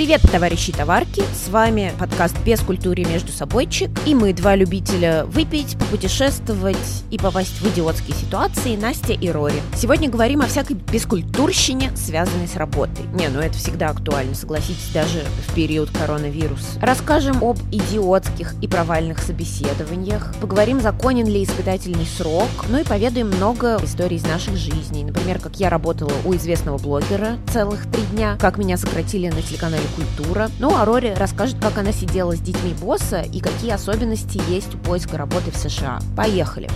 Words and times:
Привет, 0.00 0.22
товарищи 0.32 0.72
товарки! 0.72 1.22
С 1.34 1.50
вами 1.50 1.92
подкаст 1.98 2.34
«Без 2.42 2.60
культуры 2.60 3.04
между 3.04 3.30
собойчик» 3.32 3.90
и 4.06 4.14
мы, 4.14 4.32
два 4.32 4.56
любителя 4.56 5.26
выпить, 5.26 5.76
попутешествовать 5.78 7.04
и 7.10 7.18
попасть 7.18 7.60
в 7.60 7.68
идиотские 7.68 8.16
ситуации, 8.16 8.76
Настя 8.76 9.12
и 9.12 9.28
Рори. 9.28 9.60
Сегодня 9.76 10.08
говорим 10.08 10.40
о 10.40 10.46
всякой 10.46 10.76
бескультурщине, 10.90 11.94
связанной 11.94 12.48
с 12.48 12.56
работой. 12.56 13.04
Не, 13.12 13.28
ну 13.28 13.40
это 13.40 13.58
всегда 13.58 13.90
актуально, 13.90 14.34
согласитесь, 14.34 14.88
даже 14.94 15.22
в 15.46 15.54
период 15.54 15.90
коронавируса. 15.90 16.80
Расскажем 16.80 17.44
об 17.44 17.58
идиотских 17.70 18.54
и 18.62 18.68
провальных 18.68 19.18
собеседованиях, 19.18 20.34
поговорим, 20.40 20.80
законен 20.80 21.26
ли 21.26 21.44
испытательный 21.44 22.06
срок, 22.06 22.48
ну 22.70 22.78
и 22.78 22.84
поведаем 22.84 23.26
много 23.28 23.78
историй 23.84 24.16
из 24.16 24.24
наших 24.24 24.56
жизней. 24.56 25.04
Например, 25.04 25.38
как 25.38 25.56
я 25.56 25.68
работала 25.68 26.12
у 26.24 26.34
известного 26.36 26.78
блогера 26.78 27.36
целых 27.52 27.84
три 27.92 28.02
дня, 28.04 28.38
как 28.40 28.56
меня 28.56 28.78
сократили 28.78 29.28
на 29.28 29.42
телеканале 29.42 29.89
культура. 29.96 30.50
Ну, 30.58 30.74
а 30.76 30.84
Рори 30.84 31.14
расскажет, 31.16 31.56
как 31.60 31.78
она 31.78 31.92
сидела 31.92 32.36
с 32.36 32.40
детьми 32.40 32.74
босса 32.80 33.22
и 33.22 33.40
какие 33.40 33.72
особенности 33.72 34.40
есть 34.50 34.74
у 34.74 34.78
поиска 34.78 35.16
работы 35.16 35.50
в 35.50 35.56
США. 35.56 36.00
Поехали! 36.16 36.68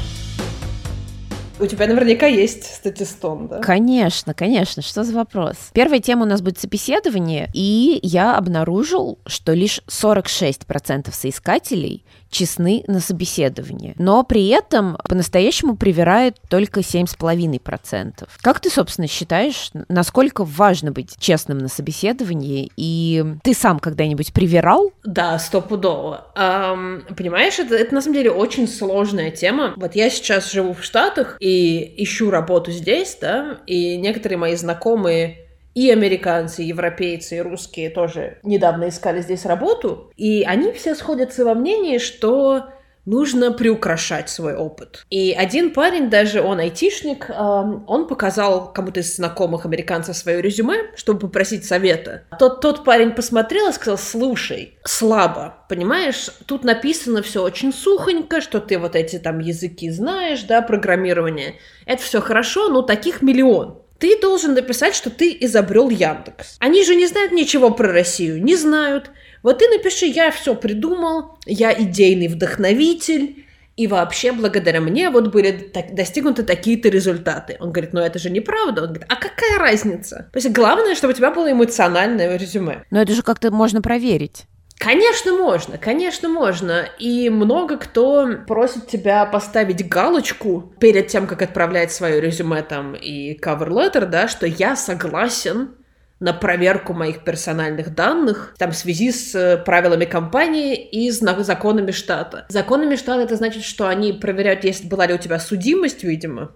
У 1.61 1.67
тебя 1.67 1.87
наверняка 1.87 2.27
есть 2.27 2.65
статистон, 2.65 3.47
да? 3.47 3.61
Конечно, 3.61 4.35
конечно. 4.35 4.83
Что 4.83 5.05
за 5.05 5.15
вопрос? 5.15 5.57
Первая 5.73 6.01
тема 6.01 6.25
у 6.25 6.29
нас 6.29 6.43
будет 6.43 6.59
собеседование, 6.59 7.49
и 7.55 8.01
я 8.03 8.37
обнаружил, 8.37 9.21
что 9.27 9.53
лишь 9.53 9.81
46% 9.89 11.13
соискателей 11.13 12.05
честны 12.35 12.83
на 12.89 13.01
собеседовании. 13.01 13.95
Но 13.97 14.25
при 14.25 14.49
этом 14.49 14.99
по-настоящему 15.09 15.77
привирает 15.77 16.37
только 16.51 16.81
7,5%. 16.81 18.29
Как 18.43 18.61
ты, 18.61 18.71
собственно, 18.71 19.07
считаешь, 19.07 19.71
насколько 19.89 20.45
важно 20.45 20.91
быть 20.91 21.17
честным 21.19 21.59
на 21.59 21.69
собеседовании? 21.69 22.71
И 22.77 23.25
ты 23.43 23.55
сам 23.55 23.79
когда-нибудь 23.79 24.33
привирал? 24.33 24.93
Да, 25.05 25.39
стопудово. 25.39 26.27
Эм, 26.35 27.05
понимаешь, 27.17 27.59
это, 27.59 27.77
это 27.77 27.95
на 27.95 28.03
самом 28.03 28.17
деле 28.17 28.33
очень 28.33 28.67
сложная 28.67 29.31
тема. 29.31 29.73
Вот 29.77 29.95
я 29.95 30.11
сейчас 30.11 30.51
живу 30.51 30.75
в 30.75 30.83
Штатах 30.83 31.37
и 31.39 31.95
ищу 32.03 32.31
работу 32.31 32.73
здесь, 32.73 33.17
да, 33.21 33.59
и 33.67 33.97
некоторые 33.97 34.39
мои 34.39 34.57
знакомые 34.57 35.44
и 35.75 35.91
американцы, 35.91 36.63
и 36.63 36.69
европейцы, 36.69 37.37
и 37.37 37.41
русские 37.41 37.91
тоже 37.91 38.39
недавно 38.43 38.89
искали 38.89 39.21
здесь 39.21 39.45
работу, 39.45 40.13
и 40.17 40.43
они 40.45 40.73
все 40.73 40.95
сходятся 40.95 41.45
во 41.45 41.55
мнении, 41.55 41.99
что 41.99 42.69
нужно 43.07 43.53
приукрашать 43.53 44.31
свой 44.31 44.55
опыт. 44.55 45.05
И 45.11 45.33
один 45.33 45.73
парень, 45.73 46.11
даже 46.11 46.41
он 46.41 46.59
айтишник, 46.59 47.29
эм, 47.29 47.85
он 47.87 48.07
показал 48.07 48.73
кому-то 48.73 49.01
из 49.01 49.17
знакомых 49.17 49.67
американцев 49.67 50.17
свое 50.17 50.41
резюме, 50.41 50.91
чтобы 50.97 51.21
попросить 51.21 51.65
совета. 51.65 52.23
Тот, 52.39 52.61
тот 52.61 52.85
парень 52.85 53.13
посмотрел 53.13 53.69
и 53.69 53.73
сказал, 53.73 53.99
слушай, 53.99 54.79
слабо, 54.85 55.55
понимаешь, 55.69 56.31
тут 56.47 56.65
написано 56.65 57.23
все 57.23 57.43
очень 57.43 57.73
сухонько, 57.73 58.41
что 58.41 58.61
ты 58.61 58.79
вот 58.79 58.97
эти 58.97 59.19
там 59.19 59.39
языки 59.39 59.91
знаешь, 59.91 60.43
да, 60.45 60.63
программирование. 60.63 61.57
Это 61.87 62.03
все 62.03 62.21
хорошо, 62.21 62.69
но 62.69 62.83
таких 62.83 63.23
миллион. 63.23 63.84
Ты 64.05 64.21
должен 64.21 64.53
написать, 64.53 64.95
что 64.95 65.09
ты 65.09 65.35
изобрел 65.41 65.89
Яндекс. 65.89 66.59
Они 66.59 66.85
же 66.85 66.95
не 66.95 67.07
знают 67.07 67.33
ничего 67.33 67.71
про 67.71 67.91
Россию, 67.91 68.45
не 68.45 68.55
знают. 68.55 69.11
Вот 69.43 69.61
ты 69.61 69.69
напиши, 69.71 70.05
я 70.05 70.31
все 70.31 70.55
придумал, 70.55 71.39
я 71.47 71.73
идейный 71.73 72.29
вдохновитель, 72.29 73.47
и 73.77 73.87
вообще 73.87 74.33
благодаря 74.33 74.83
мне 74.83 75.09
вот 75.09 75.33
были 75.33 75.53
так, 75.53 75.95
достигнуты 75.95 76.43
такие-то 76.43 76.91
результаты. 76.91 77.57
Он 77.61 77.73
говорит, 77.73 77.95
ну 77.95 78.01
это 78.01 78.19
же 78.19 78.29
неправда. 78.29 78.83
Он 78.83 78.89
говорит, 78.89 79.07
а 79.09 79.17
какая 79.17 79.59
разница? 79.59 80.29
То 80.35 80.37
есть 80.37 80.51
главное, 80.51 80.95
чтобы 80.97 81.15
у 81.15 81.17
тебя 81.17 81.31
было 81.31 81.51
эмоциональное 81.51 82.37
резюме. 82.37 82.85
Но 82.91 83.01
это 83.01 83.15
же 83.15 83.23
как-то 83.23 83.51
можно 83.51 83.81
проверить. 83.81 84.45
Конечно, 84.79 85.33
можно, 85.33 85.79
конечно, 85.79 86.29
можно. 86.29 86.89
И 86.99 87.31
много 87.31 87.79
кто 87.79 88.29
просит 88.47 88.89
тебя 88.89 89.25
поставить 89.25 89.89
галочку 89.89 90.75
перед 90.79 91.09
тем, 91.09 91.27
как 91.27 91.43
отправлять 91.43 91.93
свое 91.93 92.21
резюме 92.21 92.63
там 92.63 92.95
и 92.95 93.39
cover 93.39 93.69
letter, 93.69 94.07
да, 94.07 94.29
что 94.29 94.47
я 94.47 94.77
согласен 94.77 95.77
на 96.21 96.33
проверку 96.33 96.93
моих 96.93 97.25
персональных 97.25 97.95
данных 97.95 98.55
там 98.59 98.71
в 98.71 98.77
связи 98.77 99.11
с 99.11 99.35
э, 99.35 99.59
правилами 99.59 100.05
компании 100.05 100.75
и 100.75 101.11
с 101.11 101.19
законами 101.19 101.91
штата. 101.91 102.47
Законами 102.49 102.97
штата 102.97 103.23
это 103.23 103.37
значит, 103.37 103.65
что 103.65 103.89
они 103.89 104.13
проверяют, 104.13 104.65
есть 104.65 104.89
была 104.89 105.07
ли 105.07 105.15
у 105.15 105.19
тебя 105.19 105.39
судимость, 105.39 106.05
видимо, 106.05 106.53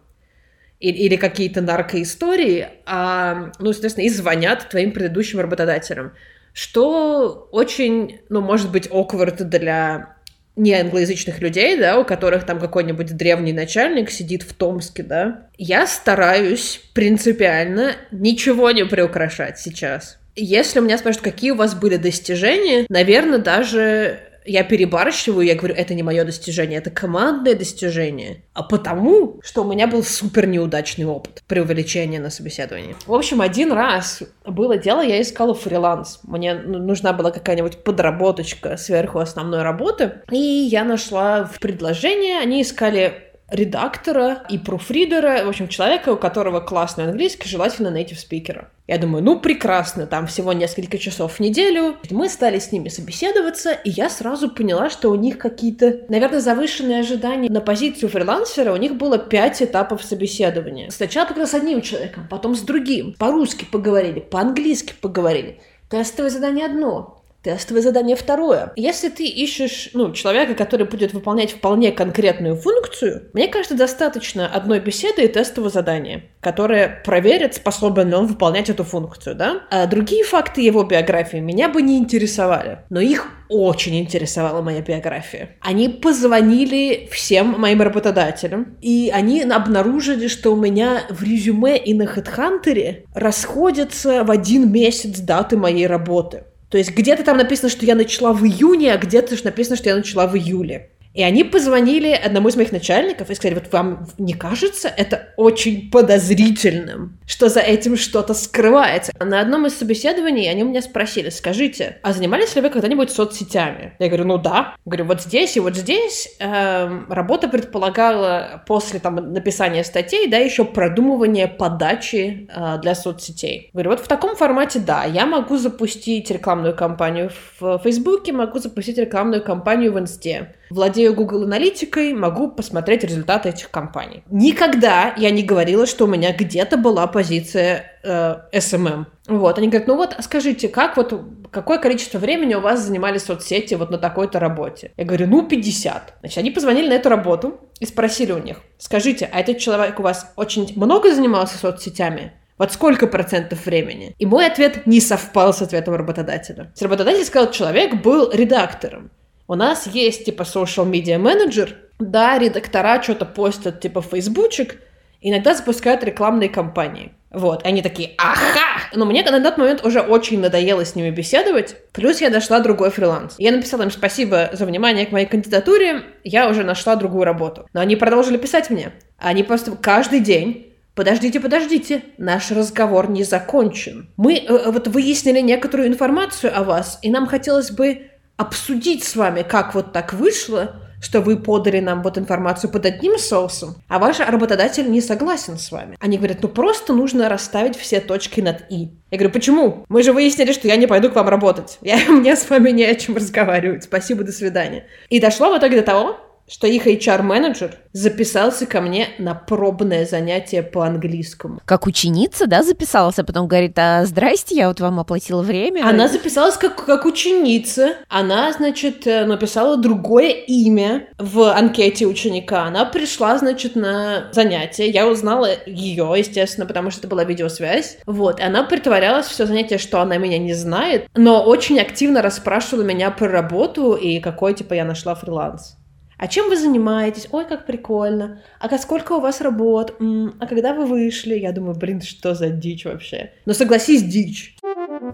или, 0.80 0.96
или 0.96 1.16
какие-то 1.16 1.60
наркоистории, 1.60 2.68
а, 2.86 3.50
ну, 3.58 3.70
естественно, 3.70 4.04
и 4.04 4.08
звонят 4.08 4.68
твоим 4.68 4.92
предыдущим 4.92 5.40
работодателям 5.40 6.12
что 6.52 7.48
очень, 7.52 8.20
ну, 8.28 8.40
может 8.40 8.70
быть, 8.70 8.86
awkward 8.88 9.44
для 9.44 10.16
не 10.58 10.74
англоязычных 10.74 11.40
людей, 11.40 11.78
да, 11.78 11.98
у 11.98 12.04
которых 12.04 12.44
там 12.44 12.58
какой-нибудь 12.58 13.16
древний 13.16 13.52
начальник 13.52 14.10
сидит 14.10 14.42
в 14.42 14.52
Томске, 14.54 15.04
да. 15.04 15.46
Я 15.56 15.86
стараюсь 15.86 16.80
принципиально 16.94 17.92
ничего 18.10 18.72
не 18.72 18.84
приукрашать 18.84 19.58
сейчас. 19.60 20.18
Если 20.34 20.80
у 20.80 20.82
меня 20.82 20.98
спрашивают, 20.98 21.32
какие 21.32 21.52
у 21.52 21.56
вас 21.56 21.74
были 21.74 21.96
достижения, 21.96 22.86
наверное, 22.88 23.38
даже 23.38 24.20
я 24.48 24.64
перебарщиваю, 24.64 25.46
я 25.46 25.54
говорю, 25.54 25.74
это 25.74 25.94
не 25.94 26.02
мое 26.02 26.24
достижение, 26.24 26.78
это 26.78 26.90
командное 26.90 27.54
достижение. 27.54 28.42
А 28.54 28.62
потому, 28.62 29.40
что 29.42 29.62
у 29.62 29.70
меня 29.70 29.86
был 29.86 30.02
супер 30.02 30.46
неудачный 30.46 31.04
опыт 31.04 31.42
при 31.46 31.60
увеличении 31.60 32.18
на 32.18 32.30
собеседовании. 32.30 32.96
В 33.06 33.14
общем, 33.14 33.40
один 33.40 33.72
раз 33.72 34.22
было 34.46 34.78
дело, 34.78 35.02
я 35.02 35.20
искала 35.20 35.54
фриланс. 35.54 36.20
Мне 36.22 36.54
нужна 36.54 37.12
была 37.12 37.30
какая-нибудь 37.30 37.84
подработочка 37.84 38.76
сверху 38.76 39.18
основной 39.18 39.62
работы. 39.62 40.22
И 40.30 40.38
я 40.38 40.84
нашла 40.84 41.44
в 41.44 41.60
предложение, 41.60 42.38
они 42.38 42.62
искали 42.62 43.27
редактора 43.50 44.44
и 44.48 44.58
пруфридера, 44.58 45.44
в 45.44 45.48
общем, 45.48 45.68
человека, 45.68 46.10
у 46.10 46.16
которого 46.16 46.60
классный 46.60 47.04
английский, 47.04 47.48
желательно 47.48 47.88
native 47.88 48.16
спикера. 48.16 48.70
Я 48.86 48.98
думаю, 48.98 49.22
ну 49.22 49.38
прекрасно, 49.38 50.06
там 50.06 50.26
всего 50.26 50.52
несколько 50.52 50.98
часов 50.98 51.34
в 51.34 51.40
неделю. 51.40 51.96
Мы 52.10 52.28
стали 52.28 52.58
с 52.58 52.72
ними 52.72 52.88
собеседоваться, 52.88 53.72
и 53.72 53.90
я 53.90 54.08
сразу 54.08 54.50
поняла, 54.50 54.88
что 54.90 55.10
у 55.10 55.14
них 55.14 55.38
какие-то, 55.38 56.00
наверное, 56.08 56.40
завышенные 56.40 57.00
ожидания 57.00 57.50
на 57.50 57.60
позицию 57.60 58.08
фрилансера. 58.08 58.72
У 58.72 58.76
них 58.76 58.96
было 58.96 59.18
пять 59.18 59.62
этапов 59.62 60.02
собеседования. 60.02 60.90
Сначала 60.90 61.28
только 61.28 61.46
с 61.46 61.54
одним 61.54 61.82
человеком, 61.82 62.26
потом 62.30 62.54
с 62.54 62.60
другим. 62.60 63.14
По-русски 63.18 63.66
поговорили, 63.70 64.20
по-английски 64.20 64.94
поговорили. 65.00 65.60
Тестовое 65.90 66.30
задание 66.30 66.66
одно, 66.66 67.17
Тестовое 67.42 67.82
задание 67.82 68.16
второе. 68.16 68.72
Если 68.74 69.08
ты 69.10 69.24
ищешь 69.24 69.90
ну, 69.94 70.12
человека, 70.12 70.54
который 70.54 70.86
будет 70.86 71.14
выполнять 71.14 71.52
вполне 71.52 71.92
конкретную 71.92 72.56
функцию, 72.56 73.30
мне 73.32 73.46
кажется, 73.46 73.76
достаточно 73.76 74.48
одной 74.48 74.80
беседы 74.80 75.24
и 75.24 75.28
тестового 75.28 75.70
задания, 75.70 76.24
которое 76.40 77.00
проверит, 77.04 77.54
способен 77.54 78.08
ли 78.08 78.14
он 78.14 78.26
выполнять 78.26 78.68
эту 78.70 78.82
функцию. 78.82 79.36
Да? 79.36 79.62
А 79.70 79.86
другие 79.86 80.24
факты 80.24 80.62
его 80.62 80.82
биографии 80.82 81.36
меня 81.36 81.68
бы 81.68 81.80
не 81.80 81.98
интересовали. 81.98 82.80
Но 82.90 83.00
их 83.00 83.28
очень 83.48 83.98
интересовала 84.00 84.60
моя 84.60 84.82
биография. 84.82 85.56
Они 85.60 85.88
позвонили 85.88 87.08
всем 87.12 87.58
моим 87.58 87.82
работодателям, 87.82 88.76
и 88.82 89.10
они 89.14 89.42
обнаружили, 89.42 90.26
что 90.26 90.52
у 90.52 90.56
меня 90.56 91.02
в 91.08 91.22
резюме 91.22 91.78
и 91.78 91.94
на 91.94 92.02
HeadHunter 92.02 93.04
расходятся 93.14 94.24
в 94.24 94.30
один 94.30 94.70
месяц 94.72 95.20
даты 95.20 95.56
моей 95.56 95.86
работы. 95.86 96.44
То 96.70 96.78
есть 96.78 96.90
где-то 96.90 97.24
там 97.24 97.38
написано, 97.38 97.70
что 97.70 97.86
я 97.86 97.94
начала 97.94 98.32
в 98.32 98.44
июне, 98.44 98.92
а 98.92 98.98
где-то 98.98 99.36
написано, 99.44 99.76
что 99.76 99.88
я 99.88 99.96
начала 99.96 100.26
в 100.26 100.36
июле. 100.36 100.90
И 101.18 101.22
они 101.24 101.42
позвонили 101.42 102.12
одному 102.12 102.46
из 102.46 102.54
моих 102.54 102.70
начальников 102.70 103.28
и 103.28 103.34
сказали, 103.34 103.58
вот 103.58 103.72
вам 103.72 104.06
не 104.18 104.34
кажется 104.34 104.86
это 104.86 105.30
очень 105.36 105.90
подозрительным, 105.90 107.18
что 107.26 107.48
за 107.48 107.58
этим 107.58 107.96
что-то 107.96 108.34
скрывается? 108.34 109.12
На 109.18 109.40
одном 109.40 109.66
из 109.66 109.76
собеседований 109.76 110.48
они 110.48 110.62
у 110.62 110.68
меня 110.68 110.80
спросили, 110.80 111.30
скажите, 111.30 111.98
а 112.02 112.12
занимались 112.12 112.54
ли 112.54 112.62
вы 112.62 112.70
когда-нибудь 112.70 113.10
соцсетями? 113.10 113.94
Я 113.98 114.06
говорю, 114.06 114.26
ну 114.26 114.38
да. 114.38 114.76
Говорю, 114.84 115.06
вот 115.06 115.22
здесь 115.22 115.56
и 115.56 115.60
вот 115.60 115.74
здесь 115.74 116.36
эм, 116.38 117.10
работа 117.10 117.48
предполагала 117.48 118.62
после 118.68 119.00
там 119.00 119.16
написания 119.32 119.82
статей, 119.82 120.28
да, 120.28 120.36
еще 120.36 120.64
продумывание 120.64 121.48
подачи 121.48 122.48
э, 122.48 122.78
для 122.80 122.94
соцсетей. 122.94 123.70
Говорю, 123.72 123.90
вот 123.90 124.00
в 124.00 124.06
таком 124.06 124.36
формате, 124.36 124.78
да, 124.78 125.02
я 125.02 125.26
могу 125.26 125.56
запустить 125.56 126.30
рекламную 126.30 126.76
кампанию 126.76 127.32
в 127.58 127.80
Фейсбуке, 127.80 128.32
могу 128.32 128.60
запустить 128.60 128.98
рекламную 128.98 129.42
кампанию 129.42 129.92
в 129.92 129.98
Инсте 129.98 130.54
владею 130.70 131.14
Google 131.14 131.44
аналитикой, 131.44 132.12
могу 132.12 132.50
посмотреть 132.50 133.04
результаты 133.04 133.50
этих 133.50 133.70
компаний. 133.70 134.22
Никогда 134.30 135.14
я 135.16 135.30
не 135.30 135.42
говорила, 135.42 135.86
что 135.86 136.04
у 136.04 136.08
меня 136.08 136.32
где-то 136.32 136.76
была 136.76 137.06
позиция 137.06 137.92
э, 138.02 138.36
SMM. 138.52 139.06
Вот, 139.26 139.58
они 139.58 139.68
говорят, 139.68 139.88
ну 139.88 139.96
вот, 139.96 140.16
скажите, 140.20 140.68
как 140.68 140.96
вот, 140.96 141.12
какое 141.50 141.78
количество 141.78 142.18
времени 142.18 142.54
у 142.54 142.60
вас 142.60 142.80
занимали 142.80 143.18
соцсети 143.18 143.74
вот 143.74 143.90
на 143.90 143.98
такой-то 143.98 144.38
работе? 144.38 144.92
Я 144.96 145.04
говорю, 145.04 145.26
ну, 145.26 145.46
50. 145.46 146.14
Значит, 146.20 146.38
они 146.38 146.50
позвонили 146.50 146.88
на 146.88 146.94
эту 146.94 147.08
работу 147.08 147.60
и 147.80 147.86
спросили 147.86 148.32
у 148.32 148.38
них, 148.38 148.58
скажите, 148.78 149.28
а 149.32 149.40
этот 149.40 149.58
человек 149.58 149.98
у 150.00 150.02
вас 150.02 150.32
очень 150.36 150.72
много 150.76 151.14
занимался 151.14 151.58
соцсетями? 151.58 152.32
Вот 152.58 152.72
сколько 152.72 153.06
процентов 153.06 153.66
времени? 153.66 154.14
И 154.18 154.26
мой 154.26 154.46
ответ 154.46 154.86
не 154.86 155.00
совпал 155.00 155.54
с 155.54 155.62
ответом 155.62 155.94
работодателя. 155.94 156.72
Работодатель 156.80 157.24
сказал, 157.24 157.52
человек 157.52 158.02
был 158.02 158.32
редактором. 158.32 159.12
У 159.48 159.54
нас 159.54 159.86
есть, 159.86 160.26
типа, 160.26 160.42
social 160.42 160.88
media 160.88 161.18
менеджер. 161.18 161.76
Да, 161.98 162.38
редактора 162.38 163.02
что-то 163.02 163.24
постят, 163.24 163.80
типа, 163.80 164.02
в 164.02 164.06
фейсбучик, 164.06 164.76
иногда 165.22 165.54
запускают 165.54 166.04
рекламные 166.04 166.50
кампании. 166.50 167.12
Вот, 167.30 167.66
они 167.66 167.82
такие, 167.82 168.12
ага! 168.18 168.82
Но 168.94 169.06
мне 169.06 169.22
на 169.22 169.42
тот 169.42 169.58
момент 169.58 169.84
уже 169.84 170.00
очень 170.00 170.40
надоело 170.40 170.84
с 170.84 170.94
ними 170.94 171.10
беседовать. 171.10 171.76
Плюс 171.92 172.20
я 172.20 172.30
нашла 172.30 172.60
другой 172.60 172.90
фриланс. 172.90 173.36
Я 173.38 173.52
написала 173.52 173.82
им 173.82 173.90
спасибо 173.90 174.50
за 174.52 174.66
внимание 174.66 175.06
к 175.06 175.12
моей 175.12 175.26
кандидатуре, 175.26 176.02
я 176.24 176.48
уже 176.48 176.62
нашла 176.62 176.96
другую 176.96 177.24
работу. 177.24 177.66
Но 177.72 177.80
они 177.80 177.96
продолжили 177.96 178.36
писать 178.36 178.68
мне. 178.70 178.92
Они 179.18 179.42
просто 179.42 179.72
каждый 179.76 180.20
день 180.20 180.66
Подождите, 180.94 181.38
подождите, 181.38 182.02
наш 182.18 182.50
разговор 182.50 183.08
не 183.08 183.22
закончен. 183.22 184.10
Мы 184.16 184.34
э, 184.34 184.46
э, 184.48 184.70
вот 184.72 184.88
выяснили 184.88 185.38
некоторую 185.38 185.86
информацию 185.86 186.52
о 186.52 186.64
вас, 186.64 186.98
и 187.02 187.08
нам 187.08 187.28
хотелось 187.28 187.70
бы 187.70 188.08
обсудить 188.38 189.04
с 189.04 189.16
вами, 189.16 189.42
как 189.42 189.74
вот 189.74 189.92
так 189.92 190.14
вышло, 190.14 190.76
что 191.00 191.20
вы 191.20 191.36
подали 191.36 191.80
нам 191.80 192.02
вот 192.02 192.18
информацию 192.18 192.70
под 192.70 192.86
одним 192.86 193.18
соусом, 193.18 193.76
а 193.88 193.98
ваш 193.98 194.20
работодатель 194.20 194.90
не 194.90 195.00
согласен 195.00 195.58
с 195.58 195.70
вами. 195.70 195.96
Они 196.00 196.16
говорят, 196.16 196.38
ну 196.42 196.48
просто 196.48 196.92
нужно 196.92 197.28
расставить 197.28 197.76
все 197.76 198.00
точки 198.00 198.40
над 198.40 198.64
«и». 198.70 198.90
Я 199.10 199.18
говорю, 199.18 199.32
почему? 199.32 199.84
Мы 199.88 200.02
же 200.02 200.12
выяснили, 200.12 200.52
что 200.52 200.68
я 200.68 200.76
не 200.76 200.86
пойду 200.86 201.10
к 201.10 201.14
вам 201.14 201.28
работать. 201.28 201.78
Я, 201.82 201.98
мне 202.08 202.36
с 202.36 202.48
вами 202.48 202.70
не 202.70 202.84
о 202.84 202.94
чем 202.94 203.16
разговаривать. 203.16 203.84
Спасибо, 203.84 204.24
до 204.24 204.32
свидания. 204.32 204.86
И 205.08 205.20
дошло 205.20 205.52
в 205.52 205.58
итоге 205.58 205.80
до 205.80 205.82
того, 205.82 206.20
что 206.48 206.66
их 206.66 206.86
HR-менеджер 206.86 207.76
записался 207.92 208.66
ко 208.66 208.80
мне 208.80 209.08
на 209.18 209.34
пробное 209.34 210.06
занятие 210.06 210.62
по 210.62 210.86
английскому. 210.86 211.60
Как 211.64 211.86
ученица, 211.86 212.46
да, 212.46 212.62
записалась, 212.62 213.18
а 213.18 213.24
потом 213.24 213.48
говорит, 213.48 213.78
а 213.78 214.04
здрасте, 214.04 214.54
я 214.56 214.68
вот 214.68 214.80
вам 214.80 215.00
оплатила 215.00 215.42
время. 215.42 215.86
Она 215.86 216.08
записалась 216.08 216.56
как, 216.56 216.84
как 216.84 217.04
ученица. 217.04 217.96
Она, 218.08 218.52
значит, 218.52 219.06
э, 219.06 219.24
написала 219.24 219.76
другое 219.76 220.30
имя 220.30 221.08
в 221.18 221.52
анкете 221.52 222.06
ученика. 222.06 222.64
Она 222.64 222.84
пришла, 222.84 223.38
значит, 223.38 223.74
на 223.76 224.28
занятие. 224.32 224.88
Я 224.88 225.08
узнала 225.08 225.48
ее, 225.66 226.14
естественно, 226.16 226.66
потому 226.66 226.90
что 226.90 227.00
это 227.00 227.08
была 227.08 227.24
видеосвязь. 227.24 227.98
Вот, 228.06 228.40
и 228.40 228.42
она 228.42 228.62
притворялась 228.62 229.26
все 229.26 229.46
занятие, 229.46 229.78
что 229.78 230.00
она 230.00 230.16
меня 230.18 230.38
не 230.38 230.54
знает, 230.54 231.08
но 231.14 231.42
очень 231.42 231.80
активно 231.80 232.22
расспрашивала 232.22 232.84
меня 232.84 233.10
про 233.10 233.28
работу 233.28 233.94
и 233.94 234.20
какой, 234.20 234.54
типа, 234.54 234.74
я 234.74 234.84
нашла 234.84 235.14
фриланс. 235.14 235.78
А 236.18 236.26
чем 236.26 236.48
вы 236.48 236.56
занимаетесь? 236.56 237.28
Ой, 237.30 237.44
как 237.46 237.64
прикольно. 237.64 238.42
А 238.58 238.78
сколько 238.78 239.12
у 239.12 239.20
вас 239.20 239.40
работ? 239.40 239.94
А 240.40 240.46
когда 240.46 240.74
вы 240.74 240.84
вышли? 240.84 241.34
Я 241.34 241.52
думаю, 241.52 241.76
блин, 241.76 242.02
что 242.02 242.34
за 242.34 242.48
дичь 242.50 242.84
вообще? 242.84 243.32
Но 243.46 243.54
согласись, 243.54 244.02
дичь. 244.02 244.56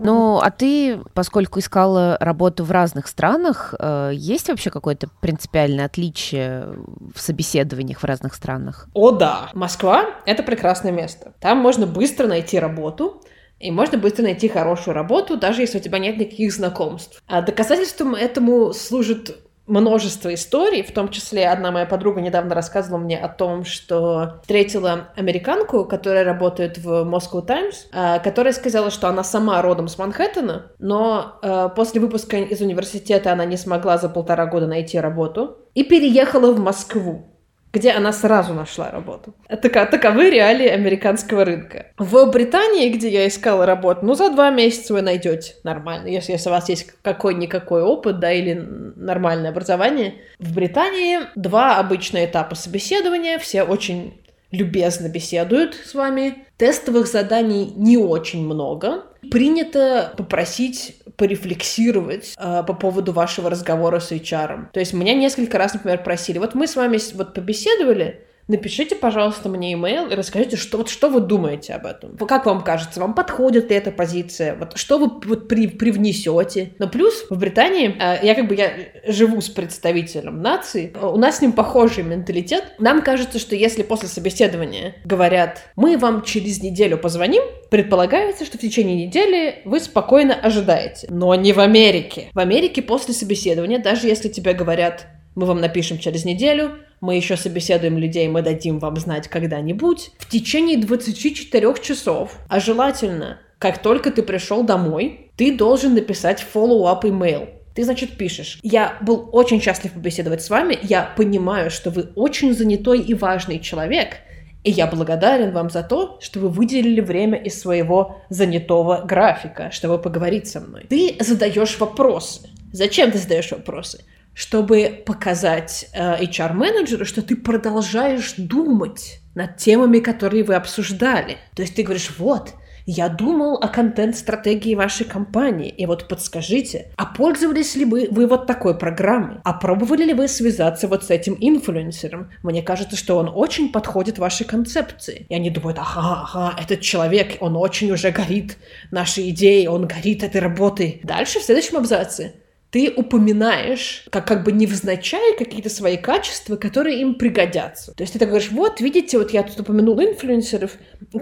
Ну, 0.01 0.39
а 0.39 0.51
ты, 0.51 1.01
поскольку 1.13 1.61
искала 1.61 2.17
работу 2.21 2.65
в 2.65 2.71
разных 2.71 3.07
странах, 3.07 3.75
э, 3.79 4.13
есть 4.15 4.49
вообще 4.49 4.71
какое-то 4.71 5.09
принципиальное 5.21 5.85
отличие 5.85 6.75
в 7.15 7.21
собеседованиях 7.21 8.01
в 8.01 8.05
разных 8.05 8.35
странах? 8.35 8.89
О, 8.95 9.11
да. 9.11 9.51
Москва— 9.55 10.07
это 10.27 10.43
прекрасное 10.43 10.91
место. 10.91 11.35
Там 11.41 11.59
можно 11.59 11.87
быстро 11.87 12.27
найти 12.27 12.59
работу, 12.59 13.23
и 13.61 13.71
можно 13.71 13.99
быстро 13.99 14.25
найти 14.25 14.49
хорошую 14.49 14.95
работу, 14.95 15.37
даже 15.37 15.61
если 15.61 15.79
у 15.79 15.81
тебя 15.81 15.99
нет 15.99 16.17
никаких 16.17 16.53
знакомств. 16.53 17.23
А 17.27 17.43
доказательством 17.43 18.15
этому 18.15 18.73
служит 18.73 19.37
множество 19.67 20.33
историй, 20.33 20.83
в 20.83 20.93
том 20.93 21.09
числе 21.09 21.49
одна 21.49 21.71
моя 21.71 21.87
подруга 21.87 22.21
недавно 22.21 22.55
рассказывала 22.55 22.99
мне 22.99 23.19
о 23.19 23.29
том, 23.29 23.65
что 23.65 24.41
встретила 24.43 25.09
американку, 25.17 25.85
которая 25.85 26.25
работает 26.25 26.79
в 26.79 27.05
Moscow 27.05 27.45
Times, 27.45 27.89
а, 27.93 28.19
которая 28.19 28.53
сказала, 28.53 28.91
что 28.91 29.09
она 29.09 29.25
сама 29.25 29.61
родом 29.63 29.89
с 29.89 29.99
Манхэттена, 29.99 30.73
но 30.79 31.39
а, 31.43 31.69
после 31.69 32.01
выпуска 32.01 32.37
из 32.37 32.61
университета 32.61 33.33
она 33.33 33.45
не 33.45 33.57
смогла 33.57 33.99
за 33.99 34.09
полтора 34.09 34.47
года 34.47 34.67
найти 34.67 34.99
работу 34.99 35.59
и 35.75 35.85
переехала 35.85 36.53
в 36.53 36.61
Москву 36.61 37.34
где 37.75 37.91
она 37.91 38.13
сразу 38.13 38.55
нашла 38.55 38.91
работу. 38.91 39.35
Така, 39.49 39.85
таковы 39.87 40.31
реалии 40.31 40.69
американского 40.69 41.45
рынка. 41.45 41.87
В 41.99 42.25
Британии, 42.31 42.89
где 42.89 43.11
я 43.11 43.27
искала 43.27 43.67
работу, 43.67 44.07
ну, 44.07 44.15
за 44.15 44.31
два 44.31 44.51
месяца 44.51 44.95
вы 44.95 45.03
найдете 45.03 45.55
нормально, 45.65 46.07
если, 46.07 46.33
если 46.33 46.49
у 46.49 46.53
вас 46.53 46.69
есть 46.69 46.87
какой-никакой 47.03 47.83
опыт, 47.83 48.21
да, 48.21 48.33
или 48.33 48.55
нормальное 48.55 49.51
образование. 49.51 50.15
В 50.39 50.55
Британии 50.55 51.19
два 51.35 51.79
обычных 51.79 52.31
этапа 52.31 52.55
собеседования, 52.55 53.39
все 53.39 53.65
очень 53.65 54.21
любезно 54.53 55.09
беседуют 55.09 55.75
с 55.75 55.95
вами. 55.95 56.44
Тестовых 56.57 57.07
заданий 57.09 57.73
не 57.77 57.97
очень 57.97 58.45
много. 58.45 59.05
Принято 59.31 60.13
попросить 60.17 60.97
порефлексировать 61.17 62.35
э, 62.37 62.63
по 62.67 62.75
поводу 62.75 63.13
вашего 63.13 63.51
разговора 63.51 64.01
с 64.01 64.13
HR. 64.13 64.71
То 64.73 64.81
есть 64.81 64.93
меня 64.93 65.15
несколько 65.15 65.59
раз, 65.59 65.75
например, 65.75 66.03
просили, 66.03 66.39
вот 66.39 66.55
мы 66.55 66.67
с 66.67 66.77
вами 66.77 66.99
вот 67.15 67.35
побеседовали, 67.35 68.25
Напишите, 68.47 68.95
пожалуйста, 68.95 69.49
мне 69.49 69.73
имейл 69.73 70.09
и 70.09 70.15
расскажите, 70.15 70.57
что, 70.57 70.79
вот, 70.79 70.91
что 70.91 71.09
вы 71.09 71.21
думаете 71.21 71.75
об 71.75 71.87
этом. 71.87 72.17
Как 72.17 72.45
вам 72.45 72.63
кажется, 72.63 73.01
вам 73.01 73.15
подходит 73.15 73.71
ли 73.71 73.77
эта 73.77 73.91
позиция? 73.91 74.55
Вот, 74.57 74.77
что 74.77 74.99
вы 74.99 75.11
вот, 75.25 75.49
при, 75.49 75.67
привнесете? 75.67 76.75
Но 76.79 76.89
плюс 76.89 77.27
в 77.31 77.39
Британии, 77.39 77.97
э, 77.99 78.25
я 78.25 78.35
как 78.35 78.49
бы 78.49 78.55
я 78.55 78.73
живу 79.07 79.41
с 79.41 79.49
представителем 79.49 80.43
нации, 80.43 80.95
у 81.01 81.17
нас 81.17 81.39
с 81.39 81.41
ним 81.41 81.53
похожий 81.53 82.05
менталитет. 82.05 82.75
Нам 82.79 83.03
кажется, 83.03 83.39
что 83.39 83.57
если 83.57 83.83
после 83.83 84.09
собеседования 84.09 84.97
говорят, 85.05 85.63
мы 85.77 85.97
вам 85.97 86.23
через 86.23 86.63
неделю 86.63 86.99
позвоним, 86.99 87.43
предполагается, 87.71 88.45
что 88.45 88.59
в 88.59 88.61
течение 88.61 89.07
недели 89.07 89.63
вы 89.65 89.81
спокойно 89.81 90.35
ожидаете. 90.35 91.07
Но 91.11 91.35
не 91.35 91.53
в 91.53 91.61
Америке. 91.61 92.29
В 92.35 92.39
Америке 92.39 92.83
после 92.83 93.15
собеседования, 93.15 93.79
даже 93.79 94.07
если 94.07 94.29
тебе 94.29 94.53
говорят, 94.53 95.07
мы 95.35 95.47
вам 95.47 95.61
напишем 95.61 95.99
через 95.99 96.25
неделю, 96.25 96.73
мы 97.05 97.17
еще 97.17 97.37
собеседуем 97.37 97.99
людей, 97.99 98.27
мы 98.29 98.41
дадим 98.41 98.79
вам 98.79 98.97
знать 98.97 99.29
когда-нибудь. 99.29 100.13
В 100.19 100.29
течение 100.29 100.79
24 100.79 101.75
часов, 101.83 102.39
а 102.49 102.61
желательно, 102.61 103.41
как 103.59 103.83
только 103.83 104.11
ты 104.11 104.23
пришел 104.23 104.63
домой, 104.65 105.31
ты 105.37 105.55
должен 105.55 105.95
написать 105.95 106.45
follow-up 106.55 107.03
email. 107.03 107.51
Ты, 107.75 107.85
значит, 107.85 108.17
пишешь, 108.17 108.59
я 108.63 108.97
был 109.03 109.29
очень 109.33 109.61
счастлив 109.61 109.93
побеседовать 109.93 110.43
с 110.43 110.49
вами, 110.49 110.79
я 110.83 111.13
понимаю, 111.17 111.71
что 111.71 111.91
вы 111.91 112.09
очень 112.15 112.55
занятой 112.55 113.01
и 113.01 113.13
важный 113.13 113.59
человек, 113.59 114.17
и 114.63 114.71
я 114.71 114.87
благодарен 114.87 115.53
вам 115.53 115.69
за 115.69 115.83
то, 115.83 116.19
что 116.23 116.41
вы 116.41 116.49
выделили 116.49 117.03
время 117.03 117.37
из 117.37 117.61
своего 117.61 118.23
занятого 118.31 119.03
графика, 119.05 119.71
чтобы 119.73 119.99
поговорить 119.99 120.47
со 120.47 120.61
мной. 120.61 120.87
Ты 120.89 121.17
задаешь 121.21 121.79
вопросы. 121.79 122.49
Зачем 122.73 123.11
ты 123.11 123.19
задаешь 123.19 123.51
вопросы? 123.51 124.05
Чтобы 124.35 125.03
показать 125.07 125.89
э, 125.93 126.25
HR-менеджеру, 126.25 127.05
что 127.05 127.23
ты 127.23 127.37
продолжаешь 127.37 128.35
думать 128.37 129.21
над 129.35 129.57
темами, 129.57 130.01
которые 130.01 130.45
вы 130.45 130.55
обсуждали. 130.55 131.39
То 131.55 131.63
есть 131.63 131.75
ты 131.75 131.83
говоришь, 131.83 132.11
вот, 132.19 132.55
я 132.87 133.09
думал 133.09 133.57
о 133.57 133.69
контент-стратегии 133.69 134.75
вашей 134.75 135.07
компании, 135.07 135.71
и 135.71 135.87
вот 135.87 136.07
подскажите, 136.07 136.93
а 136.97 137.07
пользовались 137.07 137.77
ли 137.77 137.87
вы, 137.87 138.09
вы 138.11 138.27
вот 138.27 138.47
такой 138.47 138.77
программой? 138.77 139.39
А 139.43 139.55
пробовали 139.55 140.05
ли 140.05 140.13
вы 140.13 140.29
связаться 140.29 140.87
вот 140.87 141.05
с 141.05 141.11
этим 141.11 141.37
инфлюенсером? 141.41 142.31
Мне 142.43 142.63
кажется, 142.63 142.97
что 142.97 143.17
он 143.17 143.31
очень 143.35 143.73
подходит 143.73 144.19
вашей 144.19 144.45
концепции. 144.45 145.25
И 145.31 145.35
они 145.35 145.49
думают, 145.49 145.79
ага, 145.79 146.25
ага, 146.25 146.57
этот 146.61 146.83
человек, 146.83 147.39
он 147.41 147.57
очень 147.57 147.91
уже 147.91 148.11
горит 148.11 148.59
нашей 148.91 149.31
идеей, 149.31 149.67
он 149.67 149.87
горит 149.87 150.23
этой 150.23 150.43
работой. 150.43 151.01
Дальше 151.05 151.41
в 151.41 151.43
следующем 151.43 151.79
абзаце 151.79 152.35
ты 152.75 152.93
упоминаешь, 152.97 154.05
как, 154.11 154.27
как 154.27 154.43
бы 154.43 154.51
невзначай, 154.51 155.37
какие-то 155.39 155.71
свои 155.71 155.97
качества, 155.97 156.57
которые 156.57 157.01
им 157.03 157.15
пригодятся. 157.15 157.95
То 157.95 158.03
есть 158.03 158.15
ты 158.15 158.19
так 158.19 158.27
говоришь, 158.27 158.51
вот, 158.51 158.81
видите, 158.81 159.17
вот 159.17 159.31
я 159.31 159.45
тут 159.45 159.61
упомянул 159.61 160.01
инфлюенсеров, 160.01 160.73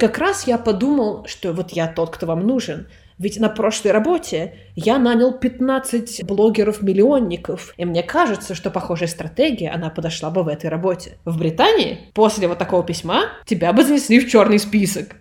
как 0.01 0.17
раз 0.17 0.47
я 0.47 0.57
подумал, 0.57 1.27
что 1.27 1.53
вот 1.53 1.73
я 1.73 1.89
тот, 1.89 2.09
кто 2.09 2.25
вам 2.25 2.47
нужен. 2.47 2.89
Ведь 3.19 3.39
на 3.39 3.51
прошлой 3.51 3.91
работе 3.91 4.55
я 4.77 4.99
нанял 4.99 5.39
15 5.39 6.25
блогеров-миллионников, 6.25 7.75
и 7.77 7.85
мне 7.85 8.03
кажется, 8.03 8.55
что 8.55 8.71
похожая 8.71 9.11
стратегия, 9.11 9.73
она 9.73 9.91
подошла 9.91 10.31
бы 10.31 10.45
в 10.45 10.49
этой 10.49 10.71
работе. 10.71 11.19
В 11.27 11.39
Британии 11.39 11.99
после 12.15 12.49
вот 12.49 12.57
такого 12.57 12.83
письма 12.83 13.25
тебя 13.45 13.75
бы 13.75 13.85
занесли 13.85 14.21
в 14.21 14.31
черный 14.31 14.59
список. 14.59 15.17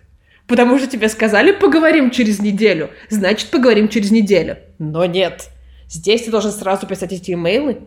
Потому 0.46 0.78
что 0.78 0.86
тебе 0.86 1.10
сказали, 1.10 1.52
поговорим 1.52 2.10
через 2.10 2.40
неделю, 2.40 2.88
значит, 3.10 3.50
поговорим 3.50 3.88
через 3.88 4.10
неделю. 4.10 4.56
Но 4.78 5.04
нет. 5.04 5.50
Здесь 5.92 6.22
ты 6.22 6.30
должен 6.30 6.52
сразу 6.52 6.86
писать 6.86 7.12
эти 7.12 7.32
имейлы, 7.32 7.82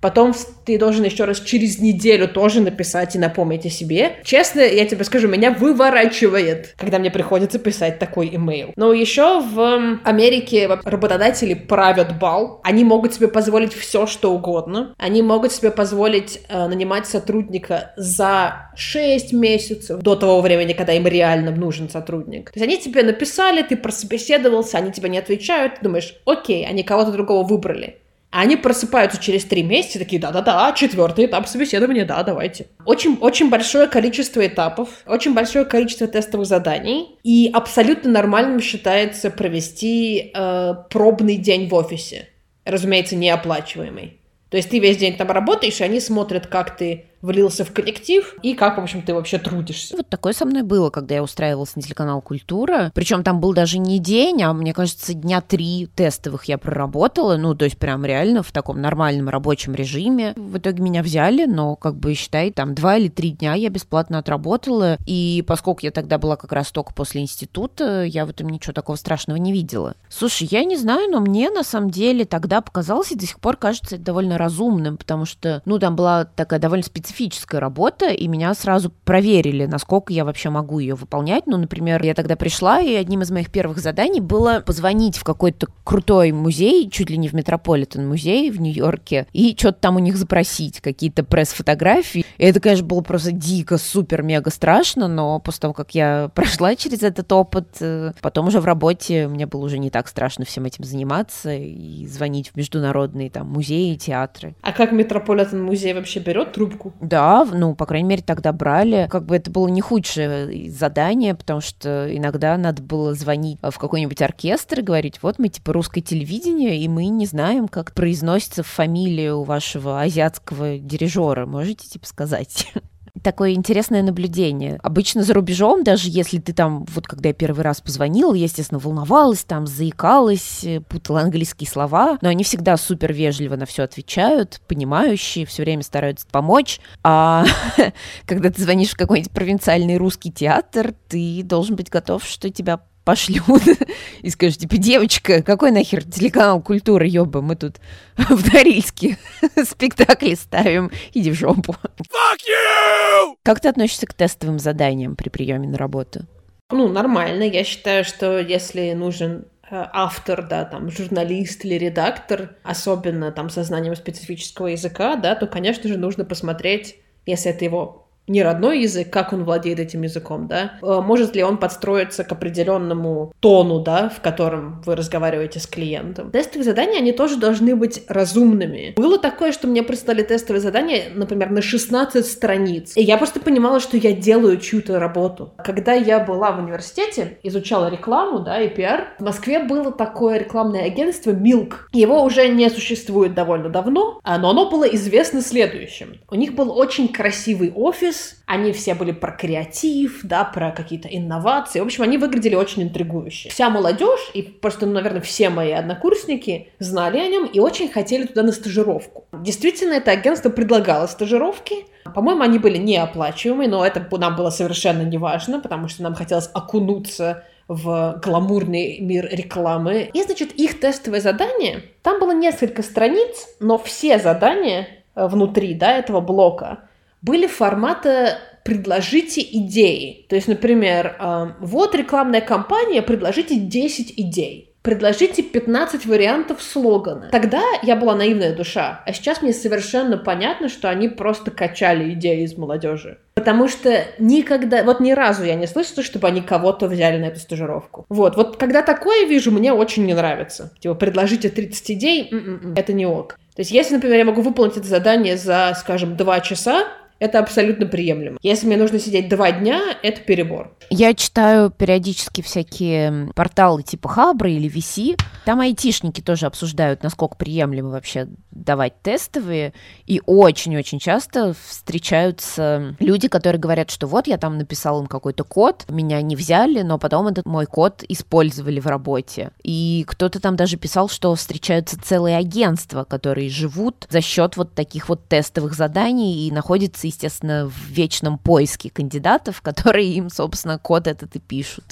Потом 0.00 0.34
ты 0.64 0.78
должен 0.78 1.04
еще 1.04 1.24
раз 1.24 1.40
через 1.40 1.78
неделю 1.78 2.28
тоже 2.28 2.60
написать 2.60 3.16
и 3.16 3.18
напомнить 3.18 3.66
о 3.66 3.70
себе. 3.70 4.16
Честно, 4.22 4.60
я 4.60 4.84
тебе 4.86 5.04
скажу, 5.04 5.28
меня 5.28 5.50
выворачивает, 5.50 6.74
когда 6.76 6.98
мне 6.98 7.10
приходится 7.10 7.58
писать 7.58 7.98
такой 7.98 8.34
имейл. 8.34 8.72
Но 8.76 8.92
еще 8.92 9.40
в 9.40 9.98
Америке 10.04 10.68
работодатели 10.84 11.54
правят 11.54 12.18
бал. 12.18 12.60
Они 12.62 12.84
могут 12.84 13.14
себе 13.14 13.28
позволить 13.28 13.74
все, 13.74 14.06
что 14.06 14.32
угодно. 14.32 14.94
Они 14.98 15.22
могут 15.22 15.52
себе 15.52 15.70
позволить 15.70 16.40
э, 16.48 16.68
нанимать 16.68 17.06
сотрудника 17.06 17.92
за 17.96 18.70
6 18.76 19.32
месяцев 19.32 20.00
до 20.00 20.14
того 20.14 20.40
времени, 20.40 20.72
когда 20.72 20.92
им 20.92 21.06
реально 21.06 21.50
нужен 21.50 21.88
сотрудник. 21.88 22.50
То 22.50 22.60
есть 22.60 22.64
они 22.64 22.78
тебе 22.78 23.02
написали, 23.02 23.62
ты 23.62 23.76
прособеседовался, 23.76 24.78
они 24.78 24.92
тебе 24.92 25.08
не 25.08 25.18
отвечают, 25.18 25.76
ты 25.76 25.82
думаешь, 25.82 26.14
окей, 26.24 26.66
они 26.66 26.82
кого-то 26.82 27.10
другого 27.10 27.46
выбрали. 27.46 27.96
Они 28.30 28.56
просыпаются 28.56 29.20
через 29.20 29.44
три 29.44 29.62
месяца, 29.62 29.98
такие, 29.98 30.20
да-да-да, 30.20 30.72
четвертый 30.72 31.26
этап 31.26 31.48
собеседования, 31.48 32.04
да, 32.04 32.22
давайте. 32.22 32.66
Очень, 32.84 33.16
очень 33.20 33.48
большое 33.48 33.86
количество 33.86 34.46
этапов, 34.46 34.90
очень 35.06 35.32
большое 35.32 35.64
количество 35.64 36.06
тестовых 36.06 36.46
заданий, 36.46 37.18
и 37.24 37.50
абсолютно 37.52 38.10
нормальным 38.10 38.60
считается 38.60 39.30
провести 39.30 40.30
э, 40.34 40.74
пробный 40.90 41.36
день 41.36 41.68
в 41.68 41.74
офисе. 41.74 42.28
Разумеется, 42.66 43.16
неоплачиваемый. 43.16 44.20
То 44.50 44.58
есть 44.58 44.68
ты 44.68 44.78
весь 44.78 44.98
день 44.98 45.16
там 45.16 45.30
работаешь, 45.30 45.80
и 45.80 45.84
они 45.84 46.00
смотрят, 46.00 46.46
как 46.46 46.76
ты 46.76 47.06
влился 47.22 47.64
в 47.64 47.72
коллектив 47.72 48.34
и 48.42 48.54
как, 48.54 48.78
в 48.78 48.80
общем, 48.80 49.02
ты 49.02 49.14
вообще 49.14 49.38
трудишься. 49.38 49.96
Вот 49.96 50.08
такое 50.08 50.32
со 50.32 50.44
мной 50.44 50.62
было, 50.62 50.90
когда 50.90 51.16
я 51.16 51.22
устраивалась 51.22 51.74
на 51.76 51.82
телеканал 51.82 52.20
«Культура». 52.22 52.92
Причем 52.94 53.22
там 53.22 53.40
был 53.40 53.52
даже 53.52 53.78
не 53.78 53.98
день, 53.98 54.42
а, 54.42 54.52
мне 54.52 54.72
кажется, 54.72 55.14
дня 55.14 55.40
три 55.40 55.88
тестовых 55.94 56.44
я 56.44 56.58
проработала. 56.58 57.36
Ну, 57.36 57.54
то 57.54 57.64
есть 57.64 57.78
прям 57.78 58.04
реально 58.04 58.42
в 58.42 58.52
таком 58.52 58.80
нормальном 58.80 59.28
рабочем 59.28 59.74
режиме. 59.74 60.32
В 60.36 60.58
итоге 60.58 60.82
меня 60.82 61.02
взяли, 61.02 61.46
но, 61.46 61.76
как 61.76 61.96
бы, 61.96 62.14
считай, 62.14 62.50
там 62.52 62.74
два 62.74 62.96
или 62.96 63.08
три 63.08 63.30
дня 63.30 63.54
я 63.54 63.68
бесплатно 63.68 64.18
отработала. 64.18 64.96
И 65.06 65.44
поскольку 65.46 65.80
я 65.82 65.90
тогда 65.90 66.18
была 66.18 66.36
как 66.36 66.52
раз 66.52 66.70
только 66.70 66.94
после 66.94 67.20
института, 67.20 68.04
я 68.04 68.26
в 68.26 68.30
этом 68.30 68.48
ничего 68.48 68.72
такого 68.72 68.96
страшного 68.96 69.38
не 69.38 69.52
видела. 69.52 69.94
Слушай, 70.08 70.48
я 70.50 70.64
не 70.64 70.76
знаю, 70.76 71.10
но 71.10 71.20
мне 71.20 71.50
на 71.50 71.64
самом 71.64 71.90
деле 71.90 72.24
тогда 72.24 72.60
показалось 72.60 73.12
и 73.12 73.16
до 73.16 73.26
сих 73.26 73.40
пор 73.40 73.56
кажется 73.56 73.96
это 73.96 74.04
довольно 74.04 74.38
разумным, 74.38 74.96
потому 74.96 75.24
что, 75.24 75.62
ну, 75.64 75.78
там 75.78 75.96
была 75.96 76.24
такая 76.24 76.60
довольно 76.60 76.84
специальная 76.84 77.07
специфическая 77.08 77.60
работа, 77.60 78.10
и 78.10 78.28
меня 78.28 78.52
сразу 78.54 78.90
проверили, 79.04 79.66
насколько 79.66 80.12
я 80.12 80.24
вообще 80.24 80.50
могу 80.50 80.78
ее 80.78 80.94
выполнять. 80.94 81.46
Ну, 81.46 81.56
например, 81.56 82.02
я 82.04 82.14
тогда 82.14 82.36
пришла, 82.36 82.80
и 82.80 82.94
одним 82.94 83.22
из 83.22 83.30
моих 83.30 83.50
первых 83.50 83.78
заданий 83.78 84.20
было 84.20 84.62
позвонить 84.64 85.16
в 85.16 85.24
какой-то 85.24 85.68
крутой 85.84 86.32
музей, 86.32 86.88
чуть 86.90 87.10
ли 87.10 87.16
не 87.16 87.28
в 87.28 87.32
Метрополитен 87.32 88.06
музей 88.06 88.50
в 88.50 88.60
Нью-Йорке, 88.60 89.26
и 89.32 89.56
что-то 89.58 89.78
там 89.80 89.96
у 89.96 89.98
них 89.98 90.16
запросить, 90.16 90.80
какие-то 90.80 91.24
пресс-фотографии. 91.24 92.24
И 92.36 92.44
это, 92.44 92.60
конечно, 92.60 92.86
было 92.86 93.00
просто 93.00 93.32
дико, 93.32 93.78
супер, 93.78 94.22
мега 94.22 94.50
страшно, 94.50 95.08
но 95.08 95.40
после 95.40 95.60
того, 95.62 95.74
как 95.74 95.94
я 95.94 96.30
прошла 96.34 96.76
через 96.76 97.02
этот 97.02 97.32
опыт, 97.32 97.68
э, 97.80 98.12
потом 98.20 98.48
уже 98.48 98.60
в 98.60 98.66
работе 98.66 99.28
мне 99.28 99.46
было 99.46 99.64
уже 99.64 99.78
не 99.78 99.90
так 99.90 100.08
страшно 100.08 100.44
всем 100.44 100.66
этим 100.66 100.84
заниматься 100.84 101.54
и 101.54 102.06
звонить 102.06 102.50
в 102.50 102.56
международные 102.56 103.30
там 103.30 103.48
музеи, 103.48 103.94
театры. 103.94 104.54
А 104.60 104.72
как 104.72 104.92
Метрополитен 104.92 105.62
музей 105.62 105.94
вообще 105.94 106.20
берет 106.20 106.52
трубку? 106.52 106.92
Да, 107.00 107.44
ну, 107.44 107.74
по 107.74 107.86
крайней 107.86 108.08
мере, 108.08 108.22
тогда 108.22 108.52
брали. 108.52 109.06
Как 109.10 109.24
бы 109.24 109.36
это 109.36 109.50
было 109.50 109.68
не 109.68 109.80
худшее 109.80 110.70
задание, 110.70 111.34
потому 111.34 111.60
что 111.60 112.14
иногда 112.14 112.56
надо 112.56 112.82
было 112.82 113.14
звонить 113.14 113.58
в 113.62 113.78
какой-нибудь 113.78 114.20
оркестр 114.20 114.80
и 114.80 114.82
говорить, 114.82 115.22
вот 115.22 115.38
мы 115.38 115.48
типа 115.48 115.72
русское 115.72 116.00
телевидение, 116.00 116.78
и 116.78 116.88
мы 116.88 117.06
не 117.06 117.26
знаем, 117.26 117.68
как 117.68 117.92
произносится 117.92 118.62
фамилия 118.62 119.34
у 119.34 119.44
вашего 119.44 120.00
азиатского 120.00 120.78
дирижера. 120.78 121.46
Можете 121.46 121.88
типа 121.88 122.06
сказать? 122.06 122.72
такое 123.22 123.52
интересное 123.52 124.02
наблюдение. 124.02 124.78
Обычно 124.82 125.22
за 125.22 125.34
рубежом, 125.34 125.84
даже 125.84 126.08
если 126.08 126.38
ты 126.38 126.52
там, 126.52 126.84
вот 126.94 127.06
когда 127.06 127.28
я 127.28 127.34
первый 127.34 127.62
раз 127.62 127.80
позвонила, 127.80 128.34
я, 128.34 128.44
естественно, 128.44 128.78
волновалась, 128.78 129.44
там, 129.44 129.66
заикалась, 129.66 130.64
э, 130.64 130.80
путала 130.80 131.20
английские 131.20 131.68
слова, 131.68 132.18
но 132.20 132.28
они 132.28 132.44
всегда 132.44 132.76
супер 132.76 133.12
вежливо 133.12 133.56
на 133.56 133.66
все 133.66 133.82
отвечают, 133.82 134.60
понимающие, 134.66 135.46
все 135.46 135.62
время 135.62 135.82
стараются 135.82 136.26
помочь. 136.30 136.80
А 137.02 137.44
когда 138.26 138.50
ты 138.50 138.62
звонишь 138.62 138.90
в 138.90 138.96
какой-нибудь 138.96 139.32
провинциальный 139.32 139.96
русский 139.96 140.32
театр, 140.32 140.94
ты 141.08 141.42
должен 141.42 141.76
быть 141.76 141.90
готов, 141.90 142.24
что 142.24 142.50
тебя 142.50 142.80
пошлют 143.08 143.62
и 144.22 144.28
скажут, 144.28 144.58
типа, 144.58 144.76
девочка, 144.76 145.42
какой 145.42 145.70
нахер 145.70 146.04
телеканал 146.04 146.60
культура, 146.60 147.06
ёба, 147.06 147.40
мы 147.40 147.56
тут 147.56 147.76
в 148.18 148.52
Норильске 148.52 149.16
спектакли 149.64 150.34
ставим, 150.34 150.90
иди 151.14 151.30
в 151.30 151.34
жопу. 151.34 151.72
Fuck 151.72 152.40
you! 152.46 153.34
Как 153.42 153.60
ты 153.60 153.68
относишься 153.68 154.06
к 154.06 154.12
тестовым 154.12 154.58
заданиям 154.58 155.16
при 155.16 155.30
приеме 155.30 155.66
на 155.66 155.78
работу? 155.78 156.26
Ну, 156.70 156.88
нормально. 156.88 157.44
Я 157.44 157.64
считаю, 157.64 158.04
что 158.04 158.38
если 158.38 158.92
нужен 158.92 159.46
э, 159.70 159.86
автор, 159.90 160.46
да, 160.46 160.66
там, 160.66 160.90
журналист 160.90 161.64
или 161.64 161.76
редактор, 161.76 162.56
особенно 162.62 163.32
там 163.32 163.48
со 163.48 163.62
знанием 163.62 163.96
специфического 163.96 164.66
языка, 164.66 165.16
да, 165.16 165.34
то, 165.34 165.46
конечно 165.46 165.88
же, 165.88 165.96
нужно 165.96 166.26
посмотреть, 166.26 166.96
если 167.24 167.52
это 167.52 167.64
его 167.64 168.07
не 168.28 168.42
родной 168.42 168.82
язык, 168.82 169.10
как 169.10 169.32
он 169.32 169.44
владеет 169.44 169.80
этим 169.80 170.02
языком, 170.02 170.46
да? 170.46 170.72
Э, 170.82 171.00
может 171.00 171.34
ли 171.34 171.42
он 171.42 171.58
подстроиться 171.58 172.24
к 172.24 172.32
определенному 172.32 173.32
тону, 173.40 173.80
да, 173.80 174.08
в 174.08 174.20
котором 174.20 174.82
вы 174.84 174.96
разговариваете 174.96 175.60
с 175.60 175.66
клиентом? 175.66 176.30
Тестовые 176.30 176.64
задания, 176.64 176.98
они 176.98 177.12
тоже 177.12 177.36
должны 177.36 177.74
быть 177.74 178.04
разумными. 178.08 178.94
Было 178.96 179.18
такое, 179.18 179.52
что 179.52 179.66
мне 179.66 179.82
прислали 179.82 180.22
тестовые 180.22 180.60
задания, 180.60 181.04
например, 181.14 181.50
на 181.50 181.62
16 181.62 182.26
страниц. 182.26 182.96
И 182.96 183.02
я 183.02 183.16
просто 183.16 183.40
понимала, 183.40 183.80
что 183.80 183.96
я 183.96 184.12
делаю 184.12 184.58
чью-то 184.58 184.98
работу. 184.98 185.54
Когда 185.64 185.94
я 185.94 186.20
была 186.20 186.52
в 186.52 186.62
университете, 186.62 187.38
изучала 187.42 187.88
рекламу, 187.88 188.40
да, 188.40 188.60
и 188.60 188.68
пиар, 188.68 189.14
в 189.18 189.22
Москве 189.22 189.60
было 189.60 189.90
такое 189.92 190.38
рекламное 190.38 190.84
агентство 190.84 191.30
Milk. 191.30 191.74
Его 191.92 192.22
уже 192.22 192.48
не 192.48 192.68
существует 192.70 193.34
довольно 193.34 193.68
давно, 193.68 194.20
а, 194.22 194.38
но 194.38 194.50
оно 194.50 194.70
было 194.70 194.84
известно 194.84 195.40
следующим. 195.40 196.20
У 196.30 196.34
них 196.34 196.54
был 196.54 196.76
очень 196.76 197.08
красивый 197.08 197.72
офис, 197.74 198.17
Office, 198.18 198.34
они 198.46 198.72
все 198.72 198.94
были 198.94 199.12
про 199.12 199.32
креатив, 199.32 200.20
да, 200.22 200.44
про 200.44 200.70
какие-то 200.70 201.08
инновации. 201.08 201.80
В 201.80 201.84
общем, 201.84 202.02
они 202.02 202.18
выглядели 202.18 202.54
очень 202.54 202.82
интригующе. 202.82 203.50
Вся 203.50 203.70
молодежь 203.70 204.30
и 204.34 204.42
просто, 204.42 204.86
ну, 204.86 204.92
наверное, 204.92 205.20
все 205.20 205.50
мои 205.50 205.72
однокурсники 205.72 206.68
знали 206.78 207.18
о 207.18 207.28
нем 207.28 207.46
и 207.46 207.60
очень 207.60 207.88
хотели 207.88 208.26
туда 208.26 208.42
на 208.42 208.52
стажировку. 208.52 209.24
Действительно, 209.32 209.94
это 209.94 210.10
агентство 210.10 210.50
предлагало 210.50 211.06
стажировки. 211.06 211.86
По-моему, 212.14 212.42
они 212.42 212.58
были 212.58 212.78
неоплачиваемые, 212.78 213.68
но 213.68 213.84
это 213.84 214.06
нам 214.16 214.34
было 214.36 214.50
совершенно 214.50 215.02
не 215.02 215.18
важно, 215.18 215.60
потому 215.60 215.88
что 215.88 216.02
нам 216.02 216.14
хотелось 216.14 216.50
окунуться 216.54 217.44
в 217.68 218.18
гламурный 218.24 218.98
мир 219.00 219.28
рекламы. 219.30 220.10
И, 220.14 220.22
значит, 220.22 220.52
их 220.52 220.80
тестовое 220.80 221.20
задание, 221.20 221.82
там 222.02 222.18
было 222.18 222.32
несколько 222.32 222.82
страниц, 222.82 223.46
но 223.60 223.76
все 223.76 224.18
задания 224.18 224.88
э, 225.14 225.26
внутри, 225.26 225.74
да, 225.74 225.92
этого 225.98 226.22
блока 226.22 226.87
были 227.22 227.46
формата 227.46 228.38
«предложите 228.64 229.40
идеи». 229.40 230.26
То 230.28 230.36
есть, 230.36 230.48
например, 230.48 231.16
э, 231.18 231.46
вот 231.60 231.94
рекламная 231.94 232.40
кампания, 232.40 233.02
предложите 233.02 233.56
10 233.56 234.14
идей. 234.16 234.68
Предложите 234.82 235.42
15 235.42 236.06
вариантов 236.06 236.62
слогана. 236.62 237.28
Тогда 237.30 237.62
я 237.82 237.96
была 237.96 238.14
наивная 238.14 238.54
душа, 238.54 239.02
а 239.04 239.12
сейчас 239.12 239.42
мне 239.42 239.52
совершенно 239.52 240.16
понятно, 240.16 240.68
что 240.68 240.88
они 240.88 241.08
просто 241.08 241.50
качали 241.50 242.14
идеи 242.14 242.44
из 242.44 242.56
молодежи. 242.56 243.18
Потому 243.34 243.68
что 243.68 244.04
никогда, 244.18 244.84
вот 244.84 245.00
ни 245.00 245.12
разу 245.12 245.44
я 245.44 245.56
не 245.56 245.66
слышала, 245.66 246.02
чтобы 246.02 246.28
они 246.28 246.40
кого-то 246.40 246.86
взяли 246.86 247.18
на 247.18 247.26
эту 247.26 247.40
стажировку. 247.40 248.06
Вот, 248.08 248.36
вот 248.36 248.56
когда 248.56 248.82
такое 248.82 249.26
вижу, 249.26 249.50
мне 249.50 249.72
очень 249.72 250.06
не 250.06 250.14
нравится. 250.14 250.72
Типа, 250.78 250.94
предложите 250.94 251.48
30 251.50 251.90
идей, 251.90 252.28
м-м-м, 252.30 252.74
это 252.74 252.92
не 252.92 253.04
ок. 253.04 253.38
То 253.56 253.60
есть, 253.60 253.72
если, 253.72 253.96
например, 253.96 254.18
я 254.18 254.24
могу 254.24 254.40
выполнить 254.40 254.76
это 254.76 254.86
задание 254.86 255.36
за, 255.36 255.76
скажем, 255.78 256.16
2 256.16 256.40
часа, 256.40 256.86
это 257.18 257.38
абсолютно 257.38 257.86
приемлемо. 257.86 258.38
Если 258.42 258.66
мне 258.66 258.76
нужно 258.76 258.98
сидеть 258.98 259.28
два 259.28 259.50
дня, 259.52 259.80
это 260.02 260.20
перебор. 260.20 260.74
Я 260.90 261.14
читаю 261.14 261.70
периодически 261.70 262.40
всякие 262.40 263.30
порталы 263.34 263.82
типа 263.82 264.08
Хабра 264.08 264.50
или 264.50 264.70
VC. 264.70 265.20
Там 265.44 265.60
айтишники 265.60 266.20
тоже 266.20 266.46
обсуждают, 266.46 267.02
насколько 267.02 267.36
приемлемо 267.36 267.90
вообще 267.90 268.28
давать 268.50 269.00
тестовые. 269.02 269.72
И 270.06 270.22
очень-очень 270.26 270.98
часто 270.98 271.54
встречаются 271.66 272.96
люди, 272.98 273.28
которые 273.28 273.60
говорят, 273.60 273.90
что 273.90 274.06
вот 274.06 274.26
я 274.26 274.38
там 274.38 274.58
написал 274.58 275.00
им 275.00 275.06
какой-то 275.06 275.44
код, 275.44 275.84
меня 275.88 276.20
не 276.22 276.36
взяли, 276.36 276.82
но 276.82 276.98
потом 276.98 277.28
этот 277.28 277.46
мой 277.46 277.66
код 277.66 278.04
использовали 278.08 278.80
в 278.80 278.86
работе. 278.86 279.50
И 279.62 280.04
кто-то 280.06 280.40
там 280.40 280.56
даже 280.56 280.76
писал, 280.76 281.08
что 281.08 281.34
встречаются 281.34 282.00
целые 282.00 282.36
агентства, 282.36 283.04
которые 283.04 283.50
живут 283.50 284.06
за 284.10 284.20
счет 284.20 284.56
вот 284.56 284.74
таких 284.74 285.08
вот 285.08 285.28
тестовых 285.28 285.74
заданий 285.74 286.46
и 286.46 286.52
находятся 286.52 287.07
естественно, 287.08 287.66
в 287.68 287.90
вечном 287.90 288.38
поиске 288.38 288.90
кандидатов, 288.90 289.60
которые 289.62 290.12
им, 290.12 290.30
собственно, 290.30 290.78
код 290.78 291.06
этот 291.06 291.36
и 291.36 291.40
пишут. 291.40 291.84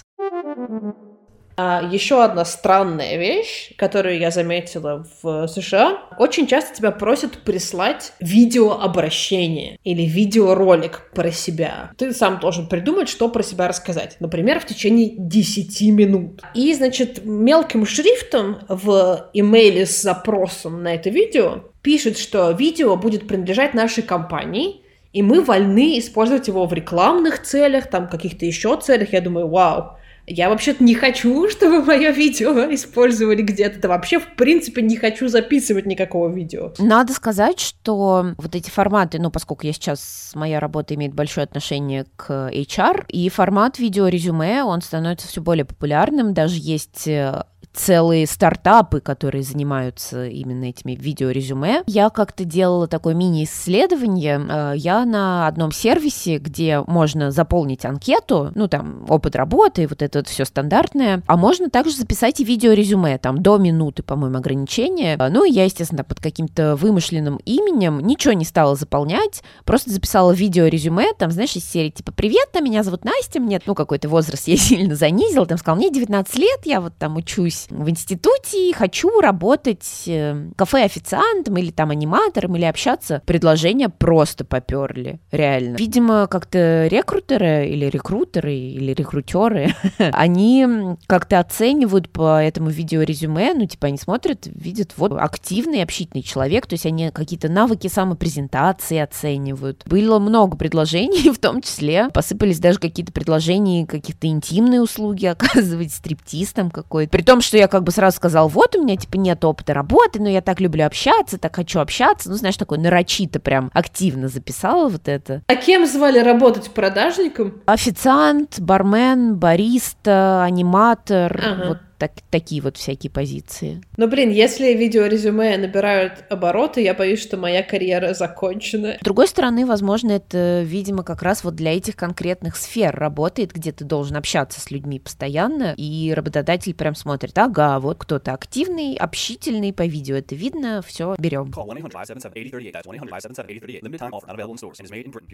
А 1.57 1.89
еще 1.91 2.23
одна 2.23 2.45
странная 2.45 3.17
вещь, 3.17 3.73
которую 3.77 4.19
я 4.19 4.31
заметила 4.31 5.07
в 5.23 5.47
США. 5.49 6.01
Очень 6.19 6.47
часто 6.47 6.77
тебя 6.77 6.91
просят 6.91 7.39
прислать 7.45 8.13
видеообращение 8.21 9.79
или 9.83 10.03
видеоролик 10.03 11.11
про 11.15 11.31
себя. 11.31 11.93
Ты 11.97 12.13
сам 12.13 12.41
должен 12.41 12.67
придумать, 12.69 13.09
что 13.09 13.29
про 13.31 13.43
себя 13.43 13.69
рассказать. 13.69 14.17
Например, 14.21 14.61
в 14.61 14.67
течение 14.67 15.15
10 15.17 15.81
минут. 15.93 16.43
И, 16.55 16.75
значит, 16.75 17.25
мелким 17.25 17.87
шрифтом 17.87 18.59
в 18.69 19.31
имейле 19.33 19.87
с 19.87 20.03
запросом 20.03 20.83
на 20.83 20.95
это 20.95 21.09
видео 21.09 21.65
пишет, 21.81 22.19
что 22.19 22.51
видео 22.51 22.97
будет 22.97 23.29
принадлежать 23.29 23.73
нашей 23.73 24.03
компании, 24.03 24.83
и 25.17 25.23
мы 25.23 25.41
вольны 25.41 25.99
использовать 25.99 26.47
его 26.47 26.67
в 26.67 26.75
рекламных 26.75 27.41
целях, 27.41 27.87
там 27.87 28.07
каких-то 28.07 28.45
еще 28.45 28.79
целях. 28.79 29.15
Я 29.15 29.23
думаю, 29.23 29.49
вау, 29.49 29.97
я 30.27 30.51
вообще-то 30.51 30.85
не 30.85 30.95
хочу, 30.95 31.49
чтобы 31.51 31.83
мое 31.83 32.11
видео 32.11 32.53
использовали 32.75 33.41
где-то. 33.41 33.81
Да 33.81 33.89
вообще, 33.89 34.19
в 34.19 34.35
принципе, 34.37 34.83
не 34.83 34.99
хочу 34.99 35.29
записывать 35.29 35.87
никакого 35.87 36.29
видео. 36.29 36.75
Надо 36.79 37.15
сказать, 37.15 37.61
что 37.61 38.35
вот 38.37 38.55
эти 38.55 38.69
форматы, 38.69 39.19
ну, 39.19 39.31
поскольку 39.31 39.67
я 39.67 39.73
сейчас, 39.73 40.33
моя 40.35 40.61
работа 40.61 40.95
имеет 40.95 41.15
большое 41.15 41.45
отношение 41.45 42.05
к 42.17 42.51
HR, 42.53 43.07
и 43.09 43.31
формат 43.31 43.79
видеорезюме, 43.79 44.65
он 44.65 44.83
становится 44.83 45.29
все 45.29 45.41
более 45.41 45.65
популярным. 45.65 46.35
Даже 46.35 46.57
есть 46.59 47.09
э, 47.09 47.43
целые 47.73 48.27
стартапы, 48.27 49.01
которые 49.01 49.43
занимаются 49.43 50.27
именно 50.27 50.65
этими 50.65 50.93
видеорезюме. 50.93 51.83
Я 51.87 52.11
как-то 52.11 52.45
делала 52.45 52.87
такое 52.87 53.15
мини-исследование. 53.15 54.41
Э, 54.49 54.73
я 54.77 55.05
на 55.05 55.47
одном 55.47 55.73
сервисе, 55.73 56.39
где 56.39 56.81
можно 56.87 57.31
заполнить 57.31 57.85
анкету, 57.85 58.53
ну, 58.55 58.69
там, 58.69 59.05
опыт 59.09 59.37
работы, 59.37 59.87
вот 59.89 60.03
это 60.03 60.21
вот 60.21 60.29
все 60.29 60.45
стандартное, 60.45 61.23
а 61.27 61.37
можно 61.37 61.71
также 61.71 61.97
записать 61.97 62.41
и 62.41 62.45
видеорезюме, 62.45 63.19
там, 63.19 63.43
до 63.43 63.59
минуты, 63.59 64.03
по-моему, 64.03 64.39
ограничения. 64.39 65.17
Ну, 65.31 65.45
и 65.45 65.53
я, 65.53 65.65
естественно, 65.65 66.05
под 66.05 66.21
каким-то 66.21 66.77
вымышленным 66.77 67.37
именем 67.45 68.01
ничего 68.01 68.33
не 68.33 68.45
стала 68.45 68.77
заполнять, 68.77 69.43
просто 69.65 69.91
записала 69.91 70.33
видеорезюме, 70.33 71.13
там, 71.19 71.31
знаешь, 71.31 71.57
из 71.57 71.65
серии, 71.65 71.91
типа, 71.91 72.13
привет, 72.13 72.49
меня 72.61 72.83
зовут 72.83 73.05
Настя, 73.05 73.41
мне, 73.41 73.61
ну, 73.67 73.75
какой-то 73.75 74.09
возраст 74.09 74.49
я 74.49 74.57
сильно 74.57 74.95
занизила, 74.95 75.47
там, 75.47 75.59
сказала, 75.59 75.79
мне 75.79 75.91
19 75.91 76.39
лет, 76.39 76.61
я 76.65 76.81
вот 76.81 76.95
там 76.99 77.17
учусь 77.17 77.56
в 77.71 77.89
институте, 77.89 78.73
хочу 78.75 79.21
работать 79.21 80.05
э, 80.07 80.51
кафе-официантом 80.57 81.57
или 81.57 81.71
там 81.71 81.91
аниматором, 81.91 82.57
или 82.57 82.65
общаться. 82.65 83.23
Предложения 83.27 83.89
просто 83.89 84.45
поперли, 84.45 85.21
реально. 85.31 85.77
Видимо, 85.77 86.27
как-то 86.27 86.87
рекрутеры 86.87 87.69
или 87.69 87.87
рекрутеры 87.87 88.55
или 88.55 88.93
рекрутеры, 88.93 89.75
они 89.99 90.67
как-то 91.07 91.39
оценивают 91.39 92.11
по 92.11 92.43
этому 92.43 92.71
видеорезюме, 92.71 93.55
ну, 93.55 93.67
типа, 93.67 93.89
они 93.89 93.99
смотрят, 93.99 94.47
видят, 94.47 94.95
вот, 94.97 95.13
активный, 95.13 95.83
общительный 95.83 96.23
человек, 96.23 96.67
то 96.67 96.75
есть 96.75 96.87
они 96.87 97.11
какие-то 97.11 97.49
навыки 97.49 97.89
самопрезентации 97.89 98.99
оценивают. 98.99 99.83
Было 99.87 100.19
много 100.19 100.57
предложений, 100.57 101.31
в 101.35 101.39
том 101.39 101.63
числе 101.63 102.09
посыпались 102.13 102.59
даже 102.59 102.79
какие-то 102.79 103.13
предложения, 103.13 103.87
каких-то 103.87 104.27
интимные 104.27 104.81
услуги 104.81 105.27
оказывать, 105.27 105.93
стриптиз 105.93 106.53
там 106.53 106.71
какой-то. 106.71 107.11
При 107.11 107.23
том, 107.37 107.43
что 107.43 107.59
я 107.59 107.69
как 107.69 107.83
бы 107.83 107.93
сразу 107.93 108.17
сказал, 108.17 108.49
вот 108.49 108.77
у 108.77 108.83
меня 108.83 108.97
типа 108.97 109.17
нет 109.17 109.45
опыта 109.45 109.75
работы, 109.75 110.21
но 110.21 110.29
я 110.29 110.41
так 110.41 110.59
люблю 110.59 110.87
общаться, 110.87 111.37
так 111.37 111.55
хочу 111.55 111.81
общаться, 111.81 112.31
ну, 112.31 112.37
знаешь, 112.37 112.57
такой 112.57 112.79
нарочито 112.79 113.41
прям 113.41 113.71
активно 113.75 114.29
записала 114.29 114.89
вот 114.89 115.07
это. 115.07 115.43
А 115.47 115.55
кем 115.55 115.87
звали 115.87 116.19
работать 116.19 116.71
продажником? 116.71 117.61
Официант, 117.67 118.59
бармен, 118.59 119.37
бариста, 119.37 120.45
аниматор, 120.45 121.39
ага. 121.45 121.69
вот 121.69 121.79
так, 121.99 122.13
такие 122.31 122.63
вот 122.63 122.77
всякие 122.77 123.11
позиции. 123.11 123.81
Ну, 123.97 124.09
блин, 124.09 124.31
если 124.31 124.75
видеорезюме 124.75 125.57
набирают 125.57 126.25
обороты, 126.31 126.83
я 126.83 126.95
боюсь, 126.95 127.21
что 127.21 127.37
моя 127.37 127.63
карьера 127.63 128.15
закончена. 128.15 128.97
С 129.01 129.05
другой 129.05 129.29
стороны, 129.29 129.67
возможно, 129.67 130.13
это, 130.13 130.63
видимо, 130.63 131.03
как 131.03 131.23
раз 131.23 131.45
вот 131.45 131.55
для 131.55 131.77
этих 131.77 131.97
конкретных 131.97 132.57
сфер 132.57 132.95
работает, 132.95 133.53
где 133.53 133.73
ты 133.73 133.85
должен 133.85 134.17
общаться 134.17 134.61
с 134.61 134.71
людьми 134.71 134.99
постоянно, 134.99 135.75
и 135.77 136.13
работодатель 136.15 136.75
прям 136.75 136.95
смотрит, 136.95 137.37
ага, 137.39 137.79
вот 137.81 137.99
кто-то 137.99 138.33
активный, 138.33 138.95
общительный, 138.97 139.73
по 139.73 139.87
видео 139.87 140.17
это 140.17 140.35
видно, 140.35 140.83
все, 140.87 141.15
берем. 141.19 141.53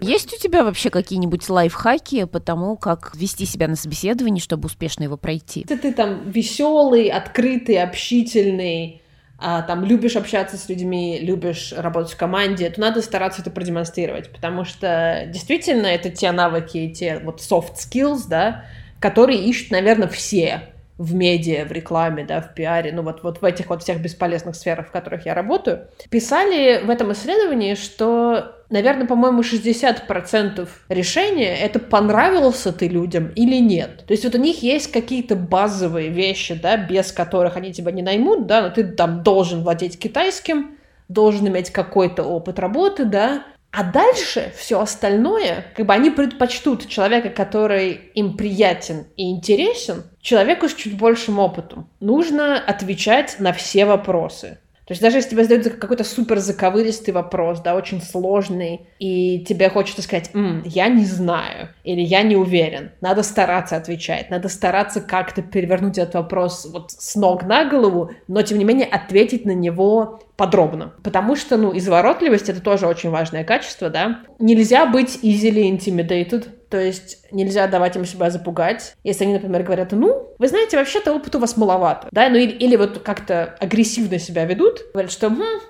Есть 0.03 0.33
у 0.33 0.39
тебя 0.39 0.65
вообще 0.65 0.91
какие-нибудь 0.91 1.49
лайфхаки 1.49 2.25
по 2.25 2.41
тому, 2.41 2.77
как 2.77 3.13
вести 3.15 3.47
себя 3.47 3.69
на 3.69 3.77
собеседовании, 3.77 4.41
чтобы 4.41 4.67
успешно 4.67 5.05
его 5.05 5.17
пройти? 5.17 5.65
Ты, 5.65 5.77
ты 5.77 5.93
там 5.93 6.31
весь 6.31 6.52
веселый, 6.53 7.09
открытый, 7.09 7.83
общительный, 7.83 9.03
а, 9.39 9.63
там 9.63 9.85
любишь 9.85 10.17
общаться 10.17 10.57
с 10.57 10.69
людьми, 10.69 11.19
любишь 11.21 11.73
работать 11.77 12.13
в 12.13 12.17
команде, 12.17 12.71
то 12.71 12.81
надо 12.81 13.03
стараться 13.03 13.43
это 13.43 13.51
продемонстрировать, 13.51 14.31
потому 14.31 14.65
что 14.65 15.25
действительно 15.29 15.87
это 15.87 16.11
те 16.11 16.31
навыки, 16.31 16.93
те 16.95 17.19
вот 17.19 17.41
soft 17.41 17.75
skills, 17.75 18.23
да, 18.29 18.65
которые 19.01 19.43
ищут, 19.43 19.73
наверное, 19.73 20.09
все 20.09 20.72
в 20.99 21.15
медиа, 21.15 21.65
в 21.65 21.73
рекламе, 21.73 22.25
да, 22.25 22.41
в 22.41 22.55
пиаре, 22.55 22.93
ну 22.93 23.03
вот, 23.03 23.23
вот 23.23 23.41
в 23.41 23.45
этих 23.45 23.71
вот 23.71 23.83
всех 23.83 24.01
бесполезных 24.01 24.55
сферах, 24.55 24.89
в 24.89 24.91
которых 24.91 25.27
я 25.27 25.35
работаю, 25.35 25.89
писали 26.11 26.81
в 26.85 26.91
этом 26.91 27.13
исследовании, 27.13 27.75
что, 27.75 28.57
наверное, 28.69 29.07
по-моему, 29.07 29.43
60% 29.43 30.69
решения— 30.89 31.57
это 31.61 31.79
понравился 31.79 32.73
ты 32.73 32.89
людям 32.89 33.29
или 33.35 33.57
нет. 33.57 34.05
То 34.07 34.13
есть 34.13 34.25
вот 34.25 34.35
у 34.35 34.39
них 34.39 34.63
есть 34.63 34.93
какие-то 34.93 35.35
базовые 35.35 36.11
вещи, 36.11 36.55
да, 36.55 36.77
без 36.77 37.11
которых 37.11 37.57
они 37.57 37.73
тебя 37.73 37.91
не 37.91 38.03
наймут, 38.03 38.47
да, 38.47 38.63
но 38.63 38.71
ты 38.71 38.85
там 38.85 39.23
должен 39.23 39.63
владеть 39.63 39.99
китайским, 39.99 40.79
должен 41.09 41.49
иметь 41.49 41.71
какой-то 41.71 42.23
опыт 42.23 42.59
работы, 42.59 43.05
да, 43.07 43.45
а 43.73 43.85
дальше 43.85 44.53
все 44.57 44.81
остальное, 44.81 45.65
как 45.75 45.87
бы 45.87 45.95
они 45.95 46.11
предпочтут 46.11 46.89
человека, 46.89 47.31
который 47.31 47.93
им 48.15 48.37
приятен 48.37 49.07
и 49.17 49.31
интересен, 49.31 50.05
человеку 50.21 50.69
с 50.69 50.75
чуть 50.75 50.99
большим 50.99 51.39
опытом. 51.39 51.89
Нужно 51.99 52.59
отвечать 52.59 53.37
на 53.39 53.55
все 53.55 53.87
вопросы. 53.87 54.59
То 54.93 54.95
есть 54.95 55.03
даже 55.03 55.17
если 55.17 55.31
тебе 55.31 55.45
задают 55.45 55.77
какой-то 55.77 56.05
супер 56.05 56.39
заковыристый 56.39 57.15
вопрос, 57.15 57.61
да, 57.61 57.75
очень 57.75 58.03
сложный, 58.03 58.89
и 58.99 59.41
тебе 59.41 59.71
хочется 59.71 60.03
сказать, 60.03 60.29
М, 60.35 60.63
я 60.67 60.89
не 60.89 61.07
знаю, 61.07 61.71
или 61.83 62.03
я 62.03 62.23
не 62.23 62.37
уверен, 62.37 62.91
надо 63.01 63.23
стараться 63.23 63.77
отвечать, 63.77 64.29
надо 64.29 64.51
стараться 64.51 65.01
как-то 65.01 65.41
перевернуть 65.41 65.97
этот 65.97 66.13
вопрос 66.13 66.69
вот 66.71 66.91
с 66.91 67.17
ног 67.17 67.45
на 67.45 67.65
голову, 67.65 68.11
но 68.29 68.43
тем 68.43 68.59
не 68.59 68.65
менее 68.65 68.87
ответить 68.87 69.47
на 69.47 69.53
него 69.53 70.21
подробно. 70.37 70.93
Потому 71.03 71.37
что, 71.37 71.57
ну, 71.57 71.75
изворотливость— 71.75 72.49
это 72.51 72.61
тоже 72.61 72.87
очень 72.87 73.09
важное 73.09 73.45
качество, 73.45 73.89
да. 73.89 74.21
Нельзя 74.39 74.85
быть 74.85 75.21
easily 75.23 75.71
intimidated, 75.71 76.49
то 76.73 76.81
есть 76.81 77.19
нельзя 77.31 77.67
давать 77.67 77.97
им 77.97 78.07
себя 78.07 78.31
запугать. 78.31 78.95
Если 79.05 79.25
они, 79.25 79.35
например, 79.35 79.63
говорят, 79.63 79.93
ну, 79.93 80.35
вы 80.39 80.49
знаете, 80.49 80.79
вообще-то 80.79 81.13
опыта 81.13 81.37
у 81.37 81.41
вас 81.43 81.59
маловато, 81.59 82.09
да, 82.11 82.31
ну 82.31 82.37
или, 82.37 82.53
или 82.53 82.77
вот 82.77 83.01
как-то 83.01 83.55
агрессивно 83.61 84.19
себя 84.19 84.47
ведут, 84.47 84.81
говорят, 84.95 85.13
что 85.13 85.29
хм, 85.29 85.61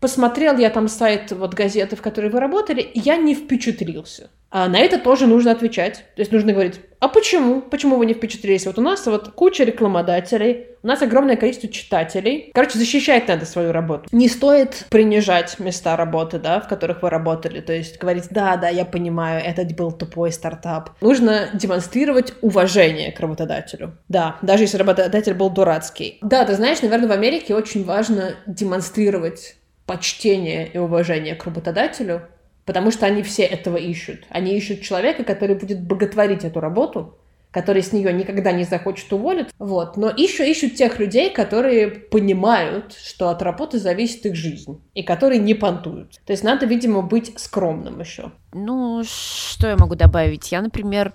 посмотрел 0.00 0.58
я 0.58 0.70
там 0.70 0.88
сайт 0.88 1.30
вот 1.30 1.54
газеты, 1.54 1.94
в 1.94 2.02
которой 2.02 2.28
вы 2.28 2.40
работали, 2.40 2.80
и 2.80 2.98
я 2.98 3.16
не 3.16 3.36
впечатлился. 3.36 4.30
А 4.50 4.66
на 4.66 4.80
это 4.80 4.98
тоже 4.98 5.28
нужно 5.28 5.52
отвечать. 5.52 5.98
То 6.16 6.22
есть 6.22 6.32
нужно 6.32 6.52
говорить, 6.52 6.80
а 7.00 7.08
почему? 7.08 7.60
Почему 7.60 7.96
вы 7.96 8.06
не 8.06 8.14
впечатлились? 8.14 8.66
Вот 8.66 8.78
у 8.78 8.82
нас 8.82 9.06
вот 9.06 9.30
куча 9.30 9.64
рекламодателей, 9.64 10.66
у 10.82 10.86
нас 10.86 11.02
огромное 11.02 11.36
количество 11.36 11.68
читателей. 11.68 12.50
Короче, 12.54 12.78
защищать 12.78 13.28
надо 13.28 13.46
свою 13.46 13.72
работу. 13.72 14.04
Не 14.12 14.28
стоит 14.28 14.86
принижать 14.90 15.58
места 15.58 15.96
работы, 15.96 16.38
да, 16.38 16.60
в 16.60 16.68
которых 16.68 17.02
вы 17.02 17.10
работали. 17.10 17.60
То 17.60 17.72
есть 17.72 17.98
говорить, 17.98 18.24
да, 18.30 18.56
да, 18.56 18.68
я 18.68 18.84
понимаю, 18.84 19.42
этот 19.44 19.74
был 19.76 19.92
тупой 19.92 20.32
стартап. 20.32 20.90
Нужно 21.00 21.50
демонстрировать 21.54 22.34
уважение 22.40 23.12
к 23.12 23.20
работодателю. 23.20 23.96
Да, 24.08 24.36
даже 24.42 24.64
если 24.64 24.78
работодатель 24.78 25.34
был 25.34 25.50
дурацкий. 25.50 26.18
Да, 26.22 26.44
ты 26.44 26.54
знаешь, 26.54 26.82
наверное, 26.82 27.08
в 27.08 27.12
Америке 27.12 27.54
очень 27.54 27.84
важно 27.84 28.34
демонстрировать 28.46 29.56
почтение 29.86 30.68
и 30.68 30.78
уважение 30.78 31.34
к 31.34 31.44
работодателю, 31.44 32.22
потому 32.68 32.90
что 32.90 33.06
они 33.06 33.22
все 33.22 33.44
этого 33.44 33.78
ищут. 33.78 34.26
Они 34.28 34.54
ищут 34.54 34.82
человека, 34.82 35.24
который 35.24 35.56
будет 35.56 35.80
боготворить 35.80 36.44
эту 36.44 36.60
работу, 36.60 37.16
который 37.50 37.82
с 37.82 37.94
нее 37.94 38.12
никогда 38.12 38.52
не 38.52 38.64
захочет 38.64 39.10
уволить. 39.10 39.46
Вот. 39.58 39.96
Но 39.96 40.10
еще 40.10 40.46
ищут 40.46 40.74
тех 40.74 40.98
людей, 40.98 41.30
которые 41.30 41.88
понимают, 41.88 42.92
что 42.92 43.30
от 43.30 43.40
работы 43.40 43.78
зависит 43.78 44.26
их 44.26 44.34
жизнь, 44.34 44.82
и 44.92 45.02
которые 45.02 45.38
не 45.38 45.54
понтуют. 45.54 46.20
То 46.26 46.32
есть 46.34 46.44
надо, 46.44 46.66
видимо, 46.66 47.00
быть 47.00 47.32
скромным 47.38 48.00
еще. 48.00 48.32
Ну, 48.52 49.02
что 49.02 49.68
я 49.68 49.76
могу 49.78 49.94
добавить? 49.94 50.52
Я, 50.52 50.60
например, 50.60 51.14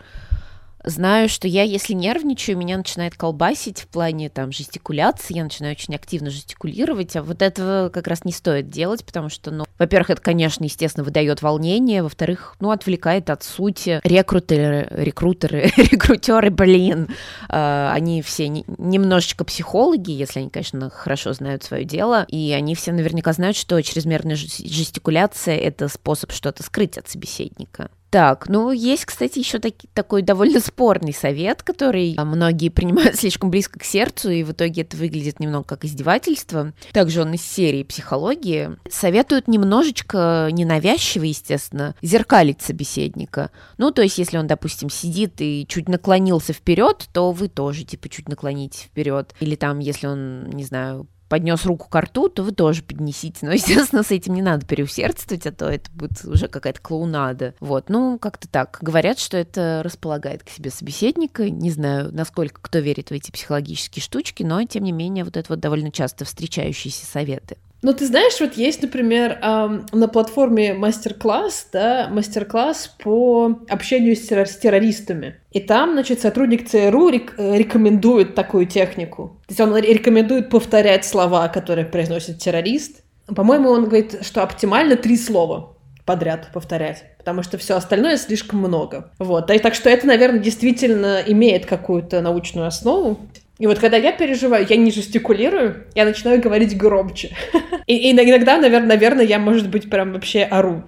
Знаю, 0.83 1.29
что 1.29 1.47
я, 1.47 1.63
если 1.63 1.93
нервничаю, 1.93 2.57
меня 2.57 2.75
начинает 2.75 3.15
колбасить 3.15 3.81
в 3.81 3.87
плане 3.87 4.29
там 4.29 4.51
жестикуляции, 4.51 5.35
я 5.37 5.43
начинаю 5.45 5.73
очень 5.73 5.95
активно 5.95 6.29
жестикулировать, 6.29 7.15
а 7.15 7.23
вот 7.23 7.41
этого 7.41 7.89
как 7.89 8.07
раз 8.07 8.25
не 8.25 8.33
стоит 8.33 8.69
делать, 8.69 9.05
потому 9.05 9.29
что, 9.29 9.51
ну, 9.51 9.63
во-первых, 9.79 10.09
это, 10.09 10.21
конечно, 10.21 10.65
естественно, 10.65 11.05
выдает 11.05 11.41
волнение, 11.41 12.03
во-вторых, 12.03 12.55
ну, 12.59 12.71
отвлекает 12.71 13.29
от 13.29 13.43
сути. 13.43 14.01
Рекрутеры, 14.03 14.87
рекрутеры, 14.91 15.71
рекрутеры, 15.77 16.49
блин, 16.49 17.07
э, 17.47 17.89
они 17.91 18.21
все 18.21 18.49
не, 18.49 18.65
немножечко 18.77 19.45
психологи, 19.45 20.11
если 20.11 20.41
они, 20.41 20.49
конечно, 20.49 20.89
хорошо 20.89 21.31
знают 21.31 21.63
свое 21.63 21.85
дело, 21.85 22.25
и 22.27 22.51
они 22.51 22.75
все 22.75 22.91
наверняка 22.91 23.31
знают, 23.31 23.55
что 23.55 23.81
чрезмерная 23.81 24.35
жестикуляция— 24.35 25.57
это 25.59 25.87
способ 25.87 26.33
что-то 26.33 26.61
скрыть 26.61 26.97
от 26.97 27.07
собеседника. 27.07 27.89
Так, 28.13 28.47
ну 28.47 28.71
есть, 28.71 29.05
кстати, 29.05 29.39
еще 29.39 29.57
таки, 29.57 29.89
такой 29.95 30.21
довольно 30.21 30.59
спорный 30.59 31.15
совет, 31.15 31.63
который 31.63 32.15
многие 32.23 32.69
принимают 32.69 33.15
слишком 33.19 33.49
близко 33.49 33.79
к 33.79 33.83
сердцу, 33.83 34.29
и 34.29 34.43
в 34.43 34.51
итоге 34.51 34.83
это 34.83 34.95
выглядит 34.95 35.39
немного 35.39 35.65
как 35.65 35.83
издевательство. 35.83 36.73
Также 36.91 37.23
он 37.23 37.33
из 37.33 37.41
серии 37.41 37.81
психологии. 37.81 38.77
Советуют 38.87 39.47
немножечко 39.47 40.47
ненавязчиво, 40.51 41.23
естественно, 41.23 41.95
зеркалить 42.03 42.61
собеседника. 42.61 43.49
Ну, 43.79 43.89
то 43.89 44.03
есть, 44.03 44.19
если 44.19 44.37
он, 44.37 44.45
допустим, 44.45 44.91
сидит 44.91 45.41
и 45.41 45.65
чуть 45.67 45.89
наклонился 45.89 46.53
вперед, 46.53 47.09
то 47.13 47.31
вы 47.31 47.47
тоже, 47.47 47.83
типа, 47.83 48.09
чуть 48.09 48.29
наклонитесь 48.29 48.81
вперед. 48.81 49.33
Или 49.39 49.55
там, 49.55 49.79
если 49.79 50.05
он, 50.05 50.51
не 50.51 50.65
знаю, 50.65 51.07
поднес 51.33 51.65
руку 51.65 51.89
к 51.89 51.99
рту, 51.99 52.29
то 52.29 52.43
вы 52.43 52.51
тоже 52.51 52.83
поднесите. 52.83 53.39
Но, 53.47 53.51
естественно, 53.53 54.03
с 54.03 54.11
этим 54.11 54.35
не 54.35 54.43
надо 54.43 54.67
переусердствовать, 54.67 55.47
а 55.47 55.51
то 55.51 55.67
это 55.67 55.89
будет 55.91 56.23
уже 56.25 56.47
какая-то 56.47 56.79
клоунада. 56.79 57.55
Вот, 57.59 57.89
ну, 57.89 58.19
как-то 58.19 58.47
так. 58.47 58.77
Говорят, 58.81 59.17
что 59.17 59.35
это 59.35 59.81
располагает 59.83 60.43
к 60.43 60.49
себе 60.49 60.69
собеседника. 60.69 61.49
Не 61.49 61.71
знаю, 61.71 62.13
насколько 62.13 62.61
кто 62.61 62.77
верит 62.77 63.09
в 63.09 63.13
эти 63.13 63.31
психологические 63.31 64.03
штучки, 64.03 64.43
но, 64.43 64.63
тем 64.65 64.83
не 64.83 64.91
менее, 64.91 65.23
вот 65.23 65.35
это 65.35 65.51
вот 65.51 65.59
довольно 65.59 65.91
часто 65.91 66.23
встречающиеся 66.23 67.07
советы. 67.07 67.57
Ну, 67.83 67.93
ты 67.93 68.07
знаешь, 68.07 68.39
вот 68.39 68.53
есть, 68.53 68.81
например, 68.81 69.37
на 69.41 70.07
платформе 70.07 70.73
мастер-класс, 70.73 71.67
да, 71.73 72.07
мастер-класс 72.09 72.95
по 73.03 73.59
общению 73.69 74.15
с, 74.15 74.27
террор- 74.29 74.45
с 74.45 74.57
террористами. 74.57 75.35
И 75.51 75.59
там, 75.59 75.91
значит, 75.91 76.21
сотрудник 76.21 76.67
ЦРУ 76.67 77.09
рек- 77.09 77.35
рекомендует 77.37 78.35
такую 78.35 78.67
технику. 78.67 79.37
То 79.47 79.51
есть 79.51 79.59
он 79.59 79.75
рекомендует 79.75 80.49
повторять 80.49 81.03
слова, 81.03 81.49
которые 81.49 81.85
произносит 81.85 82.39
террорист. 82.39 83.03
По-моему, 83.27 83.69
он 83.69 83.85
говорит, 83.85 84.25
что 84.25 84.43
оптимально 84.43 84.95
три 84.95 85.17
слова 85.17 85.75
подряд 86.05 86.49
повторять, 86.53 87.03
потому 87.17 87.43
что 87.43 87.57
все 87.57 87.75
остальное 87.75 88.17
слишком 88.17 88.59
много. 88.59 89.11
Вот, 89.19 89.49
и 89.51 89.59
так 89.59 89.75
что 89.75 89.89
это, 89.89 90.07
наверное, 90.07 90.39
действительно 90.39 91.21
имеет 91.25 91.65
какую-то 91.65 92.21
научную 92.21 92.67
основу. 92.67 93.19
И 93.63 93.65
вот 93.65 93.79
когда 93.79 93.95
я 93.95 94.11
переживаю, 94.11 94.67
я 94.69 94.75
не 94.75 94.91
жестикулирую, 94.91 95.85
я 95.95 96.03
начинаю 96.03 96.41
говорить 96.41 96.75
громче. 96.75 97.33
И, 97.87 98.11
иногда, 98.11 98.57
наверное, 98.57 99.23
я, 99.23 99.39
может 99.39 99.69
быть, 99.69 99.89
прям 99.89 100.11
вообще 100.11 100.43
ору. 100.43 100.83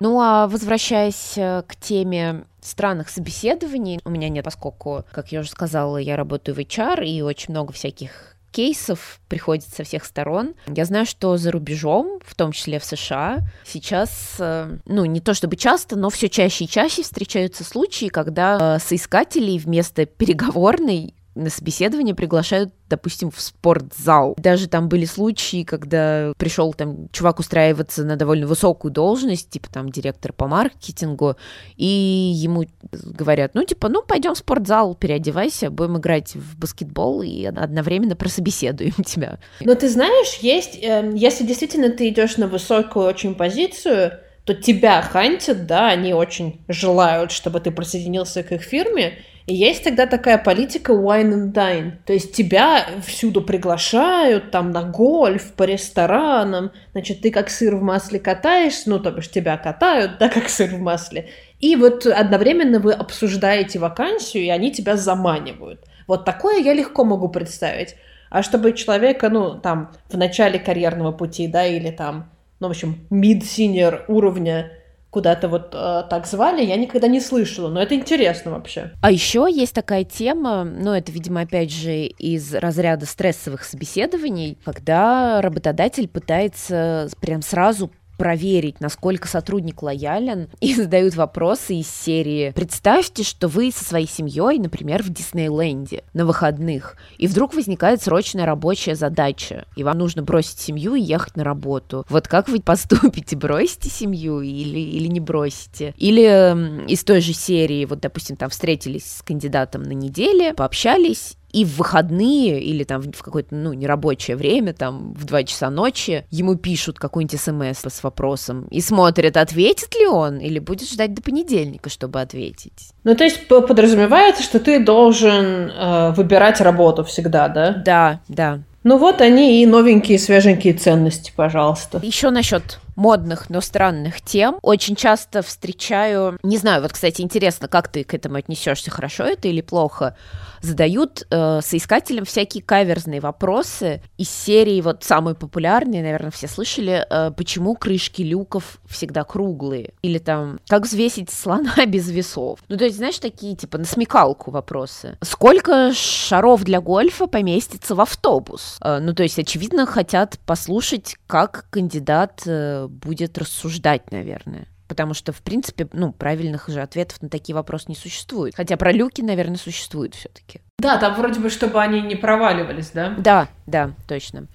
Ну 0.00 0.20
а 0.20 0.48
возвращаясь 0.48 1.34
э, 1.36 1.62
к 1.68 1.76
теме 1.76 2.46
странных 2.60 3.08
собеседований, 3.08 4.00
у 4.04 4.10
меня 4.10 4.28
нет, 4.28 4.44
поскольку, 4.44 5.04
как 5.12 5.30
я 5.30 5.40
уже 5.40 5.50
сказала, 5.50 5.98
я 5.98 6.16
работаю 6.16 6.56
в 6.56 6.58
HR, 6.58 7.04
и 7.04 7.22
очень 7.22 7.52
много 7.52 7.72
всяких 7.72 8.33
кейсов 8.54 9.20
приходит 9.28 9.64
со 9.64 9.82
всех 9.82 10.04
сторон. 10.04 10.54
Я 10.68 10.84
знаю, 10.84 11.06
что 11.06 11.36
за 11.36 11.50
рубежом, 11.50 12.20
в 12.24 12.36
том 12.36 12.52
числе 12.52 12.78
в 12.78 12.84
США, 12.84 13.40
сейчас, 13.64 14.36
э, 14.38 14.78
ну, 14.86 15.04
не 15.04 15.20
то 15.20 15.34
чтобы 15.34 15.56
часто, 15.56 15.96
но 15.96 16.08
все 16.08 16.28
чаще 16.28 16.64
и 16.64 16.68
чаще 16.68 17.02
встречаются 17.02 17.64
случаи, 17.64 18.06
когда 18.06 18.76
э, 18.76 18.78
соискателей 18.78 19.58
вместо 19.58 20.06
переговорной 20.06 21.14
на 21.34 21.50
собеседование 21.50 22.14
приглашают, 22.14 22.72
допустим, 22.88 23.30
в 23.30 23.40
спортзал. 23.40 24.34
Даже 24.38 24.68
там 24.68 24.88
были 24.88 25.04
случаи, 25.04 25.64
когда 25.64 26.32
пришел 26.36 26.72
там 26.72 27.08
чувак 27.10 27.40
устраиваться 27.40 28.04
на 28.04 28.16
довольно 28.16 28.46
высокую 28.46 28.92
должность, 28.92 29.50
типа 29.50 29.68
там 29.72 29.90
директор 29.90 30.32
по 30.32 30.46
маркетингу, 30.46 31.36
и 31.76 31.86
ему 31.86 32.64
говорят, 32.92 33.52
ну 33.54 33.64
типа, 33.64 33.88
ну 33.88 34.02
пойдем 34.02 34.34
в 34.34 34.38
спортзал, 34.38 34.94
переодевайся, 34.94 35.70
будем 35.70 35.98
играть 35.98 36.34
в 36.34 36.58
баскетбол 36.58 37.22
и 37.22 37.44
одновременно 37.44 38.16
прособеседуем 38.16 38.92
тебя. 39.04 39.38
Но 39.60 39.74
ты 39.74 39.88
знаешь, 39.88 40.38
есть, 40.40 40.78
э, 40.82 41.12
если 41.14 41.44
действительно 41.44 41.90
ты 41.90 42.08
идешь 42.08 42.36
на 42.36 42.46
высокую 42.46 43.06
очень 43.06 43.34
позицию, 43.34 44.12
то 44.44 44.54
тебя 44.54 45.00
хантят, 45.00 45.66
да, 45.66 45.88
они 45.88 46.12
очень 46.12 46.60
желают, 46.68 47.32
чтобы 47.32 47.60
ты 47.60 47.70
присоединился 47.70 48.42
к 48.42 48.52
их 48.52 48.62
фирме, 48.62 49.18
и 49.46 49.54
есть 49.54 49.84
тогда 49.84 50.06
такая 50.06 50.38
политика 50.38 50.92
wine 50.92 51.32
and 51.32 51.52
dine. 51.52 51.92
То 52.06 52.14
есть 52.14 52.32
тебя 52.32 52.86
всюду 53.04 53.42
приглашают, 53.42 54.50
там, 54.50 54.70
на 54.70 54.84
гольф, 54.84 55.52
по 55.52 55.64
ресторанам. 55.64 56.72
Значит, 56.92 57.20
ты 57.20 57.30
как 57.30 57.50
сыр 57.50 57.76
в 57.76 57.82
масле 57.82 58.18
катаешься, 58.18 58.88
ну, 58.88 58.98
то 58.98 59.10
бишь 59.10 59.30
тебя 59.30 59.58
катают, 59.58 60.12
да, 60.18 60.30
как 60.30 60.48
сыр 60.48 60.70
в 60.70 60.80
масле. 60.80 61.28
И 61.60 61.76
вот 61.76 62.06
одновременно 62.06 62.78
вы 62.78 62.94
обсуждаете 62.94 63.78
вакансию, 63.78 64.44
и 64.44 64.48
они 64.48 64.72
тебя 64.72 64.96
заманивают. 64.96 65.84
Вот 66.06 66.24
такое 66.24 66.60
я 66.60 66.72
легко 66.72 67.04
могу 67.04 67.28
представить. 67.28 67.96
А 68.30 68.42
чтобы 68.42 68.72
человека, 68.72 69.28
ну, 69.28 69.60
там, 69.60 69.92
в 70.08 70.16
начале 70.16 70.58
карьерного 70.58 71.12
пути, 71.12 71.48
да, 71.48 71.66
или 71.66 71.90
там, 71.90 72.30
ну, 72.60 72.68
в 72.68 72.70
общем, 72.70 73.06
mid-senior 73.10 74.04
уровня 74.08 74.72
куда-то 75.14 75.46
вот 75.48 75.72
э, 75.72 76.02
так 76.10 76.26
звали, 76.26 76.64
я 76.64 76.74
никогда 76.74 77.06
не 77.06 77.20
слышала, 77.20 77.68
но 77.70 77.80
это 77.80 77.94
интересно 77.94 78.50
вообще. 78.50 78.90
А 79.00 79.12
еще 79.12 79.46
есть 79.48 79.72
такая 79.72 80.02
тема, 80.02 80.64
ну 80.64 80.92
это, 80.92 81.12
видимо, 81.12 81.42
опять 81.42 81.70
же 81.70 82.06
из 82.06 82.52
разряда 82.52 83.06
стрессовых 83.06 83.62
собеседований, 83.62 84.58
когда 84.64 85.40
работодатель 85.40 86.08
пытается 86.08 87.08
прям 87.20 87.42
сразу 87.42 87.92
проверить, 88.16 88.80
насколько 88.80 89.28
сотрудник 89.28 89.82
лоялен, 89.82 90.48
и 90.60 90.74
задают 90.74 91.14
вопросы 91.14 91.76
из 91.76 91.88
серии 91.88 92.50
«Представьте, 92.50 93.22
что 93.22 93.48
вы 93.48 93.70
со 93.70 93.84
своей 93.84 94.08
семьей, 94.08 94.58
например, 94.58 95.02
в 95.02 95.10
Диснейленде 95.10 96.04
на 96.12 96.26
выходных, 96.26 96.96
и 97.18 97.26
вдруг 97.26 97.54
возникает 97.54 98.02
срочная 98.02 98.46
рабочая 98.46 98.94
задача, 98.94 99.66
и 99.76 99.84
вам 99.84 99.98
нужно 99.98 100.22
бросить 100.22 100.58
семью 100.58 100.94
и 100.94 101.00
ехать 101.00 101.36
на 101.36 101.44
работу. 101.44 102.04
Вот 102.08 102.28
как 102.28 102.48
вы 102.48 102.60
поступите? 102.60 103.36
Бросите 103.36 103.90
семью 103.90 104.40
или, 104.40 104.78
или 104.78 105.06
не 105.06 105.20
бросите? 105.20 105.94
Или 105.96 106.86
из 106.86 107.04
той 107.04 107.20
же 107.20 107.32
серии, 107.32 107.84
вот, 107.84 108.00
допустим, 108.00 108.36
там 108.36 108.50
встретились 108.50 109.18
с 109.18 109.22
кандидатом 109.22 109.82
на 109.82 109.92
неделе, 109.92 110.54
пообщались, 110.54 111.36
и 111.54 111.64
в 111.64 111.78
выходные 111.78 112.60
или 112.60 112.82
там 112.82 113.00
в 113.00 113.22
какое-то, 113.22 113.54
ну, 113.54 113.72
нерабочее 113.72 114.36
время, 114.36 114.74
там, 114.74 115.14
в 115.14 115.24
2 115.24 115.44
часа 115.44 115.70
ночи, 115.70 116.26
ему 116.30 116.56
пишут 116.56 116.98
какой-нибудь 116.98 117.40
смс 117.40 117.84
с 117.86 118.02
вопросом 118.02 118.66
и 118.70 118.80
смотрят, 118.80 119.36
ответит 119.36 119.94
ли 119.94 120.06
он, 120.06 120.38
или 120.38 120.58
будет 120.58 120.90
ждать 120.90 121.14
до 121.14 121.22
понедельника, 121.22 121.90
чтобы 121.90 122.20
ответить. 122.20 122.90
Ну, 123.04 123.14
то 123.14 123.22
есть 123.22 123.46
подразумевается, 123.46 124.42
что 124.42 124.58
ты 124.58 124.80
должен 124.84 125.70
э, 125.70 126.12
выбирать 126.16 126.60
работу 126.60 127.04
всегда, 127.04 127.48
да? 127.48 127.70
Да, 127.84 128.20
да. 128.26 128.60
Ну 128.82 128.98
вот 128.98 129.20
они 129.20 129.62
и 129.62 129.66
новенькие 129.66 130.18
свеженькие 130.18 130.74
ценности, 130.74 131.32
пожалуйста. 131.34 132.00
Еще 132.02 132.30
насчет 132.30 132.80
модных, 132.96 133.50
но 133.50 133.60
странных 133.60 134.20
тем. 134.20 134.58
Очень 134.62 134.96
часто 134.96 135.42
встречаю, 135.42 136.38
не 136.42 136.58
знаю, 136.58 136.82
вот, 136.82 136.92
кстати, 136.92 137.22
интересно, 137.22 137.68
как 137.68 137.88
ты 137.88 138.04
к 138.04 138.14
этому 138.14 138.36
отнесешься, 138.36 138.90
хорошо 138.90 139.24
это 139.24 139.48
или 139.48 139.60
плохо, 139.60 140.16
задают 140.60 141.26
э, 141.30 141.60
соискателям 141.62 142.24
всякие 142.24 142.62
каверзные 142.62 143.20
вопросы 143.20 144.02
из 144.16 144.30
серии, 144.30 144.80
вот 144.80 145.04
самые 145.04 145.34
популярные, 145.34 146.02
наверное, 146.02 146.30
все 146.30 146.48
слышали, 146.48 147.06
э, 147.08 147.30
почему 147.32 147.74
крышки 147.74 148.22
люков 148.22 148.78
всегда 148.86 149.24
круглые, 149.24 149.92
или 150.02 150.18
там, 150.18 150.60
как 150.68 150.84
взвесить 150.84 151.30
слона 151.30 151.74
без 151.86 152.10
весов. 152.10 152.60
Ну, 152.68 152.76
то 152.76 152.84
есть, 152.84 152.96
знаешь, 152.96 153.18
такие, 153.18 153.56
типа, 153.56 153.78
на 153.78 153.84
смекалку 153.84 154.50
вопросы. 154.50 155.18
Сколько 155.22 155.92
шаров 155.92 156.64
для 156.64 156.80
гольфа 156.80 157.26
поместится 157.26 157.94
в 157.94 158.00
автобус? 158.00 158.78
Э, 158.80 158.98
ну, 159.00 159.14
то 159.14 159.22
есть, 159.22 159.38
очевидно, 159.38 159.86
хотят 159.86 160.38
послушать, 160.46 161.16
как 161.26 161.66
кандидат 161.70 162.42
э, 162.46 162.83
будет 162.88 163.38
рассуждать, 163.38 164.10
наверное 164.10 164.68
потому 164.86 165.14
что, 165.14 165.32
в 165.32 165.42
принципе, 165.42 165.88
ну, 165.92 166.12
правильных 166.12 166.68
же 166.68 166.80
ответов 166.80 167.20
на 167.22 167.28
такие 167.28 167.54
вопросы 167.54 167.86
не 167.88 167.94
существует. 167.94 168.54
Хотя 168.54 168.76
про 168.76 168.92
люки, 168.92 169.22
наверное, 169.22 169.56
существует 169.56 170.14
все-таки. 170.14 170.60
Да, 170.78 170.98
там 170.98 171.14
вроде 171.14 171.40
бы, 171.40 171.50
чтобы 171.50 171.80
они 171.80 172.00
не 172.02 172.16
проваливались, 172.16 172.90
да? 172.90 173.14
Да, 173.18 173.48
да, 173.66 173.92
точно. 174.06 174.46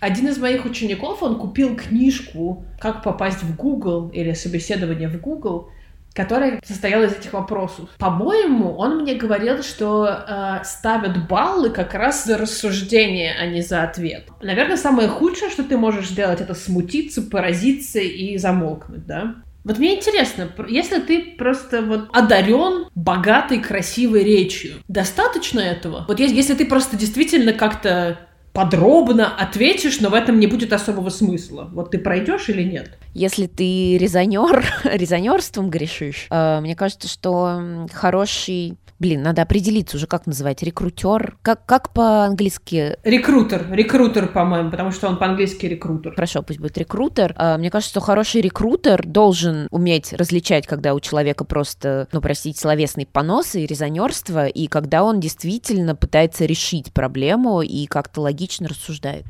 Один 0.00 0.28
из 0.28 0.38
моих 0.38 0.64
учеников, 0.64 1.22
он 1.22 1.38
купил 1.38 1.76
книжку 1.76 2.64
«Как 2.80 3.02
попасть 3.02 3.42
в 3.42 3.56
Google» 3.56 4.08
или 4.10 4.32
«Собеседование 4.34 5.08
в 5.08 5.20
Google», 5.20 5.70
которая 6.18 6.60
состояла 6.66 7.04
из 7.04 7.12
этих 7.12 7.32
вопросов. 7.32 7.88
По-моему, 7.96 8.74
он 8.76 9.02
мне 9.02 9.14
говорил, 9.14 9.62
что 9.62 10.08
э, 10.08 10.64
ставят 10.64 11.28
баллы 11.28 11.70
как 11.70 11.94
раз 11.94 12.24
за 12.24 12.36
рассуждение, 12.36 13.36
а 13.40 13.46
не 13.46 13.62
за 13.62 13.84
ответ. 13.84 14.26
Наверное, 14.42 14.76
самое 14.76 15.06
худшее, 15.06 15.48
что 15.48 15.62
ты 15.62 15.78
можешь 15.78 16.08
сделать, 16.08 16.40
это 16.40 16.54
смутиться, 16.54 17.22
поразиться 17.22 18.00
и 18.00 18.36
замолкнуть, 18.36 19.06
да? 19.06 19.36
Вот 19.62 19.78
мне 19.78 19.94
интересно, 19.96 20.50
если 20.66 20.98
ты 20.98 21.36
просто 21.38 21.82
вот 21.82 22.08
одарен 22.12 22.88
богатой, 22.96 23.60
красивой 23.60 24.24
речью, 24.24 24.74
достаточно 24.88 25.60
этого? 25.60 26.04
Вот 26.08 26.18
если 26.18 26.54
ты 26.54 26.66
просто 26.66 26.96
действительно 26.96 27.52
как-то 27.52 28.18
подробно 28.58 29.32
ответишь, 29.36 30.00
но 30.00 30.08
в 30.08 30.14
этом 30.14 30.40
не 30.40 30.48
будет 30.48 30.72
особого 30.72 31.10
смысла. 31.10 31.70
Вот 31.72 31.92
ты 31.92 31.98
пройдешь 31.98 32.48
или 32.48 32.64
нет? 32.64 32.98
Если 33.14 33.46
ты 33.46 33.96
резонер, 33.98 34.64
резонерством 34.84 35.70
грешишь, 35.70 36.26
э, 36.28 36.58
мне 36.60 36.74
кажется, 36.74 37.06
что 37.06 37.86
хороший 37.92 38.76
Блин, 38.98 39.22
надо 39.22 39.42
определиться 39.42 39.96
уже, 39.96 40.06
как 40.06 40.26
называть, 40.26 40.62
рекрутер. 40.62 41.36
Как, 41.42 41.64
как 41.66 41.92
по-английски? 41.92 42.96
Рекрутер, 43.04 43.66
рекрутер, 43.70 44.28
по-моему, 44.28 44.70
потому 44.70 44.90
что 44.90 45.08
он 45.08 45.18
по-английски 45.18 45.66
рекрутер. 45.66 46.14
Хорошо, 46.14 46.42
пусть 46.42 46.58
будет 46.58 46.76
рекрутер. 46.78 47.32
А, 47.36 47.58
мне 47.58 47.70
кажется, 47.70 47.92
что 47.92 48.00
хороший 48.00 48.40
рекрутер 48.40 49.06
должен 49.06 49.68
уметь 49.70 50.12
различать, 50.12 50.66
когда 50.66 50.94
у 50.94 51.00
человека 51.00 51.44
просто, 51.44 52.08
ну, 52.12 52.20
простите, 52.20 52.58
словесный 52.58 53.06
понос 53.06 53.54
и 53.54 53.66
резонерство, 53.66 54.46
и 54.46 54.66
когда 54.66 55.04
он 55.04 55.20
действительно 55.20 55.94
пытается 55.94 56.44
решить 56.44 56.92
проблему 56.92 57.62
и 57.62 57.86
как-то 57.86 58.22
логично 58.22 58.68
рассуждает. 58.68 59.26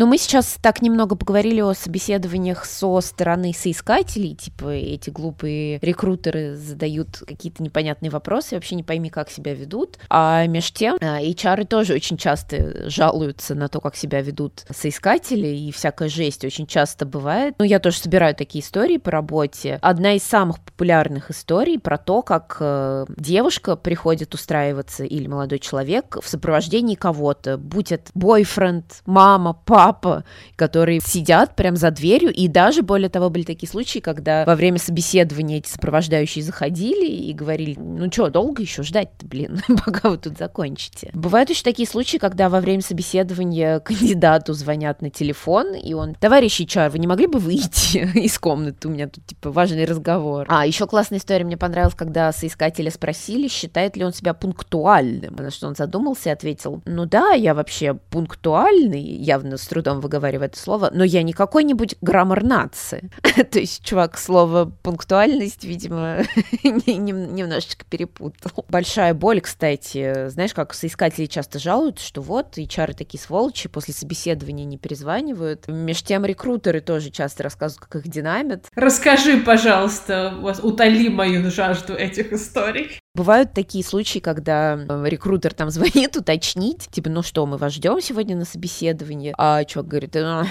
Но 0.00 0.06
мы 0.06 0.16
сейчас 0.16 0.56
так 0.62 0.80
немного 0.80 1.14
поговорили 1.14 1.60
о 1.60 1.74
собеседованиях 1.74 2.64
со 2.64 3.02
стороны 3.02 3.52
соискателей, 3.52 4.34
типа 4.34 4.68
эти 4.70 5.10
глупые 5.10 5.78
рекрутеры 5.82 6.56
задают 6.56 7.18
какие-то 7.18 7.62
непонятные 7.62 8.08
вопросы, 8.08 8.54
вообще 8.54 8.76
не 8.76 8.82
пойми, 8.82 9.10
как 9.10 9.28
себя 9.28 9.52
ведут. 9.52 9.98
А 10.08 10.46
между 10.46 10.78
тем, 10.78 10.96
а, 11.02 11.20
HR 11.20 11.66
тоже 11.66 11.92
очень 11.92 12.16
часто 12.16 12.88
жалуются 12.88 13.54
на 13.54 13.68
то, 13.68 13.82
как 13.82 13.94
себя 13.94 14.22
ведут 14.22 14.64
соискатели, 14.74 15.48
и 15.48 15.70
всякая 15.70 16.08
жесть 16.08 16.46
очень 16.46 16.66
часто 16.66 17.04
бывает. 17.04 17.56
Ну, 17.58 17.66
я 17.66 17.78
тоже 17.78 17.98
собираю 17.98 18.34
такие 18.34 18.64
истории 18.64 18.96
по 18.96 19.10
работе. 19.10 19.78
Одна 19.82 20.14
из 20.14 20.22
самых 20.22 20.60
популярных 20.60 21.30
историй 21.30 21.78
про 21.78 21.98
то, 21.98 22.22
как 22.22 22.56
э, 22.58 23.04
девушка 23.18 23.76
приходит 23.76 24.32
устраиваться 24.32 25.04
или 25.04 25.26
молодой 25.26 25.58
человек 25.58 26.16
в 26.22 26.26
сопровождении 26.26 26.94
кого-то, 26.94 27.58
будь 27.58 27.92
это 27.92 28.10
бойфренд, 28.14 29.02
мама, 29.04 29.52
папа, 29.52 29.89
папа, 29.92 30.24
которые 30.56 31.00
сидят 31.00 31.56
прям 31.56 31.76
за 31.76 31.90
дверью, 31.90 32.32
и 32.32 32.48
даже, 32.48 32.82
более 32.82 33.08
того, 33.08 33.30
были 33.30 33.42
такие 33.42 33.68
случаи, 33.68 33.98
когда 33.98 34.44
во 34.44 34.54
время 34.54 34.78
собеседования 34.78 35.58
эти 35.58 35.68
сопровождающие 35.68 36.44
заходили 36.44 37.06
и 37.06 37.32
говорили, 37.32 37.76
ну 37.78 38.10
что, 38.12 38.28
долго 38.28 38.62
еще 38.62 38.82
ждать-то, 38.82 39.26
блин, 39.26 39.60
пока 39.84 40.10
вы 40.10 40.18
тут 40.18 40.38
закончите. 40.38 41.10
Бывают 41.12 41.50
еще 41.50 41.62
такие 41.62 41.88
случаи, 41.88 42.18
когда 42.18 42.48
во 42.48 42.60
время 42.60 42.82
собеседования 42.82 43.80
кандидату 43.80 44.52
звонят 44.52 45.02
на 45.02 45.10
телефон, 45.10 45.74
и 45.74 45.92
он, 45.92 46.14
товарищ 46.14 46.60
HR, 46.60 46.90
вы 46.90 46.98
не 46.98 47.06
могли 47.06 47.26
бы 47.26 47.38
выйти 47.38 48.08
из 48.18 48.38
комнаты, 48.38 48.88
у 48.88 48.90
меня 48.90 49.08
тут, 49.08 49.26
типа, 49.26 49.50
важный 49.50 49.84
разговор. 49.84 50.46
А, 50.48 50.66
еще 50.66 50.86
классная 50.86 51.18
история 51.18 51.44
мне 51.44 51.56
понравилась, 51.56 51.94
когда 51.94 52.32
соискателя 52.32 52.90
спросили, 52.90 53.48
считает 53.48 53.96
ли 53.96 54.04
он 54.04 54.12
себя 54.12 54.34
пунктуальным, 54.34 55.34
на 55.36 55.50
что 55.50 55.66
он 55.66 55.74
задумался 55.74 56.28
и 56.28 56.32
ответил, 56.32 56.80
ну 56.84 57.06
да, 57.06 57.32
я 57.32 57.54
вообще 57.54 57.94
пунктуальный, 57.94 59.02
явно 59.02 59.56
с 59.56 59.69
трудом 59.70 60.00
выговариваю 60.00 60.48
это 60.48 60.58
слово, 60.58 60.90
но 60.92 61.04
я 61.04 61.22
не 61.22 61.32
какой-нибудь 61.32 61.94
граммар 62.00 62.42
нации. 62.42 63.10
То 63.50 63.58
есть 63.58 63.84
чувак 63.84 64.18
слово 64.18 64.72
пунктуальность, 64.82 65.64
видимо, 65.64 66.24
немножечко 66.64 67.84
перепутал. 67.88 68.66
Большая 68.68 69.14
боль, 69.14 69.40
кстати. 69.40 70.28
Знаешь, 70.28 70.52
как 70.52 70.74
соискатели 70.74 71.26
часто 71.26 71.58
жалуются, 71.58 72.04
что 72.04 72.20
вот, 72.20 72.58
HR 72.58 72.94
такие 72.94 73.20
сволочи, 73.20 73.68
после 73.68 73.94
собеседования 73.94 74.64
не 74.64 74.76
перезванивают. 74.76 75.68
Между 75.68 76.08
тем 76.08 76.24
рекрутеры 76.24 76.80
тоже 76.80 77.10
часто 77.10 77.44
рассказывают, 77.44 77.86
как 77.86 78.04
их 78.04 78.10
динамит. 78.10 78.66
Расскажи, 78.74 79.38
пожалуйста, 79.38 80.34
утоли 80.62 81.08
мою 81.08 81.48
жажду 81.50 81.94
этих 81.94 82.32
историй. 82.32 82.99
Бывают 83.12 83.52
такие 83.52 83.82
случаи, 83.84 84.20
когда 84.20 84.76
э, 84.76 85.08
рекрутер 85.08 85.52
там 85.52 85.70
звонит 85.70 86.16
уточнить, 86.16 86.88
типа, 86.90 87.10
ну 87.10 87.22
что, 87.22 87.44
мы 87.44 87.56
вас 87.56 87.72
ждем 87.72 88.00
сегодня 88.00 88.36
на 88.36 88.44
собеседовании, 88.44 89.34
а 89.36 89.64
чувак 89.64 89.88
говорит, 89.88 90.14
ну, 90.14 90.44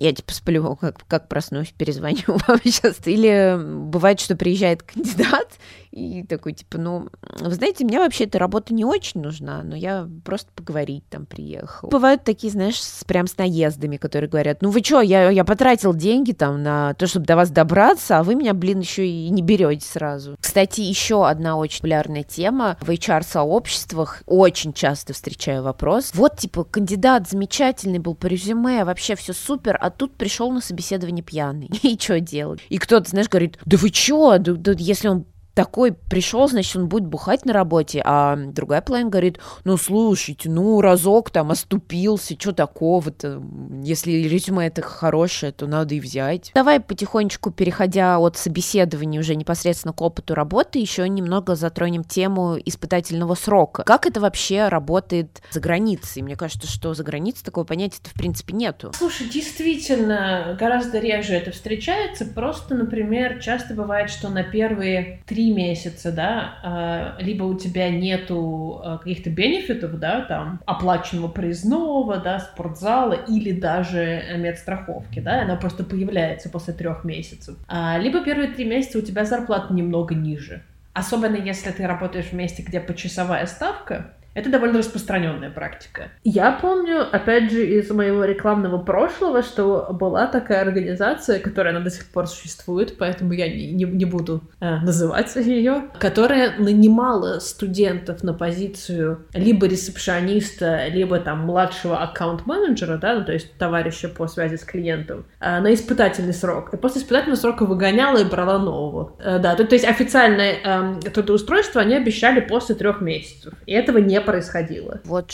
я 0.00 0.12
типа 0.12 0.32
сплю, 0.32 0.76
как, 0.76 1.06
как 1.06 1.28
проснусь, 1.28 1.72
перезвоню 1.76 2.24
вам 2.26 2.58
сейчас. 2.64 3.06
Или 3.06 3.56
бывает, 3.62 4.18
что 4.18 4.34
приезжает 4.34 4.82
кандидат, 4.82 5.58
и 5.90 6.22
такой, 6.24 6.52
типа, 6.52 6.78
ну, 6.78 7.08
вы 7.40 7.54
знаете, 7.54 7.84
мне 7.84 7.98
вообще 7.98 8.24
эта 8.24 8.38
работа 8.38 8.72
не 8.72 8.84
очень 8.84 9.20
нужна, 9.20 9.62
но 9.62 9.76
я 9.76 10.08
просто 10.24 10.50
поговорить 10.54 11.04
там 11.08 11.26
приехал. 11.26 11.88
Бывают 11.88 12.24
такие, 12.24 12.52
знаешь, 12.52 12.80
с, 12.80 13.04
прям 13.04 13.26
с 13.26 13.36
наездами, 13.36 13.96
которые 13.96 14.30
говорят, 14.30 14.62
ну 14.62 14.70
вы 14.70 14.82
что, 14.82 15.00
я, 15.00 15.30
я 15.30 15.44
потратил 15.44 15.94
деньги 15.94 16.32
там 16.32 16.62
на 16.62 16.94
то, 16.94 17.06
чтобы 17.06 17.26
до 17.26 17.36
вас 17.36 17.50
добраться, 17.50 18.18
а 18.18 18.22
вы 18.22 18.34
меня, 18.34 18.54
блин, 18.54 18.80
еще 18.80 19.06
и 19.06 19.28
не 19.30 19.42
берете 19.42 19.86
сразу. 19.86 20.36
Кстати, 20.40 20.80
еще 20.80 21.26
одна 21.26 21.56
очень 21.56 21.78
популярная 21.78 22.22
тема 22.22 22.76
в 22.80 22.90
HR-сообществах. 22.90 24.22
Очень 24.26 24.72
часто 24.72 25.12
встречаю 25.12 25.62
вопрос. 25.62 26.12
Вот, 26.14 26.36
типа, 26.36 26.64
кандидат 26.64 27.28
замечательный 27.28 27.98
был 27.98 28.14
по 28.14 28.26
резюме, 28.26 28.84
вообще 28.84 29.16
все 29.16 29.32
супер, 29.32 29.76
а 29.80 29.90
тут 29.90 30.14
пришел 30.14 30.52
на 30.52 30.60
собеседование 30.60 31.24
пьяный. 31.24 31.68
И 31.82 31.98
что 31.98 32.20
делать? 32.20 32.60
И 32.68 32.78
кто-то, 32.78 33.10
знаешь, 33.10 33.28
говорит, 33.28 33.58
да 33.64 33.76
вы 33.76 33.88
что, 33.88 34.38
да, 34.38 34.52
да, 34.52 34.72
если 34.78 35.08
он 35.08 35.24
такой 35.64 35.92
пришел, 35.92 36.48
значит, 36.48 36.74
он 36.76 36.88
будет 36.88 37.04
бухать 37.04 37.44
на 37.44 37.52
работе, 37.52 38.00
а 38.02 38.34
другая 38.34 38.80
половина 38.80 39.10
говорит, 39.10 39.40
ну, 39.64 39.76
слушайте, 39.76 40.48
ну, 40.48 40.80
разок 40.80 41.30
там 41.30 41.50
оступился, 41.50 42.34
что 42.38 42.52
такого-то, 42.52 43.42
если 43.82 44.12
резюме 44.12 44.68
это 44.68 44.80
хорошее, 44.80 45.52
то 45.52 45.66
надо 45.66 45.94
и 45.94 46.00
взять. 46.00 46.50
Давай 46.54 46.80
потихонечку, 46.80 47.50
переходя 47.50 48.18
от 48.18 48.38
собеседования 48.38 49.20
уже 49.20 49.34
непосредственно 49.34 49.92
к 49.92 50.00
опыту 50.00 50.34
работы, 50.34 50.78
еще 50.78 51.06
немного 51.06 51.54
затронем 51.56 52.04
тему 52.04 52.56
испытательного 52.64 53.34
срока. 53.34 53.82
Как 53.82 54.06
это 54.06 54.18
вообще 54.18 54.68
работает 54.68 55.42
за 55.50 55.60
границей? 55.60 56.22
Мне 56.22 56.36
кажется, 56.36 56.66
что 56.66 56.94
за 56.94 57.04
границей 57.04 57.44
такого 57.44 57.64
понятия-то 57.64 58.08
в 58.08 58.14
принципе 58.14 58.54
нету. 58.54 58.92
Слушай, 58.96 59.28
действительно, 59.28 60.56
гораздо 60.58 61.00
реже 61.00 61.34
это 61.34 61.50
встречается, 61.50 62.24
просто, 62.24 62.74
например, 62.74 63.40
часто 63.40 63.74
бывает, 63.74 64.08
что 64.08 64.30
на 64.30 64.42
первые 64.42 65.22
три 65.26 65.49
месяца, 65.54 66.12
да, 66.12 66.58
а, 66.62 67.16
либо 67.20 67.44
у 67.44 67.58
тебя 67.58 67.90
нету 67.90 68.80
а, 68.82 68.98
каких-то 68.98 69.30
бенефитов, 69.30 69.98
да, 69.98 70.22
там, 70.22 70.60
оплаченного 70.66 71.28
проездного, 71.28 72.18
да, 72.18 72.40
спортзала 72.40 73.12
или 73.12 73.52
даже 73.52 74.22
медстраховки, 74.36 75.20
да, 75.20 75.42
она 75.42 75.56
просто 75.56 75.84
появляется 75.84 76.48
после 76.48 76.74
трех 76.74 77.04
месяцев. 77.04 77.56
А, 77.68 77.98
либо 77.98 78.24
первые 78.24 78.50
три 78.50 78.64
месяца 78.64 78.98
у 78.98 79.02
тебя 79.02 79.24
зарплата 79.24 79.72
немного 79.72 80.14
ниже. 80.14 80.62
Особенно 80.92 81.36
если 81.36 81.70
ты 81.70 81.86
работаешь 81.86 82.26
в 82.26 82.32
месте, 82.32 82.62
где 82.62 82.80
почасовая 82.80 83.46
ставка, 83.46 84.12
это 84.40 84.50
довольно 84.50 84.78
распространенная 84.78 85.50
практика. 85.50 86.08
Я 86.24 86.52
помню, 86.52 87.06
опять 87.10 87.50
же, 87.52 87.64
из 87.64 87.90
моего 87.90 88.24
рекламного 88.24 88.78
прошлого, 88.78 89.42
что 89.42 89.88
была 89.92 90.26
такая 90.26 90.62
организация, 90.62 91.38
которая 91.38 91.74
она 91.74 91.84
до 91.84 91.90
сих 91.90 92.06
пор 92.06 92.26
существует, 92.26 92.96
поэтому 92.98 93.32
я 93.32 93.48
не, 93.48 93.72
не, 93.72 93.84
не 93.84 94.04
буду 94.04 94.42
э, 94.60 94.76
называть 94.80 95.30
ее, 95.36 95.84
которая 95.98 96.58
нанимала 96.58 97.38
студентов 97.38 98.22
на 98.22 98.34
позицию 98.34 99.26
либо 99.34 99.66
ресепшиониста, 99.66 100.88
либо 100.88 101.18
там 101.20 101.40
младшего 101.40 102.02
аккаунт-менеджера, 102.02 102.98
да, 102.98 103.14
ну, 103.14 103.24
то 103.24 103.32
есть 103.32 103.56
товарища 103.58 104.08
по 104.08 104.26
связи 104.26 104.56
с 104.56 104.64
клиентом, 104.64 105.26
э, 105.40 105.60
на 105.60 105.72
испытательный 105.74 106.32
срок. 106.32 106.72
И 106.72 106.76
после 106.76 107.02
испытательного 107.02 107.38
срока 107.38 107.64
выгоняла 107.64 108.18
и 108.18 108.24
брала 108.24 108.58
нового. 108.58 109.16
Э, 109.18 109.38
да, 109.38 109.54
то, 109.54 109.64
то 109.64 109.74
есть 109.74 109.84
официальное 109.84 110.56
э, 110.64 111.10
трудоустройство 111.10 111.80
они 111.80 111.94
обещали 111.94 112.40
после 112.40 112.74
трех 112.74 113.00
месяцев. 113.00 113.54
И 113.66 113.72
этого 113.72 113.98
не 113.98 114.20
происходило. 114.30 115.00
Вот 115.04 115.32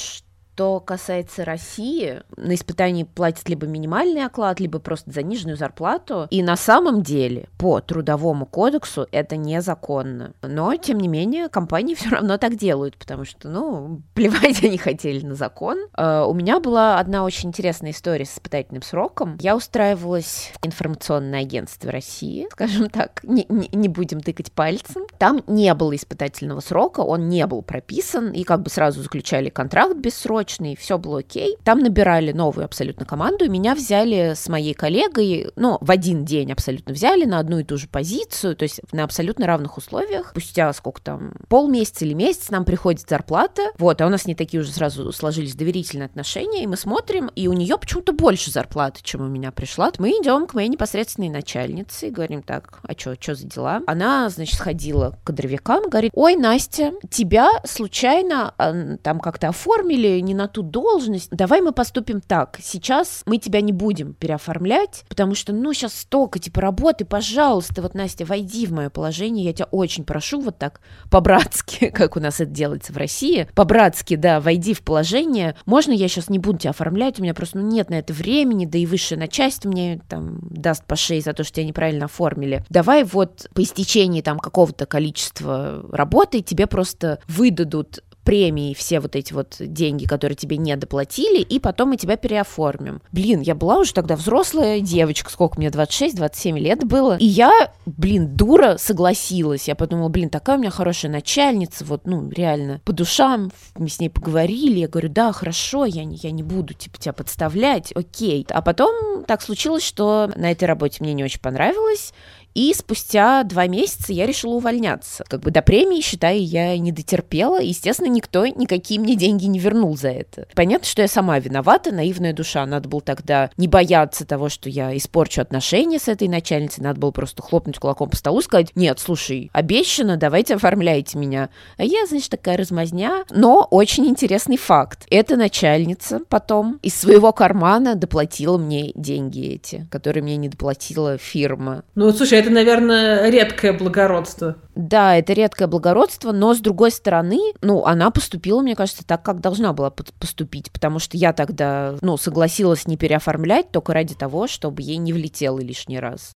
что 0.57 0.81
касается 0.81 1.45
России, 1.45 2.23
на 2.39 2.55
испытании 2.55 3.05
платят 3.05 3.47
либо 3.47 3.67
минимальный 3.67 4.25
оклад, 4.25 4.59
либо 4.59 4.79
просто 4.79 5.13
заниженную 5.13 5.59
зарплату. 5.59 6.29
И 6.31 6.43
на 6.43 6.57
самом 6.57 7.03
деле 7.03 7.51
по 7.59 7.83
трудовому 7.83 8.47
кодексу 8.47 9.07
это 9.13 9.37
незаконно. 9.37 10.33
Но, 10.41 10.75
тем 10.77 10.99
не 10.99 11.09
менее, 11.09 11.51
компании 11.51 11.95
все 11.99 12.09
равно 12.09 12.39
так 12.39 12.57
делают, 12.57 12.97
потому 12.97 13.27
что, 13.27 13.51
ну, 13.51 14.01
плевать 14.15 14.65
они 14.65 14.79
хотели 14.79 15.23
на 15.27 15.35
закон. 15.35 15.77
Uh, 15.95 16.27
у 16.27 16.33
меня 16.33 16.59
была 16.59 16.99
одна 16.99 17.25
очень 17.25 17.51
интересная 17.51 17.91
история 17.91 18.25
с 18.25 18.33
испытательным 18.33 18.81
сроком. 18.81 19.37
Я 19.43 19.57
устраивалась 19.57 20.53
в 20.63 20.67
информационное 20.67 21.41
агентство 21.41 21.93
России, 21.93 22.49
скажем 22.53 22.89
так, 22.89 23.23
не, 23.25 23.45
не, 23.51 23.69
не 23.71 23.89
будем 23.89 24.23
тыкать 24.23 24.51
пальцем. 24.53 25.03
Там 25.19 25.43
не 25.47 25.75
было 25.75 25.95
испытательного 25.95 26.61
срока, 26.61 27.01
он 27.01 27.29
не 27.29 27.47
был 27.47 27.61
прописан, 27.61 28.33
и 28.33 28.43
как 28.43 28.63
бы 28.63 28.71
сразу 28.71 29.03
заключали 29.03 29.51
контракт 29.51 29.95
бессрочный, 29.97 30.46
срочный, 30.47 30.77
все 30.77 30.99
было 30.99 31.19
окей. 31.19 31.57
Там 31.65 31.81
набирали 31.81 32.33
новую 32.33 32.65
абсолютно 32.65 33.05
команду, 33.05 33.45
и 33.45 33.49
меня 33.49 33.75
взяли 33.75 34.35
с 34.35 34.49
моей 34.49 34.75
коллегой, 34.75 35.51
ну, 35.57 35.79
в 35.81 35.91
один 35.91 36.25
день 36.25 36.53
абсолютно 36.53 36.95
взяли 36.95 37.25
на 37.25 37.39
одну 37.39 37.59
и 37.59 37.65
ту 37.65 37.77
же 37.77 37.89
позицию, 37.89 38.57
то 38.57 38.63
есть 38.63 38.81
на 38.93 39.05
абсолютно 39.05 39.47
равных 39.47 39.77
условиях. 39.77 40.31
Спустя 40.31 40.73
сколько 40.73 41.03
там, 41.03 41.35
полмесяца 41.49 42.05
или 42.05 42.15
месяц 42.15 42.51
нам 42.51 42.65
приходит 42.65 43.09
зарплата, 43.09 43.63
вот, 43.79 44.01
а 44.01 44.07
у 44.07 44.09
нас 44.09 44.27
не 44.27 44.35
такие 44.35 44.61
уже 44.61 44.71
сразу 44.71 45.13
сложились 45.13 45.55
доверительные 45.55 46.07
отношения, 46.07 46.63
и 46.63 46.67
мы 46.67 46.77
смотрим, 46.77 47.29
и 47.35 47.49
у 47.49 47.53
нее 47.53 47.79
почему-то 47.79 48.13
больше 48.13 48.51
зарплаты, 48.51 49.01
чем 49.03 49.23
у 49.23 49.29
меня 49.29 49.51
пришла. 49.53 49.91
Мы 49.99 50.11
идем 50.11 50.47
к 50.47 50.55
моей 50.55 50.69
непосредственной 50.69 51.29
начальнице 51.29 52.09
и 52.09 52.11
говорим 52.11 52.43
так, 52.43 52.81
а 52.83 52.93
что, 52.99 53.15
что 53.21 53.35
за 53.35 53.47
дела? 53.47 53.83
Она, 53.87 54.29
значит, 54.29 54.57
сходила 54.57 55.19
к 55.23 55.27
кадровикам, 55.29 55.89
говорит, 55.89 56.13
ой, 56.15 56.37
Настя, 56.37 56.93
тебя 57.11 57.49
случайно 57.65 58.55
там 59.03 59.21
как-то 59.21 59.49
оформили 59.49 60.21
не 60.21 60.35
на 60.37 60.49
ту 60.49 60.63
должность, 60.63 61.31
давай 61.31 61.61
мы 61.61 61.73
поступим 61.73 62.21
так, 62.21 62.59
сейчас 62.63 63.23
мы 63.27 63.39
тебя 63.39 63.61
не 63.61 63.73
будем 63.73 64.15
переоформлять, 64.15 65.05
потому 65.09 65.35
что, 65.35 65.53
ну, 65.53 65.73
сейчас 65.73 65.95
столько, 65.99 66.39
типа, 66.39 66.61
работы, 66.61 67.05
пожалуйста, 67.05 67.83
вот, 67.83 67.95
Настя, 67.95 68.25
войди 68.25 68.67
в 68.67 68.73
мое 68.73 68.91
положение, 68.91 69.45
я 69.45 69.53
тебя 69.53 69.69
очень 69.71 70.05
прошу, 70.05 70.41
вот 70.41 70.59
так, 70.59 70.81
по-братски, 71.11 71.91
как 71.95 72.17
у 72.17 72.21
нас 72.21 72.41
это 72.41 72.51
делается 72.51 72.93
в 72.93 72.97
России, 72.97 73.49
по-братски, 73.55 74.17
да, 74.17 74.41
войди 74.41 74.75
в 74.75 74.83
положение, 74.83 75.57
можно 75.67 75.93
я 75.93 76.09
сейчас 76.09 76.29
не 76.29 76.39
буду 76.39 76.59
тебя 76.59 76.71
оформлять, 76.71 77.19
у 77.19 77.23
меня 77.23 77.35
просто, 77.35 77.59
ну, 77.59 77.67
нет 77.67 77.91
на 77.91 77.95
это 77.95 78.13
времени, 78.13 78.67
да 78.67 78.79
и 78.79 78.87
высшее 78.87 79.19
начальство 79.19 79.69
мне 79.69 80.01
там 80.09 80.39
даст 80.43 80.85
по 80.85 80.97
шее 80.97 81.21
за 81.21 81.33
то, 81.33 81.45
что 81.45 81.55
тебя 81.55 81.67
неправильно 81.67 82.07
оформили. 82.07 82.65
Давай 82.69 83.05
вот 83.05 83.49
по 83.55 83.63
истечении 83.63 84.21
там 84.21 84.39
какого-то 84.39 84.87
количества 84.87 85.85
работы 85.91 86.43
тебе 86.43 86.67
просто 86.67 87.19
выдадут 87.29 88.01
премии, 88.27 88.75
все 88.75 88.99
вот 88.99 89.15
эти 89.17 89.33
вот 89.33 89.57
деньги, 89.61 90.05
которые 90.05 90.37
тебе 90.37 90.59
не 90.59 90.77
доплатили, 90.77 91.41
и 91.41 91.61
потом 91.61 91.91
мы 91.91 91.97
тебя 91.97 92.17
переоформим. 92.17 93.01
Блин, 93.13 93.41
я 93.41 93.55
была 93.55 93.79
уже 93.79 93.95
тогда 93.95 94.17
взрослая 94.17 94.81
девочка, 94.81 95.31
сколько 95.31 95.59
мне, 95.59 95.69
26-27 95.69 96.59
лет 96.59 96.85
было, 96.85 97.17
и 97.17 97.25
я, 97.25 97.73
блин, 97.87 98.37
дура 98.37 98.77
согласилась. 98.79 99.69
Я 99.69 99.77
подумала, 99.77 100.09
блин, 100.09 100.29
такая 100.29 100.57
у 100.57 100.61
меня 100.61 100.71
хорошая 100.71 101.11
начальница, 101.11 101.85
вот, 101.85 102.07
ну, 102.07 102.29
реально, 102.29 102.81
по 102.85 102.93
душам, 102.93 103.53
мы 103.77 103.89
с 103.89 104.01
ней 104.01 104.11
поговорили, 104.11 104.81
я 104.81 104.89
говорю, 104.89 105.09
да, 105.09 105.33
хорошо, 105.33 105.85
я 105.85 106.05
не, 106.05 106.17
я 106.17 106.33
не 106.33 106.43
буду, 106.43 106.75
типа, 106.75 106.99
тебя 106.99 107.13
подставлять, 107.13 107.93
окей. 107.93 108.45
А 108.51 108.61
потом 108.61 109.25
так 109.25 109.41
случилось, 109.41 109.85
что 109.85 110.33
на 110.35 110.51
этой 110.51 110.65
работе 110.65 110.99
мне 111.01 111.15
не 111.15 111.23
очень 111.23 111.41
понравилось, 111.41 112.13
и 112.57 112.73
спустя 112.73 113.43
два 113.43 113.67
месяца 113.67 114.15
я 114.15 114.27
решила 114.27 114.55
увольняться. 114.55 115.25
Как 115.29 115.41
бы 115.41 115.51
до 115.51 115.61
премии, 115.61 116.01
считай, 116.01 116.39
я 116.39 116.77
не 116.79 116.91
дотерпела. 116.91 117.61
Естественно, 117.61 118.09
никто 118.09 118.47
никакие 118.47 118.99
мне 118.99 119.15
деньги 119.15 119.45
не 119.45 119.59
вернул 119.59 119.95
за 119.95 120.09
это. 120.09 120.49
Понятно, 120.55 120.87
что 120.87 121.03
я 121.03 121.09
сама 121.09 121.39
виновата, 121.39 121.93
наивная 121.93 122.33
душа. 122.33 122.65
Надо 122.65 122.89
было 122.89 123.03
тогда 123.03 123.51
не 123.59 123.69
бояться 123.69 124.27
того, 124.27 124.49
что 124.49 124.71
я 124.71 124.97
испорчу 124.97 125.43
отношения 125.43 125.99
с 125.99 126.09
этой 126.09 126.29
начальницей. 126.29 126.83
Надо 126.83 126.99
было 126.99 127.11
просто 127.11 127.43
хлопнуть 127.43 127.79
кулаком 127.79 128.09
по 128.09 128.17
столу 128.17 128.41
и 128.41 128.43
сказать, 128.43 128.71
нет, 128.75 128.99
слушай, 129.01 129.51
обещано, 129.53 130.17
давайте 130.17 130.55
оформляйте 130.55 131.19
меня. 131.19 131.51
А 131.77 131.85
я, 131.85 132.07
значит, 132.07 132.31
такая 132.31 132.57
размазня. 132.57 133.27
Но 133.29 133.69
очень 133.71 134.07
интересный 134.07 134.57
факт. 134.57 135.05
Эта 135.11 135.37
начальница 135.37 136.21
потом 136.27 136.81
из 136.83 136.95
своего 136.95 137.35
кармана 137.35 137.97
доплатила 137.97 138.57
мне 138.57 138.93
деньги 138.95 139.47
эти, 139.47 139.87
которые 139.91 140.23
мне 140.23 140.39
не 140.39 140.49
доплатила 140.49 141.19
фирма. 141.19 141.85
Ну, 141.95 142.11
слушай, 142.13 142.46
это, 142.47 142.55
наверное, 142.55 143.29
редкое 143.29 143.73
благородство. 143.73 144.57
Да, 144.75 145.17
это 145.17 145.33
редкое 145.33 145.67
благородство, 145.67 146.33
но 146.33 146.55
с 146.55 146.61
другой 146.61 146.93
стороны, 146.93 147.41
ну, 147.61 147.85
она 147.85 148.11
поступила, 148.11 148.63
мне 148.63 148.77
кажется, 148.77 149.05
так, 149.05 149.23
как 149.23 149.41
должна 149.41 149.73
была 149.73 149.91
поступить, 149.91 150.71
потому 150.71 150.99
что 150.99 151.17
я 151.17 151.33
тогда, 151.33 151.97
ну, 152.03 152.17
согласилась 152.17 152.87
не 152.87 152.97
переоформлять 152.97 153.71
только 153.73 153.93
ради 153.93 154.15
того, 154.15 154.47
чтобы 154.47 154.83
ей 154.83 154.97
не 154.99 155.13
влетело 155.13 155.59
лишний 155.59 155.99
раз. 155.99 156.33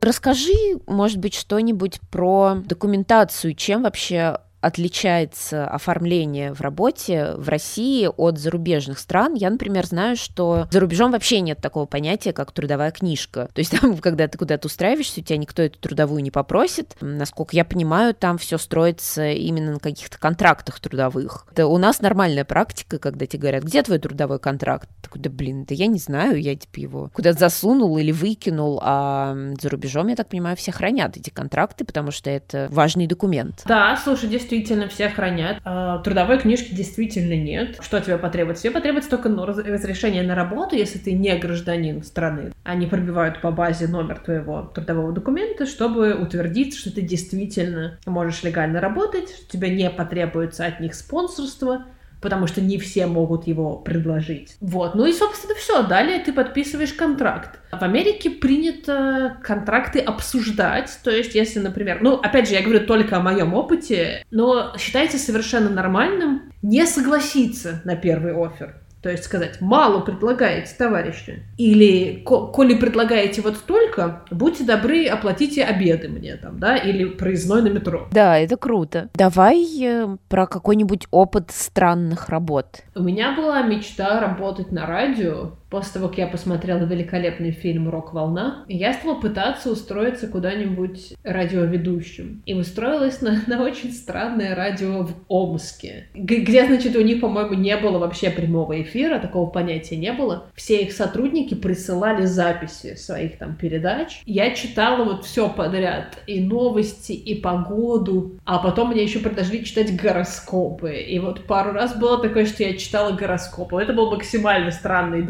Расскажи, 0.00 0.52
может 0.86 1.18
быть, 1.18 1.34
что-нибудь 1.34 2.00
про 2.10 2.56
документацию, 2.64 3.54
чем 3.54 3.82
вообще 3.82 4.38
отличается 4.64 5.66
оформление 5.66 6.54
в 6.54 6.62
работе 6.62 7.34
в 7.36 7.50
России 7.50 8.08
от 8.16 8.38
зарубежных 8.38 8.98
стран. 8.98 9.34
Я, 9.34 9.50
например, 9.50 9.84
знаю, 9.84 10.16
что 10.16 10.66
за 10.70 10.80
рубежом 10.80 11.12
вообще 11.12 11.40
нет 11.40 11.58
такого 11.60 11.84
понятия, 11.84 12.32
как 12.32 12.50
трудовая 12.50 12.90
книжка. 12.90 13.50
То 13.52 13.58
есть 13.58 13.78
там, 13.78 13.98
когда 14.02 14.26
ты 14.26 14.38
куда-то 14.38 14.66
устраиваешься, 14.66 15.20
у 15.20 15.22
тебя 15.22 15.36
никто 15.36 15.62
эту 15.62 15.78
трудовую 15.78 16.22
не 16.22 16.30
попросит. 16.30 16.96
Насколько 17.02 17.56
я 17.56 17.64
понимаю, 17.66 18.14
там 18.14 18.38
все 18.38 18.56
строится 18.56 19.30
именно 19.32 19.72
на 19.72 19.80
каких-то 19.80 20.18
контрактах 20.18 20.80
трудовых. 20.80 21.46
Это 21.52 21.66
у 21.66 21.76
нас 21.76 22.00
нормальная 22.00 22.46
практика, 22.46 22.98
когда 22.98 23.26
тебе 23.26 23.40
говорят, 23.40 23.64
где 23.64 23.82
твой 23.82 23.98
трудовой 23.98 24.38
контракт? 24.38 24.88
Такой, 25.02 25.20
да 25.20 25.28
блин, 25.28 25.66
да 25.68 25.74
я 25.74 25.88
не 25.88 25.98
знаю, 25.98 26.40
я 26.40 26.56
типа 26.56 26.80
его 26.80 27.10
куда-то 27.12 27.38
засунул 27.38 27.98
или 27.98 28.12
выкинул, 28.12 28.80
а 28.82 29.36
за 29.60 29.68
рубежом, 29.68 30.08
я 30.08 30.16
так 30.16 30.28
понимаю, 30.28 30.56
все 30.56 30.72
хранят 30.72 31.18
эти 31.18 31.28
контракты, 31.28 31.84
потому 31.84 32.10
что 32.10 32.30
это 32.30 32.68
важный 32.70 33.06
документ. 33.06 33.62
Да, 33.66 34.00
слушай, 34.02 34.28
действительно, 34.28 34.53
действительно 34.54 34.88
все 34.88 35.08
хранят. 35.08 35.58
А, 35.64 35.98
трудовой 35.98 36.38
книжки 36.38 36.74
действительно 36.74 37.34
нет. 37.34 37.78
Что 37.80 38.00
тебе 38.00 38.18
потребуется? 38.18 38.62
Тебе 38.62 38.72
потребуется 38.72 39.10
только 39.10 39.28
ну, 39.28 39.44
разрешение 39.44 40.22
на 40.22 40.34
работу, 40.34 40.76
если 40.76 40.98
ты 40.98 41.12
не 41.12 41.36
гражданин 41.36 42.02
страны. 42.02 42.52
Они 42.62 42.86
пробивают 42.86 43.40
по 43.40 43.50
базе 43.50 43.88
номер 43.88 44.18
твоего 44.18 44.62
трудового 44.62 45.12
документа, 45.12 45.66
чтобы 45.66 46.14
утвердить, 46.14 46.76
что 46.76 46.92
ты 46.92 47.02
действительно 47.02 47.98
можешь 48.06 48.42
легально 48.42 48.80
работать, 48.80 49.30
что 49.30 49.50
тебе 49.50 49.70
не 49.70 49.90
потребуется 49.90 50.64
от 50.66 50.80
них 50.80 50.94
спонсорство, 50.94 51.84
потому 52.24 52.46
что 52.46 52.62
не 52.62 52.78
все 52.78 53.06
могут 53.06 53.46
его 53.46 53.76
предложить. 53.76 54.56
Вот, 54.60 54.94
ну 54.94 55.04
и, 55.04 55.12
собственно, 55.12 55.54
все. 55.54 55.82
Далее 55.82 56.18
ты 56.20 56.32
подписываешь 56.32 56.94
контракт. 56.94 57.60
В 57.70 57.82
Америке 57.82 58.30
принято 58.30 59.36
контракты 59.42 60.00
обсуждать, 60.00 60.98
то 61.04 61.10
есть 61.10 61.34
если, 61.34 61.58
например, 61.58 61.98
ну, 62.00 62.14
опять 62.14 62.48
же, 62.48 62.54
я 62.54 62.62
говорю 62.62 62.86
только 62.86 63.18
о 63.18 63.20
моем 63.20 63.52
опыте, 63.52 64.24
но 64.30 64.74
считается 64.78 65.18
совершенно 65.18 65.68
нормальным 65.68 66.50
не 66.62 66.86
согласиться 66.86 67.82
на 67.84 67.94
первый 67.94 68.32
офер. 68.34 68.80
То 69.04 69.10
есть 69.10 69.24
сказать, 69.24 69.60
мало 69.60 70.00
предлагаете, 70.00 70.74
товарищи. 70.78 71.42
Или, 71.58 72.22
коли 72.24 72.74
предлагаете 72.74 73.42
вот 73.42 73.56
столько, 73.56 74.22
будьте 74.30 74.64
добры, 74.64 75.04
оплатите 75.04 75.62
обеды 75.62 76.08
мне 76.08 76.36
там, 76.36 76.58
да, 76.58 76.78
или 76.78 77.04
проездной 77.04 77.60
на 77.60 77.68
метро. 77.68 78.08
Да, 78.12 78.38
это 78.38 78.56
круто. 78.56 79.10
Давай 79.12 79.62
э, 79.82 80.16
про 80.30 80.46
какой-нибудь 80.46 81.06
опыт 81.10 81.50
странных 81.50 82.30
работ. 82.30 82.78
У 82.94 83.02
меня 83.02 83.36
была 83.36 83.60
мечта 83.60 84.20
работать 84.20 84.72
на 84.72 84.86
радио, 84.86 85.50
После 85.70 85.94
того, 85.94 86.08
как 86.08 86.18
я 86.18 86.26
посмотрела 86.26 86.84
великолепный 86.84 87.50
фильм 87.50 87.88
«Рок-волна», 87.88 88.64
я 88.68 88.92
стала 88.92 89.14
пытаться 89.14 89.70
устроиться 89.70 90.28
куда-нибудь 90.28 91.14
радиоведущим. 91.24 92.42
И 92.46 92.54
устроилась 92.54 93.20
на, 93.20 93.42
на 93.46 93.62
очень 93.62 93.92
странное 93.92 94.54
радио 94.54 95.02
в 95.02 95.14
Омске, 95.28 96.08
где, 96.14 96.66
значит, 96.66 96.96
у 96.96 97.00
них, 97.00 97.20
по-моему, 97.20 97.54
не 97.54 97.76
было 97.76 97.98
вообще 97.98 98.30
прямого 98.30 98.80
эфира, 98.82 99.18
такого 99.18 99.48
понятия 99.48 99.96
не 99.96 100.12
было. 100.12 100.46
Все 100.54 100.82
их 100.82 100.92
сотрудники 100.92 101.54
присылали 101.54 102.24
записи 102.24 102.94
своих 102.94 103.38
там 103.38 103.56
передач. 103.56 104.22
Я 104.26 104.54
читала 104.54 105.04
вот 105.04 105.24
все 105.24 105.48
подряд, 105.48 106.18
и 106.26 106.40
новости, 106.40 107.12
и 107.12 107.34
погоду, 107.34 108.38
а 108.44 108.58
потом 108.58 108.90
мне 108.90 109.02
еще 109.02 109.18
предложили 109.18 109.64
читать 109.64 109.96
гороскопы. 109.96 110.96
И 111.00 111.18
вот 111.18 111.46
пару 111.46 111.72
раз 111.72 111.96
было 111.96 112.20
такое, 112.20 112.46
что 112.46 112.62
я 112.62 112.76
читала 112.76 113.12
гороскопы. 113.12 113.80
Это 113.80 113.92
был 113.92 114.10
максимально 114.10 114.70
странный 114.70 115.20
и 115.20 115.22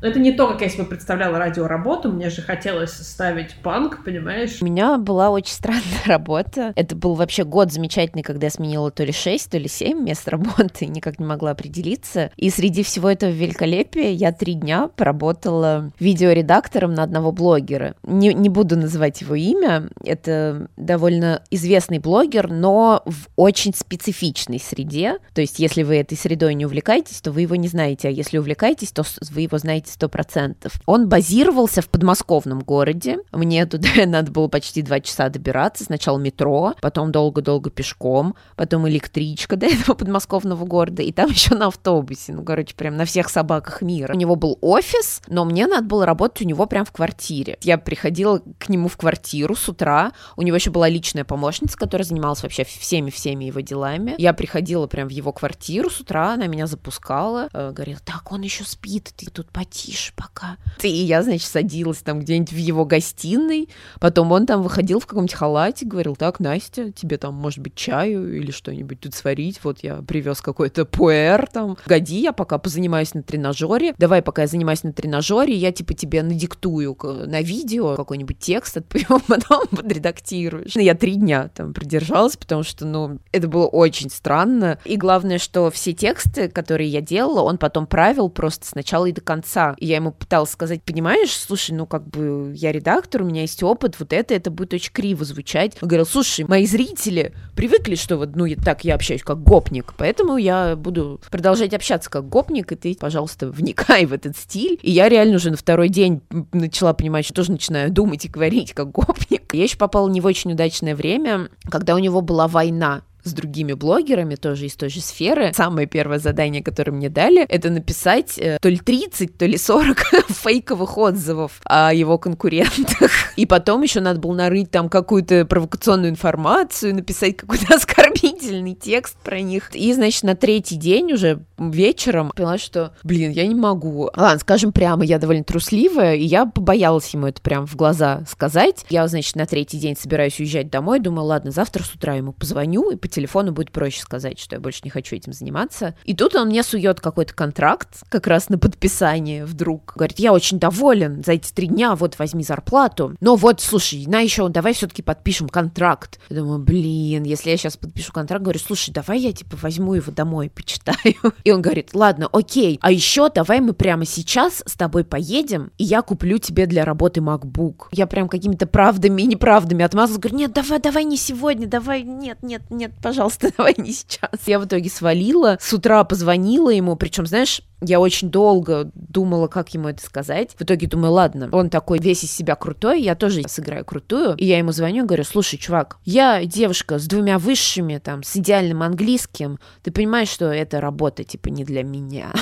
Но 0.00 0.08
это 0.08 0.18
не 0.18 0.32
то, 0.32 0.48
как 0.48 0.60
я 0.60 0.68
себе 0.68 0.84
представляла 0.84 1.38
радиоработу. 1.38 2.10
Мне 2.10 2.30
же 2.30 2.42
хотелось 2.42 2.92
ставить 2.92 3.54
панк, 3.62 4.04
понимаешь? 4.04 4.58
У 4.60 4.64
меня 4.64 4.98
была 4.98 5.30
очень 5.30 5.52
странная 5.52 5.82
работа. 6.06 6.72
Это 6.76 6.96
был 6.96 7.14
вообще 7.14 7.44
год 7.44 7.72
замечательный, 7.72 8.22
когда 8.22 8.46
я 8.46 8.50
сменила 8.50 8.90
то 8.90 9.04
ли 9.04 9.12
6, 9.12 9.50
то 9.50 9.58
ли 9.58 9.68
7 9.68 10.02
мест 10.02 10.28
работы, 10.28 10.86
никак 10.86 11.18
не 11.18 11.26
могла 11.26 11.52
определиться. 11.52 12.30
И 12.36 12.50
среди 12.50 12.82
всего 12.82 13.10
этого 13.10 13.30
великолепия 13.30 14.10
я 14.10 14.32
три 14.32 14.54
дня 14.54 14.88
поработала 14.88 15.92
видеоредактором 15.98 16.94
на 16.94 17.02
одного 17.02 17.32
блогера. 17.32 17.94
Не, 18.02 18.34
не 18.34 18.48
буду 18.48 18.76
называть 18.76 19.20
его 19.20 19.34
имя. 19.34 19.88
Это 20.04 20.68
довольно 20.76 21.42
известный 21.50 21.98
блогер, 21.98 22.50
но 22.50 23.02
в 23.06 23.28
очень 23.36 23.74
специфичной 23.74 24.60
среде. 24.60 25.18
То 25.34 25.40
есть, 25.40 25.58
если 25.58 25.82
вы 25.82 25.96
этой 25.96 26.16
средой 26.16 26.54
не 26.54 26.66
увлекаетесь, 26.66 27.20
то 27.20 27.32
вы 27.32 27.42
его 27.42 27.56
не 27.56 27.68
знаете, 27.68 28.08
а 28.08 28.10
если 28.10 28.38
увлекаетесь, 28.38 28.92
то 28.92 29.02
вы 29.30 29.39
вы 29.40 29.44
его 29.44 29.58
знаете 29.58 29.90
сто 29.90 30.08
процентов. 30.08 30.74
Он 30.84 31.08
базировался 31.08 31.80
в 31.80 31.88
подмосковном 31.88 32.60
городе. 32.60 33.18
Мне 33.32 33.64
туда 33.64 33.88
надо 34.06 34.30
было 34.30 34.48
почти 34.48 34.82
два 34.82 35.00
часа 35.00 35.30
добираться. 35.30 35.84
Сначала 35.84 36.18
метро, 36.18 36.74
потом 36.82 37.10
долго-долго 37.10 37.70
пешком, 37.70 38.34
потом 38.56 38.86
электричка 38.88 39.56
до 39.60 39.66
этого 39.66 39.94
подмосковного 39.94 40.64
города, 40.66 41.02
и 41.02 41.10
там 41.12 41.30
еще 41.30 41.54
на 41.54 41.68
автобусе. 41.68 42.34
Ну, 42.34 42.44
короче, 42.44 42.74
прям 42.74 42.96
на 42.96 43.06
всех 43.06 43.30
собаках 43.30 43.80
мира. 43.80 44.12
У 44.12 44.16
него 44.16 44.36
был 44.36 44.58
офис, 44.60 45.22
но 45.26 45.44
мне 45.44 45.66
надо 45.66 45.86
было 45.86 46.04
работать 46.04 46.42
у 46.42 46.44
него 46.44 46.66
прям 46.66 46.84
в 46.84 46.92
квартире. 46.92 47.56
Я 47.62 47.78
приходила 47.78 48.42
к 48.58 48.68
нему 48.68 48.88
в 48.88 48.96
квартиру 48.98 49.56
с 49.56 49.68
утра. 49.68 50.12
У 50.36 50.42
него 50.42 50.56
еще 50.56 50.70
была 50.70 50.88
личная 50.88 51.24
помощница, 51.24 51.78
которая 51.78 52.04
занималась 52.04 52.42
вообще 52.42 52.64
всеми-всеми 52.64 53.44
его 53.44 53.60
делами. 53.60 54.14
Я 54.18 54.34
приходила 54.34 54.86
прям 54.86 55.08
в 55.08 55.12
его 55.12 55.32
квартиру 55.32 55.88
с 55.88 56.00
утра, 56.00 56.34
она 56.34 56.46
меня 56.46 56.66
запускала, 56.66 57.48
э, 57.52 57.72
говорила, 57.72 58.00
так, 58.04 58.30
он 58.32 58.42
еще 58.42 58.64
спит, 58.64 59.12
ты 59.16 59.29
тут 59.32 59.50
потише 59.50 60.12
пока. 60.16 60.56
И 60.82 60.88
я, 60.88 61.22
значит, 61.22 61.48
садилась 61.48 61.98
там 61.98 62.20
где-нибудь 62.20 62.52
в 62.52 62.56
его 62.56 62.84
гостиной, 62.84 63.68
потом 63.98 64.32
он 64.32 64.46
там 64.46 64.62
выходил 64.62 65.00
в 65.00 65.06
каком-нибудь 65.06 65.34
халате, 65.34 65.86
говорил, 65.86 66.16
так, 66.16 66.40
Настя, 66.40 66.92
тебе 66.92 67.16
там, 67.16 67.34
может 67.34 67.60
быть, 67.60 67.74
чаю 67.74 68.36
или 68.36 68.50
что-нибудь 68.50 69.00
тут 69.00 69.14
сварить, 69.14 69.60
вот 69.62 69.80
я 69.82 69.96
привез 69.96 70.40
какой-то 70.40 70.84
пуэр 70.84 71.46
там, 71.46 71.76
годи, 71.86 72.20
я 72.20 72.32
пока 72.32 72.58
позанимаюсь 72.58 73.14
на 73.14 73.22
тренажере, 73.22 73.94
давай, 73.98 74.22
пока 74.22 74.42
я 74.42 74.48
занимаюсь 74.48 74.82
на 74.82 74.92
тренажере, 74.92 75.54
я 75.54 75.72
типа 75.72 75.94
тебе 75.94 76.22
надиктую 76.22 76.96
на 77.02 77.40
видео 77.42 77.96
какой-нибудь 77.96 78.38
текст, 78.38 78.78
потом 79.26 79.66
подредактируешь. 79.68 80.76
Я 80.76 80.94
три 80.94 81.14
дня 81.14 81.50
там 81.54 81.72
продержалась, 81.72 82.36
потому 82.36 82.62
что, 82.62 82.86
ну, 82.86 83.18
это 83.32 83.48
было 83.48 83.66
очень 83.66 84.10
странно. 84.10 84.78
И 84.84 84.96
главное, 84.96 85.38
что 85.38 85.70
все 85.70 85.92
тексты, 85.92 86.48
которые 86.48 86.88
я 86.88 87.00
делала, 87.00 87.42
он 87.42 87.58
потом 87.58 87.86
правил 87.86 88.28
просто 88.28 88.66
сначала 88.66 89.06
и 89.06 89.12
до 89.20 89.24
конца. 89.24 89.76
И 89.78 89.86
я 89.86 89.96
ему 89.96 90.12
пыталась 90.12 90.50
сказать, 90.50 90.82
понимаешь, 90.82 91.30
слушай, 91.30 91.72
ну, 91.72 91.86
как 91.86 92.08
бы 92.08 92.52
я 92.54 92.72
редактор, 92.72 93.22
у 93.22 93.26
меня 93.26 93.42
есть 93.42 93.62
опыт, 93.62 93.96
вот 93.98 94.12
это, 94.12 94.34
это 94.34 94.50
будет 94.50 94.74
очень 94.74 94.92
криво 94.92 95.24
звучать. 95.24 95.76
Он 95.80 95.88
говорил, 95.88 96.06
слушай, 96.06 96.44
мои 96.44 96.66
зрители 96.66 97.34
привыкли, 97.54 97.94
что 97.94 98.16
вот, 98.16 98.34
ну, 98.34 98.46
так 98.64 98.84
я 98.84 98.94
общаюсь 98.94 99.22
как 99.22 99.42
гопник, 99.42 99.94
поэтому 99.96 100.36
я 100.38 100.74
буду 100.76 101.20
продолжать 101.30 101.74
общаться 101.74 102.10
как 102.10 102.28
гопник, 102.28 102.72
и 102.72 102.76
ты, 102.76 102.96
пожалуйста, 102.98 103.50
вникай 103.50 104.06
в 104.06 104.12
этот 104.12 104.36
стиль. 104.36 104.78
И 104.82 104.90
я 104.90 105.08
реально 105.08 105.36
уже 105.36 105.50
на 105.50 105.56
второй 105.56 105.88
день 105.88 106.22
начала 106.52 106.94
понимать, 106.94 107.24
что 107.24 107.34
тоже 107.34 107.52
начинаю 107.52 107.90
думать 107.90 108.24
и 108.24 108.28
говорить 108.28 108.72
как 108.72 108.90
гопник. 108.90 109.52
Я 109.54 109.64
еще 109.64 109.76
попала 109.76 110.08
не 110.08 110.20
в 110.20 110.26
очень 110.26 110.52
удачное 110.52 110.96
время, 110.96 111.48
когда 111.70 111.94
у 111.94 111.98
него 111.98 112.22
была 112.22 112.48
война 112.48 113.02
с 113.24 113.32
другими 113.32 113.72
блогерами, 113.72 114.34
тоже 114.34 114.66
из 114.66 114.76
той 114.76 114.88
же 114.88 115.00
сферы. 115.00 115.52
Самое 115.54 115.86
первое 115.86 116.18
задание, 116.18 116.62
которое 116.62 116.92
мне 116.92 117.08
дали, 117.08 117.44
это 117.44 117.70
написать 117.70 118.38
э, 118.38 118.58
то 118.60 118.68
ли 118.68 118.78
30, 118.78 119.36
то 119.36 119.46
ли 119.46 119.56
40 119.56 119.98
фейковых 120.30 120.96
отзывов 120.98 121.60
о 121.64 121.92
его 121.92 122.18
конкурентах. 122.18 123.10
И 123.36 123.46
потом 123.46 123.82
еще 123.82 124.00
надо 124.00 124.20
было 124.20 124.34
нарыть 124.34 124.70
там 124.70 124.88
какую-то 124.88 125.44
провокационную 125.44 126.10
информацию, 126.10 126.94
написать 126.94 127.36
какой-то 127.36 127.74
оскорбительный 127.74 128.74
текст 128.74 129.16
про 129.22 129.40
них. 129.40 129.70
И, 129.74 129.92
значит, 129.92 130.22
на 130.22 130.34
третий 130.34 130.76
день 130.76 131.12
уже 131.12 131.40
вечером 131.58 132.32
поняла, 132.34 132.58
что, 132.58 132.94
блин, 133.02 133.30
я 133.30 133.46
не 133.46 133.54
могу. 133.54 134.10
Ладно, 134.16 134.38
скажем 134.38 134.72
прямо, 134.72 135.04
я 135.04 135.18
довольно 135.18 135.44
трусливая, 135.44 136.14
и 136.14 136.24
я 136.24 136.46
побоялась 136.46 137.12
ему 137.12 137.26
это 137.26 137.40
прям 137.40 137.66
в 137.66 137.76
глаза 137.76 138.22
сказать. 138.28 138.84
Я, 138.90 139.06
значит, 139.08 139.36
на 139.36 139.46
третий 139.46 139.78
день 139.78 139.96
собираюсь 139.96 140.38
уезжать 140.38 140.70
домой, 140.70 141.00
думаю, 141.00 141.26
ладно, 141.26 141.50
завтра 141.50 141.82
с 141.82 141.94
утра 141.94 142.14
ему 142.14 142.32
позвоню 142.32 142.90
и 142.90 142.96
телефону 143.10 143.52
будет 143.52 143.70
проще 143.70 144.00
сказать, 144.00 144.38
что 144.38 144.56
я 144.56 144.60
больше 144.60 144.80
не 144.84 144.90
хочу 144.90 145.16
этим 145.16 145.32
заниматься. 145.32 145.94
И 146.04 146.14
тут 146.14 146.34
он 146.34 146.48
мне 146.48 146.62
сует 146.62 147.00
какой-то 147.00 147.34
контракт, 147.34 148.02
как 148.08 148.26
раз 148.26 148.48
на 148.48 148.58
подписание 148.58 149.44
вдруг. 149.44 149.92
Говорит, 149.96 150.18
я 150.18 150.32
очень 150.32 150.58
доволен 150.58 151.22
за 151.24 151.32
эти 151.32 151.52
три 151.52 151.66
дня, 151.66 151.94
вот 151.94 152.18
возьми 152.18 152.42
зарплату. 152.44 153.16
Но 153.20 153.36
вот, 153.36 153.60
слушай, 153.60 154.04
на 154.06 154.20
еще, 154.20 154.48
давай 154.48 154.74
все-таки 154.74 155.02
подпишем 155.02 155.48
контракт. 155.48 156.20
Я 156.28 156.36
думаю, 156.36 156.58
блин, 156.58 157.24
если 157.24 157.50
я 157.50 157.56
сейчас 157.56 157.76
подпишу 157.76 158.12
контракт, 158.12 158.42
говорю, 158.42 158.58
слушай, 158.58 158.90
давай 158.90 159.20
я 159.20 159.32
типа 159.32 159.56
возьму 159.60 159.94
его 159.94 160.12
домой, 160.12 160.50
почитаю. 160.54 161.34
И 161.44 161.50
он 161.50 161.62
говорит, 161.62 161.90
ладно, 161.94 162.28
окей, 162.32 162.78
а 162.80 162.92
еще 162.92 163.30
давай 163.30 163.60
мы 163.60 163.72
прямо 163.72 164.04
сейчас 164.04 164.62
с 164.66 164.76
тобой 164.76 165.04
поедем, 165.04 165.72
и 165.78 165.84
я 165.84 166.02
куплю 166.02 166.38
тебе 166.38 166.66
для 166.66 166.84
работы 166.84 167.20
MacBook. 167.20 167.88
Я 167.92 168.06
прям 168.06 168.28
какими-то 168.28 168.66
правдами 168.66 169.22
и 169.22 169.26
неправдами 169.26 169.84
отмазалась, 169.84 170.20
говорю, 170.20 170.38
нет, 170.38 170.52
давай, 170.52 170.80
давай 170.80 171.04
не 171.04 171.16
сегодня, 171.16 171.66
давай, 171.66 172.02
нет, 172.02 172.38
нет, 172.42 172.62
нет, 172.70 172.92
пожалуйста, 173.02 173.50
давай 173.56 173.74
не 173.78 173.92
сейчас. 173.92 174.30
Я 174.46 174.58
в 174.58 174.66
итоге 174.66 174.90
свалила, 174.90 175.58
с 175.60 175.72
утра 175.72 176.04
позвонила 176.04 176.70
ему, 176.70 176.96
причем, 176.96 177.26
знаешь, 177.26 177.62
я 177.82 177.98
очень 177.98 178.30
долго 178.30 178.90
думала, 178.94 179.48
как 179.48 179.72
ему 179.74 179.88
это 179.88 180.04
сказать. 180.04 180.54
В 180.58 180.62
итоге 180.62 180.86
думаю, 180.86 181.12
ладно, 181.12 181.48
он 181.52 181.70
такой 181.70 181.98
весь 181.98 182.24
из 182.24 182.32
себя 182.32 182.54
крутой, 182.54 183.02
я 183.02 183.14
тоже 183.14 183.42
сыграю 183.48 183.84
крутую. 183.84 184.36
И 184.36 184.44
я 184.44 184.58
ему 184.58 184.72
звоню, 184.72 185.06
говорю, 185.06 185.24
слушай, 185.24 185.58
чувак, 185.58 185.98
я 186.04 186.44
девушка 186.44 186.98
с 186.98 187.06
двумя 187.06 187.38
высшими, 187.38 187.98
там, 187.98 188.22
с 188.22 188.36
идеальным 188.36 188.82
английским. 188.82 189.58
Ты 189.82 189.90
понимаешь, 189.90 190.28
что 190.28 190.46
эта 190.46 190.80
работа, 190.80 191.24
типа, 191.24 191.48
не 191.48 191.64
для 191.64 191.82
меня. 191.82 192.32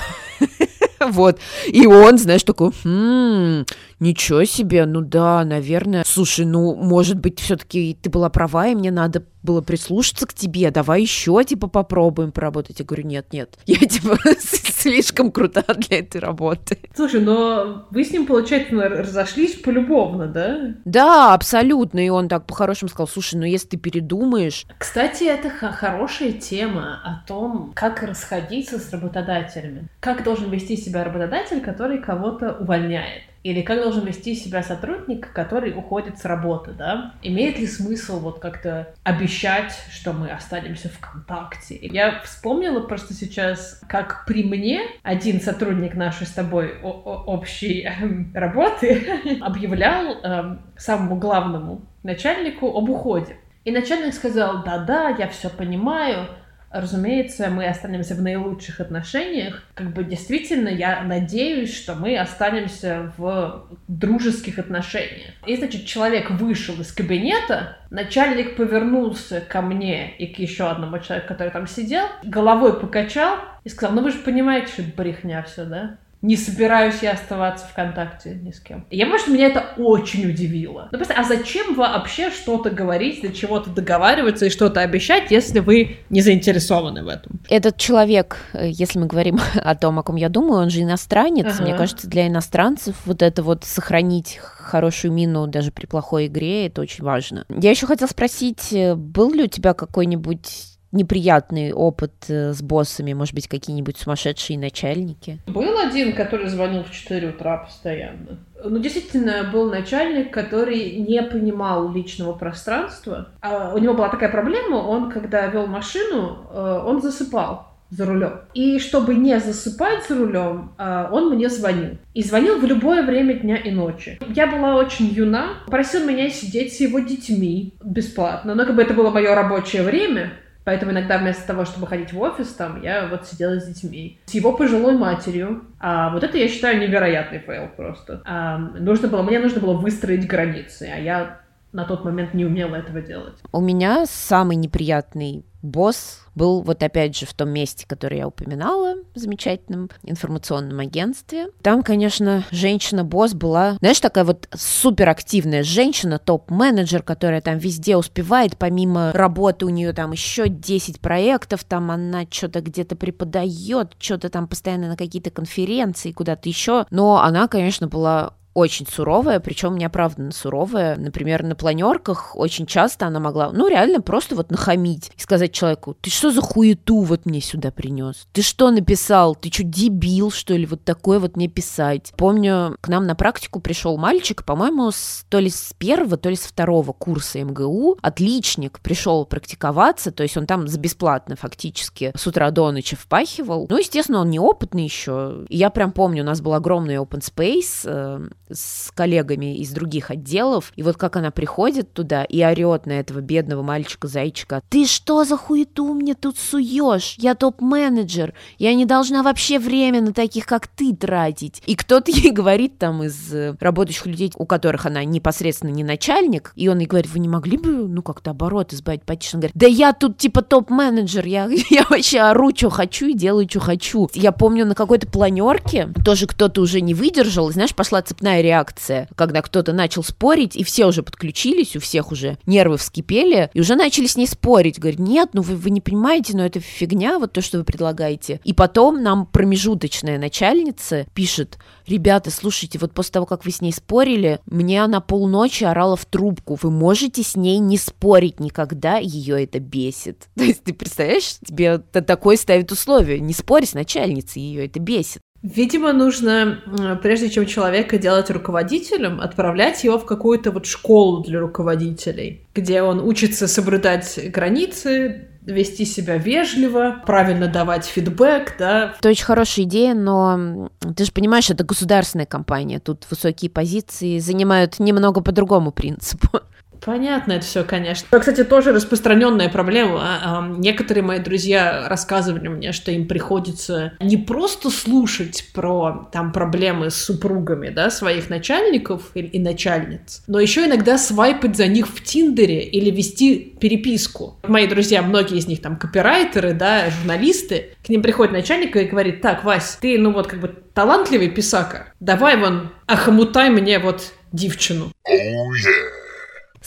Вот. 1.00 1.38
И 1.66 1.86
он, 1.86 2.18
знаешь, 2.18 2.42
такой, 2.42 2.72
хм, 2.84 3.64
ничего 4.00 4.44
себе, 4.44 4.84
ну 4.86 5.00
да, 5.00 5.44
наверное. 5.44 6.04
Слушай, 6.06 6.44
ну, 6.44 6.74
может 6.74 7.18
быть, 7.18 7.38
все-таки 7.40 7.96
ты 8.00 8.10
была 8.10 8.28
права, 8.30 8.68
и 8.68 8.74
мне 8.74 8.90
надо 8.90 9.24
было 9.42 9.60
прислушаться 9.60 10.26
к 10.26 10.34
тебе, 10.34 10.70
давай 10.70 11.02
еще, 11.02 11.42
типа, 11.44 11.68
попробуем 11.68 12.32
поработать. 12.32 12.80
Я 12.80 12.84
говорю, 12.84 13.06
нет, 13.06 13.32
нет, 13.32 13.58
я, 13.66 13.78
типа, 13.78 14.18
слишком 14.38 15.30
крута 15.30 15.64
для 15.74 15.98
этой 15.98 16.20
работы. 16.20 16.78
Слушай, 16.94 17.20
но 17.20 17.86
вы 17.90 18.04
с 18.04 18.10
ним, 18.10 18.26
получается, 18.26 18.74
разошлись 18.74 19.54
полюбовно, 19.54 20.26
да? 20.26 20.74
Да, 20.84 21.34
абсолютно, 21.34 22.04
и 22.04 22.08
он 22.08 22.28
так 22.28 22.46
по-хорошему 22.46 22.88
сказал, 22.88 23.08
слушай, 23.08 23.36
ну, 23.36 23.44
если 23.44 23.68
ты 23.68 23.76
передумаешь... 23.76 24.66
Кстати, 24.78 25.24
это 25.24 25.50
хорошая 25.50 26.32
тема 26.32 27.00
о 27.04 27.26
том, 27.26 27.72
как 27.74 28.02
расходиться 28.02 28.78
с 28.78 28.90
работодателями. 28.90 29.88
Как 30.00 30.24
должен 30.24 30.50
вести 30.50 30.76
себя 30.76 31.04
работодатель, 31.04 31.60
который 31.60 31.98
кого-то 31.98 32.56
увольняет. 32.58 33.22
Или 33.42 33.62
как 33.62 33.80
должен 33.80 34.04
вести 34.04 34.34
себя 34.34 34.62
сотрудник, 34.62 35.32
который 35.32 35.72
уходит 35.72 36.18
с 36.18 36.24
работы, 36.24 36.72
да? 36.72 37.14
Имеет 37.22 37.58
ли 37.58 37.66
смысл 37.66 38.20
вот 38.20 38.40
как-то 38.40 38.94
обещать, 39.04 39.72
что 39.90 40.12
мы 40.12 40.30
останемся 40.30 40.88
в 40.88 40.98
контакте? 40.98 41.78
Я 41.80 42.20
вспомнила 42.20 42.80
просто 42.80 43.14
сейчас, 43.14 43.80
как 43.88 44.24
при 44.26 44.44
мне 44.44 44.82
один 45.02 45.40
сотрудник 45.40 45.94
нашей 45.94 46.26
с 46.26 46.32
тобой 46.32 46.78
общей 46.80 47.82
эм, 48.00 48.30
работы 48.34 49.38
объявлял 49.40 50.16
э, 50.22 50.56
самому 50.76 51.16
главному 51.16 51.82
начальнику 52.02 52.76
об 52.76 52.88
уходе. 52.88 53.36
И 53.64 53.70
начальник 53.70 54.14
сказал, 54.14 54.64
да-да, 54.64 55.10
я 55.10 55.28
все 55.28 55.50
понимаю, 55.50 56.28
Разумеется, 56.70 57.48
мы 57.50 57.66
останемся 57.66 58.14
в 58.14 58.20
наилучших 58.20 58.80
отношениях. 58.80 59.62
Как 59.74 59.92
бы 59.92 60.04
действительно, 60.04 60.68
я 60.68 61.02
надеюсь, 61.02 61.74
что 61.74 61.94
мы 61.94 62.18
останемся 62.18 63.12
в 63.16 63.68
дружеских 63.88 64.58
отношениях. 64.58 65.32
И, 65.46 65.56
значит, 65.56 65.86
человек 65.86 66.30
вышел 66.30 66.78
из 66.80 66.92
кабинета, 66.92 67.78
начальник 67.90 68.56
повернулся 68.56 69.40
ко 69.40 69.62
мне 69.62 70.14
и 70.16 70.26
к 70.26 70.38
еще 70.38 70.68
одному 70.68 70.98
человеку, 70.98 71.28
который 71.28 71.50
там 71.50 71.66
сидел, 71.66 72.04
головой 72.22 72.78
покачал 72.78 73.38
и 73.64 73.70
сказал, 73.70 73.94
ну 73.96 74.02
вы 74.02 74.10
же 74.10 74.18
понимаете, 74.18 74.72
что 74.72 74.82
это 74.82 74.92
брехня 74.94 75.42
все, 75.42 75.64
да? 75.64 75.96
Не 76.22 76.36
собираюсь 76.36 77.02
я 77.02 77.12
оставаться 77.12 77.66
в 77.66 77.74
контакте 77.74 78.38
ни 78.42 78.50
с 78.50 78.60
кем. 78.60 78.86
Я 78.90 79.18
что 79.18 79.30
меня 79.30 79.46
это 79.46 79.74
очень 79.76 80.28
удивило. 80.28 80.88
Ну, 80.92 80.98
просто, 80.98 81.14
а 81.14 81.24
зачем 81.24 81.74
вообще 81.74 82.30
что-то 82.30 82.70
говорить, 82.70 83.20
для 83.20 83.32
чего-то 83.32 83.70
договариваться 83.70 84.46
и 84.46 84.50
что-то 84.50 84.80
обещать, 84.80 85.30
если 85.30 85.60
вы 85.60 85.98
не 86.10 86.20
заинтересованы 86.20 87.04
в 87.04 87.08
этом? 87.08 87.40
Этот 87.48 87.76
человек, 87.76 88.38
э, 88.52 88.68
если 88.68 88.98
мы 88.98 89.06
говорим 89.06 89.38
о 89.54 89.74
том, 89.74 89.98
о 89.98 90.02
ком 90.02 90.16
я 90.16 90.28
думаю, 90.28 90.62
он 90.62 90.70
же 90.70 90.82
иностранец. 90.82 91.54
Ага. 91.54 91.62
Мне 91.62 91.74
кажется, 91.74 92.08
для 92.08 92.26
иностранцев 92.26 92.96
вот 93.04 93.22
это 93.22 93.42
вот 93.42 93.64
сохранить 93.64 94.38
хорошую 94.40 95.12
мину 95.12 95.46
даже 95.46 95.72
при 95.72 95.86
плохой 95.86 96.26
игре, 96.26 96.66
это 96.66 96.80
очень 96.80 97.04
важно. 97.04 97.44
Я 97.48 97.70
еще 97.70 97.86
хотела 97.86 98.08
спросить, 98.08 98.72
э, 98.72 98.94
был 98.94 99.32
ли 99.32 99.44
у 99.44 99.48
тебя 99.48 99.74
какой-нибудь 99.74 100.77
неприятный 100.92 101.72
опыт 101.72 102.12
э, 102.28 102.52
с 102.52 102.62
боссами, 102.62 103.12
может 103.12 103.34
быть, 103.34 103.48
какие-нибудь 103.48 103.98
сумасшедшие 103.98 104.58
начальники? 104.58 105.40
Был 105.46 105.78
один, 105.78 106.14
который 106.14 106.48
звонил 106.48 106.84
в 106.84 106.90
4 106.90 107.28
утра 107.28 107.58
постоянно. 107.58 108.38
Ну, 108.64 108.78
действительно, 108.78 109.50
был 109.52 109.70
начальник, 109.70 110.32
который 110.32 110.96
не 110.96 111.22
понимал 111.22 111.92
личного 111.92 112.32
пространства. 112.32 113.28
А 113.40 113.72
у 113.74 113.78
него 113.78 113.94
была 113.94 114.08
такая 114.08 114.30
проблема, 114.30 114.76
он, 114.76 115.10
когда 115.10 115.46
вел 115.46 115.66
машину, 115.66 116.46
э, 116.50 116.82
он 116.86 117.02
засыпал 117.02 117.68
за 117.90 118.04
рулем. 118.04 118.40
И 118.54 118.78
чтобы 118.78 119.14
не 119.14 119.38
засыпать 119.40 120.06
за 120.08 120.16
рулем, 120.16 120.72
э, 120.78 121.08
он 121.10 121.34
мне 121.34 121.48
звонил. 121.48 121.98
И 122.14 122.22
звонил 122.22 122.58
в 122.58 122.64
любое 122.64 123.02
время 123.02 123.34
дня 123.34 123.56
и 123.56 123.70
ночи. 123.70 124.18
Я 124.34 124.46
была 124.46 124.76
очень 124.76 125.06
юна, 125.06 125.58
просил 125.66 126.04
меня 126.06 126.28
сидеть 126.30 126.74
с 126.74 126.80
его 126.80 126.98
детьми 126.98 127.74
бесплатно. 127.82 128.54
Но 128.54 128.66
как 128.66 128.76
бы 128.76 128.82
это 128.82 128.94
было 128.94 129.10
мое 129.10 129.34
рабочее 129.34 129.82
время, 129.82 130.32
Поэтому 130.68 130.92
иногда 130.92 131.16
вместо 131.16 131.46
того, 131.46 131.64
чтобы 131.64 131.86
ходить 131.86 132.12
в 132.12 132.20
офис, 132.20 132.48
там, 132.48 132.82
я 132.82 133.06
вот 133.06 133.26
сидела 133.26 133.58
с 133.58 133.66
детьми. 133.66 134.20
С 134.26 134.34
его 134.34 134.52
пожилой 134.52 134.98
матерью. 134.98 135.64
А 135.80 136.10
вот 136.10 136.22
это, 136.22 136.36
я 136.36 136.46
считаю, 136.46 136.78
невероятный 136.78 137.38
фейл 137.38 137.70
просто. 137.74 138.20
А, 138.26 138.58
нужно 138.58 139.08
было, 139.08 139.22
мне 139.22 139.38
нужно 139.38 139.62
было 139.62 139.72
выстроить 139.72 140.26
границы, 140.26 140.86
а 140.94 140.98
я 140.98 141.40
на 141.72 141.84
тот 141.84 142.04
момент 142.04 142.34
не 142.34 142.44
умела 142.44 142.76
этого 142.76 143.00
делать. 143.00 143.34
У 143.52 143.60
меня 143.60 144.06
самый 144.06 144.56
неприятный 144.56 145.44
босс 145.62 146.20
был 146.34 146.62
вот 146.62 146.82
опять 146.82 147.16
же 147.16 147.26
в 147.26 147.34
том 147.34 147.50
месте, 147.50 147.84
которое 147.86 148.18
я 148.18 148.28
упоминала, 148.28 148.94
в 149.14 149.18
замечательном 149.18 149.90
информационном 150.04 150.78
агентстве. 150.78 151.48
Там, 151.62 151.82
конечно, 151.82 152.44
женщина-босс 152.52 153.34
была, 153.34 153.76
знаешь, 153.80 153.98
такая 153.98 154.24
вот 154.24 154.48
суперактивная 154.54 155.64
женщина, 155.64 156.18
топ-менеджер, 156.18 157.02
которая 157.02 157.40
там 157.40 157.58
везде 157.58 157.96
успевает, 157.96 158.56
помимо 158.56 159.12
работы 159.12 159.66
у 159.66 159.70
нее 159.70 159.92
там 159.92 160.12
еще 160.12 160.48
10 160.48 161.00
проектов, 161.00 161.64
там 161.64 161.90
она 161.90 162.24
что-то 162.30 162.60
где-то 162.60 162.94
преподает, 162.94 163.94
что-то 163.98 164.28
там 164.28 164.46
постоянно 164.46 164.88
на 164.88 164.96
какие-то 164.96 165.30
конференции, 165.30 166.12
куда-то 166.12 166.48
еще. 166.48 166.86
Но 166.90 167.20
она, 167.20 167.48
конечно, 167.48 167.88
была 167.88 168.34
очень 168.58 168.86
суровая, 168.86 169.38
причем 169.40 169.76
неоправданно 169.76 170.32
суровая. 170.32 170.96
Например, 170.96 171.44
на 171.44 171.54
планерках 171.54 172.34
очень 172.34 172.66
часто 172.66 173.06
она 173.06 173.20
могла, 173.20 173.52
ну, 173.52 173.68
реально 173.68 174.00
просто 174.00 174.34
вот 174.34 174.50
нахамить 174.50 175.12
и 175.16 175.20
сказать 175.20 175.52
человеку, 175.52 175.96
ты 176.00 176.10
что 176.10 176.30
за 176.30 176.40
хуету 176.40 177.00
вот 177.02 177.24
мне 177.24 177.40
сюда 177.40 177.70
принес? 177.70 178.26
Ты 178.32 178.42
что 178.42 178.70
написал? 178.70 179.36
Ты 179.36 179.50
что, 179.52 179.62
дебил, 179.62 180.30
что 180.30 180.54
ли, 180.54 180.66
вот 180.66 180.84
такое 180.84 181.20
вот 181.20 181.36
мне 181.36 181.48
писать? 181.48 182.12
Помню, 182.16 182.76
к 182.80 182.88
нам 182.88 183.06
на 183.06 183.14
практику 183.14 183.60
пришел 183.60 183.96
мальчик, 183.96 184.44
по-моему, 184.44 184.90
то 185.28 185.38
ли 185.38 185.50
с 185.50 185.72
первого, 185.78 186.16
то 186.16 186.28
ли 186.28 186.36
с 186.36 186.42
второго 186.42 186.92
курса 186.92 187.40
МГУ, 187.40 187.98
отличник, 188.02 188.80
пришел 188.80 189.24
практиковаться, 189.24 190.10
то 190.10 190.24
есть 190.24 190.36
он 190.36 190.46
там 190.46 190.66
за 190.66 190.78
бесплатно 190.80 191.36
фактически 191.36 192.12
с 192.16 192.26
утра 192.26 192.50
до 192.50 192.72
ночи 192.72 192.96
впахивал. 192.96 193.66
Ну, 193.70 193.78
естественно, 193.78 194.20
он 194.20 194.30
неопытный 194.30 194.84
еще. 194.84 195.46
Я 195.48 195.70
прям 195.70 195.92
помню, 195.92 196.22
у 196.22 196.26
нас 196.26 196.40
был 196.40 196.54
огромный 196.54 196.96
open 196.96 197.20
space, 197.20 197.82
э, 197.84 198.28
с 198.50 198.90
коллегами 198.92 199.56
из 199.56 199.70
других 199.70 200.10
отделов, 200.10 200.72
и 200.76 200.82
вот 200.82 200.96
как 200.96 201.16
она 201.16 201.30
приходит 201.30 201.92
туда 201.92 202.24
и 202.24 202.42
орет 202.42 202.86
на 202.86 202.92
этого 202.92 203.20
бедного 203.20 203.62
мальчика-зайчика, 203.62 204.62
«Ты 204.68 204.86
что 204.86 205.24
за 205.24 205.36
хуету 205.36 205.92
мне 205.94 206.14
тут 206.14 206.38
суешь? 206.38 207.16
Я 207.18 207.34
топ-менеджер, 207.34 208.34
я 208.58 208.74
не 208.74 208.84
должна 208.84 209.22
вообще 209.22 209.58
время 209.58 210.00
на 210.00 210.12
таких, 210.12 210.46
как 210.46 210.66
ты, 210.66 210.94
тратить». 210.94 211.62
И 211.66 211.74
кто-то 211.74 212.10
ей 212.14 212.30
говорит 212.30 212.78
там 212.78 213.02
из 213.02 213.32
э, 213.32 213.56
работающих 213.60 214.06
людей, 214.06 214.32
у 214.36 214.46
которых 214.46 214.86
она 214.86 215.04
непосредственно 215.04 215.70
не 215.70 215.84
начальник, 215.84 216.52
и 216.56 216.68
он 216.68 216.78
ей 216.78 216.86
говорит, 216.86 217.10
вы 217.10 217.18
не 217.18 217.28
могли 217.28 217.56
бы, 217.56 217.88
ну, 217.88 218.02
как-то 218.02 218.30
оборот 218.30 218.72
избавить 218.72 219.02
потише? 219.02 219.36
Он 219.36 219.40
говорит, 219.40 219.56
да 219.56 219.66
я 219.66 219.92
тут 219.92 220.18
типа 220.18 220.42
топ-менеджер, 220.42 221.26
я, 221.26 221.48
я 221.70 221.84
вообще 221.88 222.20
ору, 222.20 222.54
что 222.54 222.70
хочу 222.70 223.06
и 223.06 223.14
делаю, 223.14 223.48
что 223.48 223.60
хочу. 223.60 224.08
Я 224.14 224.32
помню 224.32 224.64
на 224.66 224.74
какой-то 224.74 225.06
планерке 225.06 225.88
тоже 226.04 226.26
кто-то 226.26 226.60
уже 226.60 226.80
не 226.80 226.94
выдержал, 226.94 227.50
знаешь, 227.50 227.74
пошла 227.74 228.02
цепная 228.02 228.37
цепная 228.38 228.42
реакция, 228.42 229.08
когда 229.16 229.42
кто-то 229.42 229.72
начал 229.72 230.02
спорить, 230.02 230.56
и 230.56 230.64
все 230.64 230.86
уже 230.86 231.02
подключились, 231.02 231.76
у 231.76 231.80
всех 231.80 232.12
уже 232.12 232.38
нервы 232.46 232.76
вскипели, 232.76 233.50
и 233.54 233.60
уже 233.60 233.74
начали 233.74 234.06
с 234.06 234.16
ней 234.16 234.26
спорить. 234.26 234.78
Говорит, 234.78 235.00
нет, 235.00 235.30
ну 235.32 235.42
вы, 235.42 235.56
вы 235.56 235.70
не 235.70 235.80
понимаете, 235.80 236.36
но 236.36 236.44
это 236.44 236.60
фигня, 236.60 237.18
вот 237.18 237.32
то, 237.32 237.40
что 237.40 237.58
вы 237.58 237.64
предлагаете. 237.64 238.40
И 238.44 238.52
потом 238.52 239.02
нам 239.02 239.26
промежуточная 239.26 240.18
начальница 240.18 241.06
пишет, 241.14 241.58
ребята, 241.86 242.30
слушайте, 242.30 242.78
вот 242.78 242.92
после 242.92 243.12
того, 243.12 243.26
как 243.26 243.44
вы 243.44 243.50
с 243.50 243.60
ней 243.60 243.72
спорили, 243.72 244.40
мне 244.46 244.82
она 244.82 245.00
полночи 245.00 245.64
орала 245.64 245.96
в 245.96 246.04
трубку, 246.04 246.58
вы 246.60 246.70
можете 246.70 247.22
с 247.22 247.36
ней 247.36 247.58
не 247.58 247.76
спорить 247.76 248.40
никогда, 248.40 248.98
ее 248.98 249.42
это 249.44 249.58
бесит. 249.58 250.28
То 250.36 250.44
есть 250.44 250.64
ты 250.64 250.72
представляешь, 250.72 251.38
тебе 251.44 251.78
такое 251.78 252.36
ставит 252.36 252.72
условие, 252.72 253.20
не 253.20 253.32
спорь 253.32 253.66
с 253.66 253.74
начальницей, 253.74 254.42
ее 254.42 254.66
это 254.66 254.80
бесит. 254.80 255.20
Видимо, 255.48 255.94
нужно, 255.94 256.98
прежде 257.02 257.30
чем 257.30 257.46
человека 257.46 257.96
делать 257.96 258.30
руководителем, 258.30 259.18
отправлять 259.18 259.82
его 259.82 259.98
в 259.98 260.04
какую-то 260.04 260.50
вот 260.50 260.66
школу 260.66 261.22
для 261.22 261.40
руководителей, 261.40 262.46
где 262.54 262.82
он 262.82 263.00
учится 263.00 263.48
соблюдать 263.48 264.18
границы, 264.30 265.28
вести 265.46 265.86
себя 265.86 266.18
вежливо, 266.18 267.02
правильно 267.06 267.48
давать 267.48 267.86
фидбэк, 267.86 268.56
да. 268.58 268.94
Это 268.98 269.08
очень 269.08 269.24
хорошая 269.24 269.64
идея, 269.64 269.94
но 269.94 270.68
ты 270.94 271.06
же 271.06 271.12
понимаешь, 271.12 271.48
это 271.48 271.64
государственная 271.64 272.26
компания, 272.26 272.78
тут 272.78 273.06
высокие 273.10 273.50
позиции 273.50 274.18
занимают 274.18 274.78
немного 274.78 275.22
по 275.22 275.32
другому 275.32 275.72
принципу. 275.72 276.40
Понятно 276.80 277.32
это 277.32 277.44
все, 277.44 277.64
конечно. 277.64 278.06
Это, 278.10 278.20
кстати, 278.20 278.44
тоже 278.44 278.72
распространенная 278.72 279.48
проблема. 279.48 280.00
А, 280.02 280.48
некоторые 280.58 281.04
мои 281.04 281.18
друзья 281.18 281.86
рассказывали 281.88 282.48
мне, 282.48 282.72
что 282.72 282.90
им 282.90 283.06
приходится 283.06 283.92
не 284.00 284.16
просто 284.16 284.70
слушать 284.70 285.44
про 285.52 286.08
там 286.12 286.32
проблемы 286.32 286.90
с 286.90 286.96
супругами, 286.96 287.68
да, 287.70 287.90
своих 287.90 288.30
начальников 288.30 289.10
и, 289.14 289.38
начальниц, 289.38 290.22
но 290.26 290.40
еще 290.40 290.66
иногда 290.66 290.98
свайпать 290.98 291.56
за 291.56 291.66
них 291.66 291.86
в 291.88 292.02
Тиндере 292.02 292.62
или 292.62 292.90
вести 292.90 293.56
переписку. 293.60 294.38
Мои 294.46 294.66
друзья, 294.66 295.02
многие 295.02 295.38
из 295.38 295.46
них 295.46 295.62
там 295.62 295.76
копирайтеры, 295.76 296.54
да, 296.54 296.90
журналисты, 296.90 297.70
к 297.84 297.88
ним 297.88 298.02
приходит 298.02 298.32
начальник 298.32 298.76
и 298.76 298.84
говорит, 298.84 299.20
так, 299.20 299.44
Вась, 299.44 299.78
ты, 299.80 299.98
ну 299.98 300.12
вот 300.12 300.26
как 300.26 300.40
бы 300.40 300.54
талантливый 300.74 301.28
писака, 301.28 301.92
давай 302.00 302.36
вон 302.36 302.70
охомутай 302.86 303.50
мне 303.50 303.78
вот 303.78 304.12
девчину. 304.32 304.92
Oh, 305.06 305.52
yeah. 305.64 306.07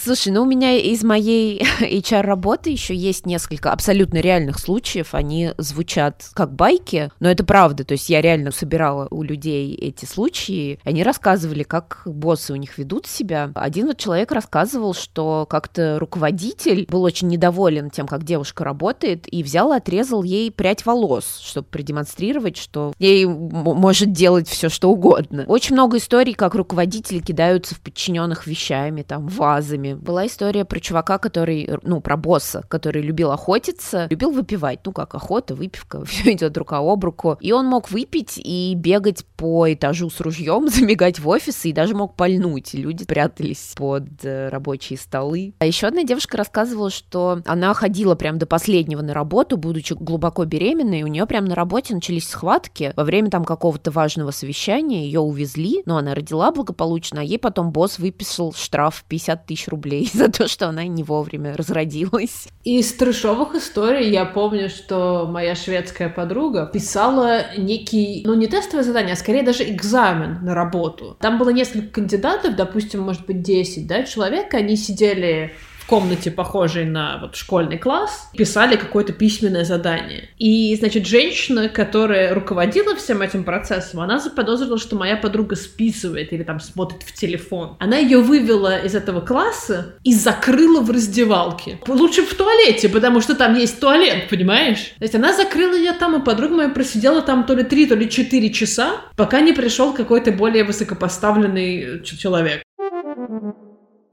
Слушай, 0.03 0.33
ну 0.33 0.41
у 0.41 0.45
меня 0.45 0.79
из 0.79 1.03
моей 1.03 1.61
HR-работы 1.79 2.71
еще 2.71 2.95
есть 2.95 3.27
несколько 3.27 3.71
абсолютно 3.71 4.17
реальных 4.17 4.57
случаев. 4.57 5.13
Они 5.13 5.51
звучат 5.59 6.27
как 6.33 6.55
байки, 6.55 7.11
но 7.19 7.29
это 7.29 7.43
правда. 7.43 7.83
То 7.83 7.91
есть 7.91 8.09
я 8.09 8.19
реально 8.19 8.49
собирала 8.49 9.07
у 9.11 9.21
людей 9.21 9.75
эти 9.75 10.05
случаи. 10.05 10.79
Они 10.83 11.03
рассказывали, 11.03 11.61
как 11.61 12.01
боссы 12.05 12.51
у 12.51 12.55
них 12.55 12.79
ведут 12.79 13.05
себя. 13.05 13.51
Один 13.53 13.85
вот 13.85 13.97
человек 13.97 14.31
рассказывал, 14.31 14.95
что 14.95 15.45
как-то 15.47 15.99
руководитель 15.99 16.87
был 16.89 17.03
очень 17.03 17.27
недоволен 17.27 17.91
тем, 17.91 18.07
как 18.07 18.23
девушка 18.23 18.63
работает, 18.63 19.31
и 19.31 19.43
взял 19.43 19.71
и 19.71 19.77
отрезал 19.77 20.23
ей 20.23 20.49
прядь 20.49 20.83
волос, 20.83 21.39
чтобы 21.43 21.67
продемонстрировать, 21.67 22.57
что 22.57 22.93
ей 22.97 23.25
может 23.27 24.13
делать 24.13 24.47
все, 24.47 24.69
что 24.69 24.89
угодно. 24.89 25.45
Очень 25.47 25.75
много 25.75 25.97
историй, 25.97 26.33
как 26.33 26.55
руководители 26.55 27.19
кидаются 27.19 27.75
в 27.75 27.81
подчиненных 27.81 28.47
вещами, 28.47 29.03
там, 29.03 29.27
вазами, 29.27 29.90
была 29.95 30.27
история 30.27 30.65
про 30.65 30.79
чувака, 30.79 31.17
который, 31.17 31.69
ну, 31.83 32.01
про 32.01 32.17
босса, 32.17 32.63
который 32.67 33.01
любил 33.01 33.31
охотиться, 33.31 34.07
любил 34.09 34.31
выпивать. 34.31 34.79
Ну, 34.85 34.91
как 34.91 35.15
охота, 35.15 35.55
выпивка, 35.55 36.03
все 36.05 36.33
идет 36.33 36.57
рука 36.57 36.79
об 36.79 37.03
руку. 37.03 37.37
И 37.39 37.51
он 37.51 37.65
мог 37.65 37.91
выпить 37.91 38.37
и 38.37 38.73
бегать 38.75 39.25
по 39.37 39.71
этажу 39.71 40.09
с 40.09 40.19
ружьем, 40.19 40.67
забегать 40.69 41.19
в 41.19 41.27
офис 41.27 41.65
и 41.65 41.73
даже 41.73 41.95
мог 41.95 42.15
пальнуть. 42.15 42.73
Люди 42.73 43.05
прятались 43.05 43.73
под 43.75 44.23
э, 44.23 44.49
рабочие 44.49 44.97
столы. 44.97 45.53
А 45.59 45.65
еще 45.65 45.87
одна 45.87 46.03
девушка 46.03 46.37
рассказывала, 46.37 46.89
что 46.89 47.41
она 47.45 47.73
ходила 47.73 48.15
прям 48.15 48.37
до 48.37 48.45
последнего 48.45 49.01
на 49.01 49.13
работу, 49.13 49.57
будучи 49.57 49.93
глубоко 49.93 50.45
беременной, 50.45 51.03
у 51.03 51.07
нее 51.07 51.25
прям 51.25 51.45
на 51.45 51.55
работе 51.55 51.93
начались 51.93 52.27
схватки. 52.27 52.93
Во 52.95 53.03
время 53.03 53.29
там 53.29 53.45
какого-то 53.45 53.91
важного 53.91 54.31
совещания 54.31 55.05
ее 55.05 55.19
увезли, 55.19 55.83
но 55.85 55.97
она 55.97 56.13
родила 56.15 56.51
благополучно, 56.51 57.21
а 57.21 57.23
ей 57.23 57.39
потом 57.39 57.71
босс 57.71 57.99
выписал 57.99 58.53
штраф 58.53 59.03
50 59.07 59.45
тысяч 59.45 59.67
рублей 59.71 60.09
за 60.13 60.29
то, 60.29 60.47
что 60.47 60.67
она 60.67 60.85
не 60.85 61.03
вовремя 61.03 61.55
разродилась. 61.57 62.47
Из 62.63 62.93
трешовых 62.93 63.55
историй 63.55 64.09
я 64.11 64.25
помню, 64.25 64.69
что 64.69 65.27
моя 65.27 65.55
шведская 65.55 66.09
подруга 66.09 66.69
писала 66.71 67.45
некий, 67.57 68.23
ну 68.25 68.35
не 68.35 68.47
тестовое 68.47 68.83
задание, 68.83 69.13
а 69.13 69.17
скорее 69.17 69.43
даже 69.43 69.63
экзамен 69.63 70.39
на 70.43 70.53
работу. 70.53 71.17
Там 71.19 71.37
было 71.37 71.49
несколько 71.49 71.87
кандидатов, 71.87 72.55
допустим, 72.55 73.01
может 73.01 73.25
быть 73.25 73.41
10, 73.41 73.87
да, 73.87 74.03
человек, 74.03 74.53
они 74.53 74.75
сидели 74.75 75.55
комнате, 75.91 76.31
похожей 76.31 76.85
на 76.85 77.17
вот 77.17 77.35
школьный 77.35 77.77
класс, 77.77 78.29
писали 78.31 78.77
какое-то 78.77 79.11
письменное 79.11 79.65
задание. 79.65 80.29
И, 80.37 80.73
значит, 80.79 81.05
женщина, 81.05 81.67
которая 81.67 82.33
руководила 82.33 82.95
всем 82.95 83.21
этим 83.21 83.43
процессом, 83.43 83.99
она 83.99 84.17
заподозрила, 84.17 84.77
что 84.77 84.95
моя 84.95 85.17
подруга 85.17 85.57
списывает 85.57 86.31
или 86.31 86.43
там 86.43 86.61
смотрит 86.61 87.03
в 87.03 87.11
телефон. 87.11 87.75
Она 87.81 87.97
ее 87.97 88.19
вывела 88.19 88.77
из 88.77 88.95
этого 88.95 89.19
класса 89.19 89.95
и 90.05 90.13
закрыла 90.13 90.79
в 90.79 90.89
раздевалке. 90.89 91.77
Лучше 91.85 92.21
в 92.21 92.33
туалете, 92.35 92.87
потому 92.87 93.19
что 93.19 93.35
там 93.35 93.55
есть 93.55 93.81
туалет, 93.81 94.29
понимаешь? 94.29 94.93
То 94.97 95.03
есть 95.03 95.15
она 95.15 95.33
закрыла 95.33 95.75
ее 95.75 95.91
там, 95.91 96.15
и 96.15 96.23
подруга 96.23 96.55
моя 96.55 96.69
просидела 96.69 97.21
там 97.21 97.43
то 97.43 97.53
ли 97.53 97.63
три, 97.63 97.85
то 97.85 97.95
ли 97.95 98.09
четыре 98.09 98.49
часа, 98.53 99.01
пока 99.17 99.41
не 99.41 99.51
пришел 99.51 99.91
какой-то 99.91 100.31
более 100.31 100.63
высокопоставленный 100.63 102.01
человек. 102.05 102.63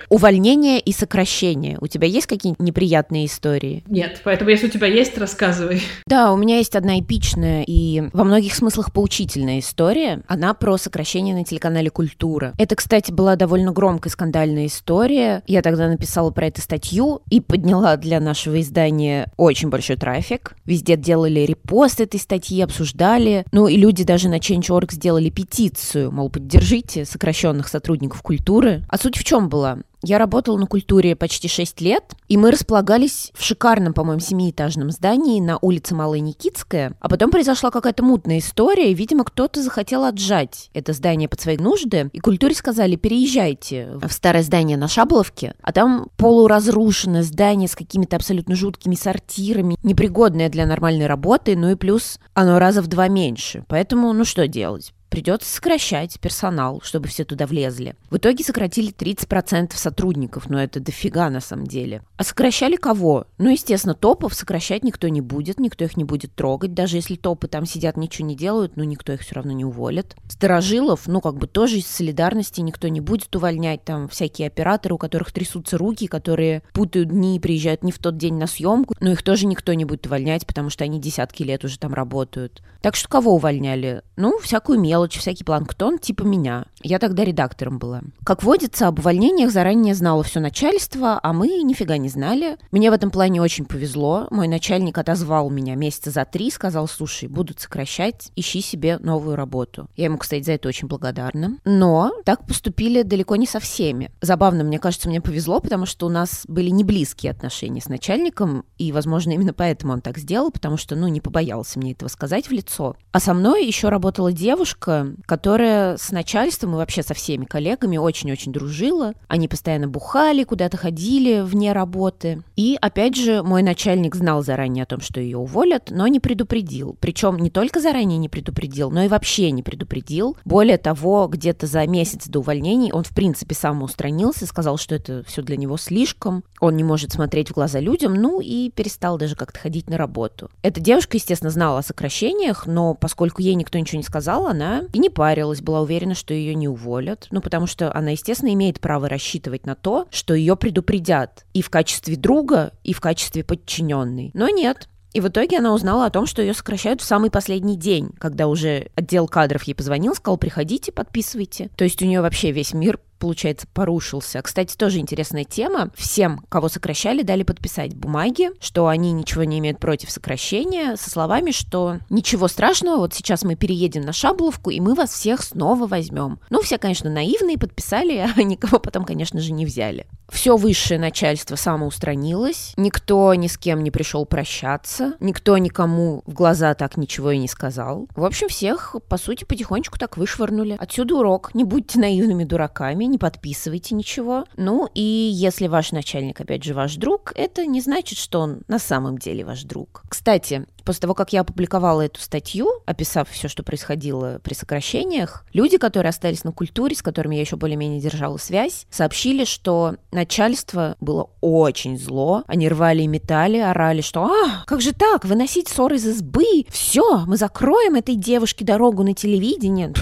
Увольнение 0.09 0.81
и 0.81 0.93
сокращение. 0.93 1.77
У 1.81 1.87
тебя 1.87 2.07
есть 2.07 2.27
какие-нибудь 2.27 2.67
неприятные 2.67 3.27
истории? 3.27 3.85
Нет, 3.87 4.23
поэтому 4.25 4.51
если 4.51 4.69
у 4.69 4.71
тебя 4.71 4.87
есть, 4.87 5.19
рассказывай. 5.19 5.83
Да, 6.07 6.33
у 6.33 6.37
меня 6.37 6.59
есть 6.59 6.75
одна 6.75 6.99
эпичная 6.99 7.63
и 7.67 8.05
во 8.13 8.25
многих 8.25 8.55
смыслах 8.55 8.93
поучительная 8.93 9.59
история. 9.59 10.23
Она 10.27 10.55
про 10.55 10.79
сокращение 10.79 11.35
на 11.35 11.45
телеканале 11.45 11.91
«Культура». 11.91 12.55
Это, 12.59 12.77
кстати, 12.77 13.13
была 13.13 13.37
довольно 13.37 13.73
громкая 13.73 14.11
скандальная 14.11 14.67
история. 14.67 15.43
Я 15.47 15.63
тогда 15.63 15.89
написала 15.89 16.31
про 16.31 16.47
это 16.47 16.61
статью 16.63 17.21
и 17.31 17.41
подняла 17.41 17.97
для 17.97 18.21
нашего 18.21 18.61
издания 18.61 19.31
очень 19.37 19.69
большой 19.69 19.97
трафик. 19.97 20.57
Везде 20.65 20.97
делали 20.97 21.41
репост 21.41 22.01
этой 22.01 22.19
статьи, 22.19 22.61
обсуждали. 22.63 23.45
Ну 23.53 23.69
и 23.69 23.77
люди 23.77 24.05
даже 24.05 24.29
на 24.29 24.39
Change.org 24.39 24.93
сделали 24.93 25.31
петицию, 25.31 26.11
мол, 26.13 26.31
поддержите 26.31 27.05
сокращенных 27.05 27.69
сотрудников 27.69 28.23
культуры. 28.23 28.83
А 28.89 28.97
суть 28.97 29.17
в 29.17 29.25
чем 29.25 29.49
была? 29.49 29.79
Я 30.03 30.19
работала 30.19 30.57
на 30.57 30.67
культуре 30.67 31.17
почти 31.17 31.49
6 31.49 31.81
лет, 31.81 32.05
и 32.29 32.37
мы 32.37 32.53
располагались 32.53 33.33
в 33.35 33.43
шикарном, 33.43 33.95
по-моему, 33.95 34.21
семиэтажном 34.21 34.91
здании 34.91 35.41
на 35.41 35.59
улице 35.61 35.95
Малая 35.95 36.21
Никитская. 36.21 36.95
А 37.01 37.09
потом 37.09 37.31
произошла 37.31 37.71
какая-то 37.71 38.05
мутная 38.05 38.39
история, 38.39 38.93
видимо, 38.95 39.25
кто-то 39.25 39.61
захотел 39.61 40.05
отжать 40.05 40.71
это 40.73 40.93
здание 40.93 41.29
под 41.29 41.41
свои 41.41 41.57
нужды, 41.57 42.11
и 42.13 42.21
культуре 42.21 42.55
сказали, 42.55 42.95
переезжайте 42.95 43.99
в 44.01 44.13
старое 44.13 44.45
здание 44.45 44.77
на 44.77 44.87
Шабловке, 44.87 45.55
а 45.63 45.73
там 45.73 46.09
полуразрушенное 46.17 47.25
здание 47.25 47.69
с 47.69 47.75
какими-то 47.75 48.17
абсолютно 48.17 48.55
жуткими 48.55 48.95
сортирами, 48.95 49.77
непригодное 49.83 50.49
для 50.49 50.67
нормальной 50.67 51.07
работы, 51.07 51.57
ну 51.57 51.71
и 51.71 51.75
плюс 51.75 52.21
оно 52.35 52.61
раза 52.61 52.83
в 52.83 52.87
два 52.87 53.09
меньше. 53.09 53.65
Поэтому, 53.67 54.13
ну 54.13 54.25
что 54.25 54.47
делать? 54.47 54.93
Придется 55.09 55.51
сокращать 55.51 56.21
персонал, 56.21 56.81
чтобы 56.83 57.09
все 57.09 57.25
туда 57.25 57.47
влезли. 57.47 57.97
В 58.11 58.19
итоге 58.19 58.45
сократили 58.45 58.93
30% 58.93 59.75
сотрудников, 59.75 60.51
но 60.51 60.63
это 60.63 60.81
дофига 60.81 61.31
на 61.31 61.41
самом 61.41 61.67
деле. 61.67 62.03
А 62.17 62.25
сокращали 62.25 62.77
кого? 62.77 63.27
Ну, 63.39 63.49
естественно, 63.51 63.95
топов 63.95 64.35
сокращать 64.35 64.85
никто 64.85 65.09
не 65.09 65.21
будет, 65.21 65.59
никто 65.59 65.85
их 65.85 65.97
не 65.97 66.05
будет 66.05 66.35
трогать. 66.35 66.75
Даже 66.75 66.97
если 66.97 67.17
топы 67.17 67.49
там 67.49 67.65
сидят, 67.65 67.97
ничего 67.97 68.29
не 68.29 68.37
делают, 68.37 68.77
ну, 68.77 68.85
никто 68.85 69.13
их 69.13 69.23
все 69.23 69.37
равно 69.37 69.53
не 69.53 69.65
уволит. 69.65 70.17
Сторожилов, 70.29 71.07
ну, 71.07 71.21
как 71.21 71.37
бы 71.37 71.47
тоже 71.47 71.79
из 71.79 71.87
солидарности 71.87 72.61
никто 72.61 72.89
не 72.89 73.01
будет 73.01 73.35
увольнять. 73.35 73.85
Там 73.85 74.09
всякие 74.09 74.49
операторы, 74.49 74.95
у 74.95 74.99
которых 74.99 75.33
трясутся 75.33 75.79
руки, 75.79 76.07
которые 76.07 76.63
путают 76.73 77.09
дни 77.09 77.37
и 77.37 77.41
приезжают 77.41 77.83
не 77.83 77.93
в 77.93 77.99
тот 77.99 78.17
день 78.17 78.35
на 78.35 78.47
съемку, 78.47 78.95
но 79.01 79.13
их 79.13 79.23
тоже 79.23 79.47
никто 79.47 79.73
не 79.73 79.85
будет 79.85 80.07
увольнять, 80.07 80.47
потому 80.47 80.71
что 80.71 80.85
они 80.85 81.01
десятки 81.01 81.43
лет 81.43 81.65
уже 81.65 81.79
там 81.79 81.95
работают. 81.95 82.63
Так 82.83 82.95
что 82.95 83.09
кого 83.09 83.35
увольняли? 83.35 84.03
Ну, 84.17 84.39
всякую 84.39 84.81
мелочь 84.81 84.98
мелочь, 84.99 85.17
всякий 85.17 85.45
планктон, 85.45 85.99
типа 85.99 86.25
меня. 86.25 86.67
Я 86.83 86.99
тогда 86.99 87.25
редактором 87.25 87.79
была. 87.79 88.03
Как 88.25 88.43
водится, 88.43 88.89
об 88.89 88.99
увольнениях 88.99 89.53
заранее 89.53 89.95
знало 89.95 90.25
все 90.25 90.41
начальство, 90.41 91.21
а 91.23 91.33
мы 91.33 91.63
нифига 91.63 91.99
не 91.99 92.09
знали. 92.09 92.57
Мне 92.73 92.91
в 92.91 92.95
этом 92.95 93.13
плане 93.13 93.41
очень 93.41 93.65
повезло. 93.65 94.27
Мой 94.31 94.49
начальник 94.49 94.99
отозвал 94.99 95.51
меня 95.51 95.77
месяца 95.77 96.11
за 96.11 96.25
три, 96.25 96.51
сказал, 96.51 96.89
слушай, 96.89 97.29
будут 97.29 97.61
сокращать, 97.61 98.33
ищи 98.35 98.61
себе 98.61 98.99
новую 98.99 99.37
работу. 99.37 99.89
Я 99.97 100.07
ему, 100.07 100.19
кстати, 100.19 100.43
за 100.43 100.53
это 100.53 100.69
очень 100.69 100.89
благодарна. 100.89 101.59
Но 101.65 102.13
так 102.25 102.45
поступили 102.45 103.03
далеко 103.03 103.37
не 103.37 103.47
со 103.47 103.61
всеми. 103.61 104.11
Забавно, 104.21 104.65
мне 104.65 104.81
кажется, 104.81 105.09
мне 105.09 105.21
повезло, 105.21 105.61
потому 105.61 105.87
что 105.87 106.07
у 106.07 106.11
нас 106.11 106.45
были 106.49 106.71
не 106.71 106.83
близкие 106.83 107.31
отношения 107.31 107.81
с 107.81 107.89
начальником, 107.89 108.65
и, 108.79 108.91
возможно, 108.91 109.31
именно 109.31 109.53
поэтому 109.53 109.93
он 109.93 110.01
так 110.01 110.19
сделал, 110.19 110.51
потому 110.51 110.77
что, 110.77 110.97
ну, 110.97 111.07
не 111.07 111.21
побоялся 111.21 111.79
мне 111.79 111.93
этого 111.93 112.09
сказать 112.09 112.49
в 112.49 112.53
лицо. 112.53 112.97
А 113.13 113.21
со 113.21 113.33
мной 113.33 113.65
еще 113.65 113.91
работала 113.91 114.33
девушка, 114.33 114.88
девушка, 114.89 115.15
которая 115.27 115.97
с 115.97 116.11
начальством 116.11 116.75
и 116.75 116.77
вообще 116.77 117.03
со 117.03 117.15
всеми 117.15 117.45
коллегами 117.45 117.97
очень-очень 117.97 118.53
дружила. 118.53 119.15
Они 119.29 119.49
постоянно 119.49 119.89
бухали, 119.89 120.45
куда-то 120.45 120.77
ходили 120.77 121.41
вне 121.41 121.73
работы. 121.73 122.43
И, 122.57 122.77
опять 122.81 123.17
же, 123.17 123.43
мой 123.43 123.63
начальник 123.63 124.15
знал 124.15 124.43
заранее 124.43 124.85
о 124.85 124.87
том, 124.87 125.01
что 125.01 125.21
ее 125.21 125.39
уволят, 125.39 125.91
но 125.91 126.07
не 126.07 126.21
предупредил. 126.21 126.97
Причем 127.01 127.37
не 127.37 127.51
только 127.51 127.81
заранее 127.81 128.19
не 128.19 128.29
предупредил, 128.29 128.91
но 128.91 129.03
и 129.03 129.09
вообще 129.09 129.51
не 129.51 129.63
предупредил. 129.63 130.37
Более 130.45 130.79
того, 130.79 131.29
где-то 131.29 131.67
за 131.67 131.87
месяц 131.87 132.27
до 132.29 132.41
увольнений 132.41 132.93
он, 132.93 133.05
в 133.05 133.11
принципе, 133.11 133.55
самоустранился, 133.55 134.47
сказал, 134.47 134.79
что 134.79 134.95
это 134.95 135.23
все 135.27 135.43
для 135.43 135.57
него 135.57 135.77
слишком, 135.77 136.45
он 136.61 136.77
не 136.77 136.85
может 136.85 137.13
смотреть 137.13 137.51
в 137.51 137.55
глаза 137.55 137.81
людям, 137.81 138.15
ну 138.15 138.41
и 138.41 138.71
перестал 138.71 139.19
даже 139.19 139.37
как-то 139.37 139.59
ходить 139.59 139.89
на 139.91 139.99
работу. 139.99 140.51
Эта 140.63 140.81
девушка, 140.81 141.17
естественно, 141.17 141.51
знала 141.51 141.79
о 141.79 141.83
сокращениях, 141.83 142.67
но 142.67 142.95
поскольку 142.95 143.43
ей 143.43 143.55
никто 143.55 143.79
ничего 143.79 143.99
не 143.99 144.05
сказал, 144.05 144.47
она 144.47 144.78
и 144.93 144.99
не 144.99 145.11
парилась, 145.11 145.61
была 145.61 145.81
уверена, 145.81 146.15
что 146.15 146.35
ее 146.35 146.55
не 146.55 146.69
уволят. 146.69 147.27
Ну, 147.31 147.41
потому 147.41 147.67
что 147.67 147.95
она, 147.95 148.11
естественно, 148.11 148.53
имеет 148.55 148.81
право 148.81 149.09
рассчитывать 149.09 149.67
на 149.67 149.75
то, 149.75 150.07
что 150.11 150.35
ее 150.35 150.57
предупредят 150.57 151.45
и 151.53 151.63
в 151.63 151.71
качестве 151.71 152.17
друга, 152.17 152.73
и 152.85 152.93
в 152.93 153.01
качестве 153.01 153.45
подчиненной. 153.45 154.31
Но 154.35 154.49
нет, 154.49 154.89
и 155.13 155.21
в 155.21 155.29
итоге 155.29 155.59
она 155.59 155.75
узнала 155.75 156.07
о 156.07 156.11
том, 156.11 156.27
что 156.27 156.43
ее 156.43 156.55
сокращают 156.55 157.01
в 157.01 157.05
самый 157.05 157.31
последний 157.31 157.77
день, 157.77 158.11
когда 158.19 158.47
уже 158.47 158.89
отдел 158.95 159.27
кадров 159.27 159.63
ей 159.65 159.75
позвонил, 159.75 160.15
сказал, 160.15 160.37
приходите, 160.37 160.93
подписывайте. 160.93 161.71
То 161.77 161.85
есть 161.85 162.03
у 162.03 162.07
нее 162.07 162.21
вообще 162.21 162.53
весь 162.53 162.75
мир 162.75 163.01
получается, 163.19 163.67
порушился. 163.73 164.41
Кстати, 164.43 164.77
тоже 164.77 164.99
интересная 164.99 165.45
тема. 165.45 165.91
Всем, 165.95 166.45
кого 166.49 166.69
сокращали, 166.69 167.23
дали 167.23 167.43
подписать 167.43 167.95
бумаги, 167.95 168.51
что 168.61 168.87
они 168.89 169.13
ничего 169.13 169.45
не 169.45 169.59
имеют 169.59 169.79
против 169.79 170.11
сокращения, 170.11 170.97
со 170.97 171.11
словами, 171.11 171.51
что 171.51 171.99
ничего 172.11 172.49
страшного, 172.49 172.99
вот 172.99 173.15
сейчас 173.15 173.43
мы 173.43 173.57
переедем 173.57 174.03
на 174.03 174.13
Шабловку, 174.13 174.71
и 174.71 174.81
мы 174.81 174.95
вас 174.95 175.11
всех 175.11 175.43
снова 175.43 175.87
возьмем. 175.87 176.41
Ну, 176.51 176.63
все, 176.63 176.79
конечно, 176.79 177.11
наивные, 177.11 177.59
подписали, 177.59 178.27
а 178.37 178.43
никого 178.43 178.79
потом, 178.79 179.05
конечно 179.05 179.41
же, 179.41 179.53
не 179.53 179.67
взяли. 179.67 180.07
Все 180.29 180.57
высшее 180.57 181.01
начальство 181.01 181.57
самоустранилось, 181.57 182.75
никто 182.77 183.33
ни 183.35 183.47
с 183.47 183.57
кем 183.57 183.83
не 183.83 183.91
пришел 183.91 184.27
прощаться, 184.27 185.15
никто 185.21 185.57
никому 185.57 186.23
в 186.27 186.35
глаза 186.35 186.75
так 186.75 186.97
ничего 186.99 187.31
и 187.31 187.39
не 187.39 187.49
сказал. 187.49 188.09
В 188.15 188.25
общем, 188.25 188.49
всех, 188.49 188.95
по 189.09 189.17
сути, 189.17 189.45
потихонечку 189.45 189.99
так 189.99 190.17
вышвырнули. 190.17 190.77
Отсюда 190.79 191.17
урок. 191.17 191.55
Не 191.55 191.65
будьте 191.65 191.99
наивными 191.99 192.45
дураками, 192.45 193.05
не 193.11 193.19
подписывайте 193.19 193.95
ничего. 193.95 194.45
Ну 194.57 194.89
и 194.95 195.01
если 195.01 195.67
ваш 195.67 195.93
начальник, 195.93 196.41
опять 196.41 196.65
же, 196.65 196.75
ваш 196.75 196.97
друг, 196.97 197.33
это 197.35 197.67
не 197.67 197.81
значит, 197.81 198.19
что 198.19 198.41
он 198.41 198.63
на 198.69 198.79
самом 198.79 199.19
деле 199.19 199.45
ваш 199.45 199.65
друг. 199.65 200.03
Кстати, 200.09 200.67
после 200.89 201.03
того, 201.03 201.13
как 201.13 201.35
я 201.35 201.43
опубликовала 201.43 202.01
эту 202.01 202.19
статью, 202.19 202.71
описав 202.87 203.29
все, 203.29 203.49
что 203.49 203.63
происходило 203.63 204.41
при 204.43 204.55
сокращениях, 204.55 205.45
люди, 205.53 205.77
которые 205.77 206.09
остались 206.09 206.45
на 206.45 206.53
культуре, 206.53 206.97
с 206.97 207.03
которыми 207.03 207.35
я 207.35 207.43
еще 207.43 207.57
более-менее 207.57 208.01
держала 208.01 208.39
связь, 208.39 208.87
сообщили, 208.89 209.45
что 209.45 209.97
начальство 210.13 210.97
было 210.99 211.29
очень 211.43 211.99
зло. 211.99 212.43
Они 212.47 212.71
рвали 212.71 213.03
и 213.03 213.07
метали, 213.07 213.59
орали, 213.59 214.01
что 214.01 214.25
«А, 214.25 214.65
как 214.65 214.81
же 214.81 214.95
так, 214.95 215.27
выносить 215.27 215.69
ссоры 215.69 215.97
из 215.97 216.07
избы? 216.07 216.65
Все, 216.71 217.19
мы 217.27 217.37
закроем 217.37 217.95
этой 217.95 218.15
девушке 218.15 218.65
дорогу 218.65 219.03
на 219.03 219.13
телевидение». 219.13 219.93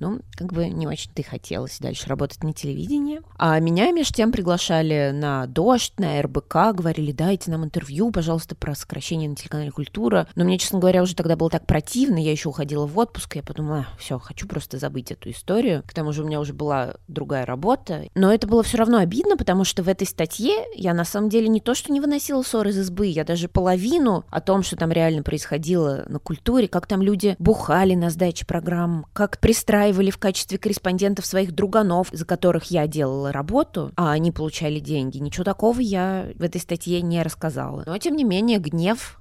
Ну, 0.00 0.20
как 0.34 0.50
бы 0.50 0.68
не 0.68 0.86
очень-то 0.86 1.20
и 1.20 1.24
хотелось 1.24 1.78
дальше 1.78 2.08
работать 2.08 2.42
на 2.42 2.54
телевидении. 2.54 3.20
А 3.36 3.58
меня, 3.60 3.92
между 3.92 4.14
тем, 4.14 4.32
приглашали 4.32 5.10
на 5.12 5.46
«Дождь», 5.46 5.92
на 5.98 6.22
РБК, 6.22 6.74
говорили, 6.74 7.12
дайте 7.12 7.50
нам 7.50 7.64
интервью, 7.64 8.10
пожалуйста, 8.10 8.54
про 8.54 8.74
сокращение 8.74 9.28
на 9.28 9.36
телеканале 9.36 9.70
«Культура». 9.70 10.09
Но 10.34 10.44
мне, 10.44 10.58
честно 10.58 10.78
говоря, 10.78 11.02
уже 11.02 11.14
тогда 11.14 11.36
было 11.36 11.50
так 11.50 11.66
противно, 11.66 12.22
я 12.22 12.30
еще 12.30 12.48
уходила 12.48 12.86
в 12.86 12.98
отпуск, 12.98 13.36
я 13.36 13.42
подумала, 13.42 13.86
все, 13.98 14.18
хочу 14.18 14.46
просто 14.46 14.78
забыть 14.78 15.12
эту 15.12 15.30
историю. 15.30 15.82
К 15.86 15.94
тому 15.94 16.12
же 16.12 16.22
у 16.22 16.26
меня 16.26 16.40
уже 16.40 16.52
была 16.52 16.94
другая 17.08 17.46
работа. 17.46 18.08
Но 18.14 18.32
это 18.32 18.46
было 18.46 18.62
все 18.62 18.78
равно 18.78 18.98
обидно, 18.98 19.36
потому 19.36 19.64
что 19.64 19.82
в 19.82 19.88
этой 19.88 20.06
статье 20.06 20.64
я 20.74 20.94
на 20.94 21.04
самом 21.04 21.28
деле 21.28 21.48
не 21.48 21.60
то, 21.60 21.74
что 21.74 21.92
не 21.92 22.00
выносила 22.00 22.42
ссоры 22.42 22.70
из 22.70 22.78
избы, 22.78 23.06
я 23.06 23.24
даже 23.24 23.48
половину 23.48 24.24
о 24.30 24.40
том, 24.40 24.62
что 24.62 24.76
там 24.76 24.90
реально 24.92 25.22
происходило 25.22 26.04
на 26.08 26.18
культуре, 26.18 26.68
как 26.68 26.86
там 26.86 27.02
люди 27.02 27.36
бухали 27.38 27.94
на 27.94 28.10
сдаче 28.10 28.46
программ, 28.46 29.06
как 29.12 29.38
пристраивали 29.40 30.10
в 30.10 30.18
качестве 30.18 30.58
корреспондентов 30.58 31.26
своих 31.26 31.52
друганов, 31.52 32.08
за 32.12 32.24
которых 32.24 32.70
я 32.70 32.86
делала 32.86 33.32
работу, 33.32 33.92
а 33.96 34.12
они 34.12 34.32
получали 34.32 34.78
деньги. 34.80 35.18
Ничего 35.18 35.44
такого 35.44 35.80
я 35.80 36.28
в 36.34 36.42
этой 36.42 36.60
статье 36.60 37.00
не 37.02 37.22
рассказала. 37.22 37.84
Но, 37.86 37.98
тем 37.98 38.16
не 38.16 38.24
менее, 38.24 38.58
гнев 38.58 39.20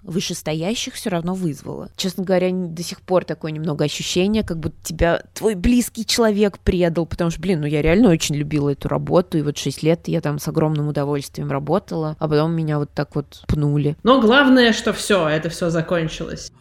вышестоящих 0.80 0.93
все 0.95 1.09
равно 1.09 1.34
вызвало. 1.34 1.89
Честно 1.95 2.23
говоря, 2.23 2.49
до 2.51 2.84
сих 2.84 3.01
пор 3.01 3.25
такое 3.25 3.51
немного 3.51 3.86
ощущение, 3.86 4.43
как 4.43 4.57
будто 4.57 4.75
тебя 4.84 5.21
твой 5.34 5.55
близкий 5.55 6.05
человек 6.05 6.59
предал, 6.59 7.05
потому 7.05 7.30
что, 7.32 7.41
блин, 7.41 7.61
ну 7.61 7.67
я 7.67 7.82
реально 7.82 8.09
очень 8.09 8.36
любила 8.36 8.69
эту 8.69 8.88
работу, 8.88 9.38
и 9.38 9.41
вот 9.41 9.57
6 9.57 9.84
лет 9.84 10.07
я 10.07 10.21
там 10.21 10.39
с 10.39 10.47
огромным 10.47 10.88
удовольствием 10.88 11.51
работала, 11.51 12.15
а 12.19 12.27
потом 12.27 12.53
меня 12.53 12.80
вот 12.80 12.91
так 12.93 13.15
вот 13.15 13.43
пнули. 13.47 13.97
Но 14.03 14.21
главное, 14.21 14.73
что 14.73 14.93
все, 14.93 15.27
это 15.27 15.49
все 15.49 15.69
закончилось. 15.69 16.51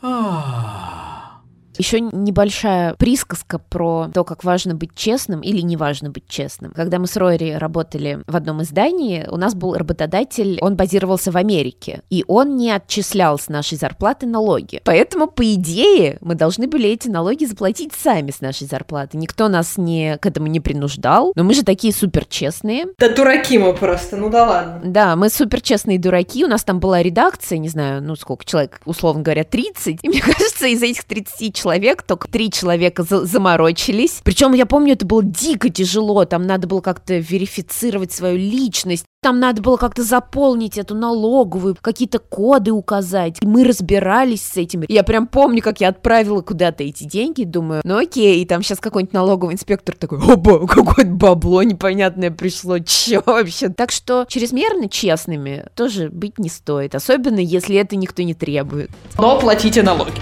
Еще 1.78 2.00
небольшая 2.00 2.94
присказка 2.94 3.58
про 3.58 4.08
то, 4.12 4.24
как 4.24 4.44
важно 4.44 4.74
быть 4.74 4.94
честным 4.94 5.40
или 5.40 5.60
не 5.60 5.76
важно 5.76 6.10
быть 6.10 6.28
честным. 6.28 6.72
Когда 6.72 6.98
мы 6.98 7.06
с 7.06 7.16
Рори 7.16 7.52
работали 7.52 8.20
в 8.26 8.36
одном 8.36 8.62
издании, 8.62 9.26
у 9.30 9.36
нас 9.36 9.54
был 9.54 9.74
работодатель, 9.74 10.58
он 10.60 10.76
базировался 10.76 11.30
в 11.30 11.36
Америке, 11.36 12.02
и 12.10 12.24
он 12.26 12.56
не 12.56 12.70
отчислял 12.70 13.38
с 13.38 13.48
нашей 13.48 13.78
зарплаты 13.78 14.26
налоги. 14.26 14.80
Поэтому, 14.84 15.28
по 15.28 15.54
идее, 15.54 16.18
мы 16.20 16.34
должны 16.34 16.66
были 16.66 16.88
эти 16.88 17.08
налоги 17.08 17.44
заплатить 17.44 17.92
сами 17.92 18.30
с 18.30 18.40
нашей 18.40 18.66
зарплаты. 18.66 19.16
Никто 19.16 19.48
нас 19.48 19.76
не, 19.76 20.18
к 20.18 20.26
этому 20.26 20.48
не 20.48 20.60
принуждал, 20.60 21.32
но 21.34 21.44
мы 21.44 21.54
же 21.54 21.62
такие 21.62 21.92
супер 21.92 22.24
честные. 22.24 22.86
Да 22.98 23.08
дураки 23.14 23.58
мы 23.58 23.72
просто, 23.72 24.16
ну 24.16 24.30
да 24.30 24.46
ладно. 24.46 24.80
Да, 24.84 25.16
мы 25.16 25.30
супер 25.30 25.60
честные 25.60 25.98
дураки, 25.98 26.44
у 26.44 26.48
нас 26.48 26.64
там 26.64 26.80
была 26.80 27.02
редакция, 27.02 27.58
не 27.58 27.68
знаю, 27.68 28.02
ну 28.02 28.16
сколько 28.16 28.44
человек, 28.44 28.80
условно 28.84 29.22
говоря, 29.22 29.44
30, 29.44 30.00
и 30.02 30.08
мне 30.08 30.20
кажется, 30.58 30.66
из 30.66 30.82
этих 30.82 31.04
30 31.04 31.54
человек 31.54 32.02
только 32.02 32.28
3 32.28 32.50
человека 32.50 33.02
за 33.02 33.24
заморочились. 33.24 34.20
Причем 34.24 34.52
я 34.54 34.66
помню, 34.66 34.94
это 34.94 35.06
было 35.06 35.22
дико 35.22 35.68
тяжело, 35.68 36.24
там 36.24 36.46
надо 36.46 36.66
было 36.66 36.80
как-то 36.80 37.18
верифицировать 37.18 38.12
свою 38.12 38.36
личность, 38.36 39.04
там 39.22 39.40
надо 39.40 39.62
было 39.62 39.76
как-то 39.76 40.02
заполнить 40.02 40.78
эту 40.78 40.94
налоговую, 40.94 41.76
какие-то 41.80 42.18
коды 42.18 42.72
указать. 42.72 43.38
И 43.40 43.46
мы 43.46 43.64
разбирались 43.64 44.42
с 44.42 44.56
этим. 44.56 44.84
Я 44.88 45.02
прям 45.02 45.26
помню, 45.26 45.62
как 45.62 45.80
я 45.80 45.88
отправила 45.88 46.40
куда-то 46.40 46.84
эти 46.84 47.04
деньги, 47.04 47.44
думаю, 47.44 47.82
ну 47.84 47.98
окей, 47.98 48.42
и 48.42 48.46
там 48.46 48.62
сейчас 48.62 48.78
какой-нибудь 48.78 49.12
налоговый 49.12 49.54
инспектор 49.54 49.94
такой, 49.94 50.18
оба, 50.18 50.66
какое-то 50.66 51.10
бабло 51.10 51.62
непонятное 51.62 52.30
пришло, 52.30 52.78
чё 52.78 53.22
вообще? 53.26 53.68
Так 53.68 53.90
что 53.90 54.24
чрезмерно 54.28 54.88
честными 54.88 55.66
тоже 55.74 56.08
быть 56.08 56.38
не 56.38 56.48
стоит, 56.48 56.94
особенно 56.94 57.40
если 57.40 57.76
это 57.76 57.96
никто 57.96 58.22
не 58.22 58.34
требует. 58.34 58.90
Но 59.18 59.38
платите 59.38 59.82
налоги. 59.82 60.12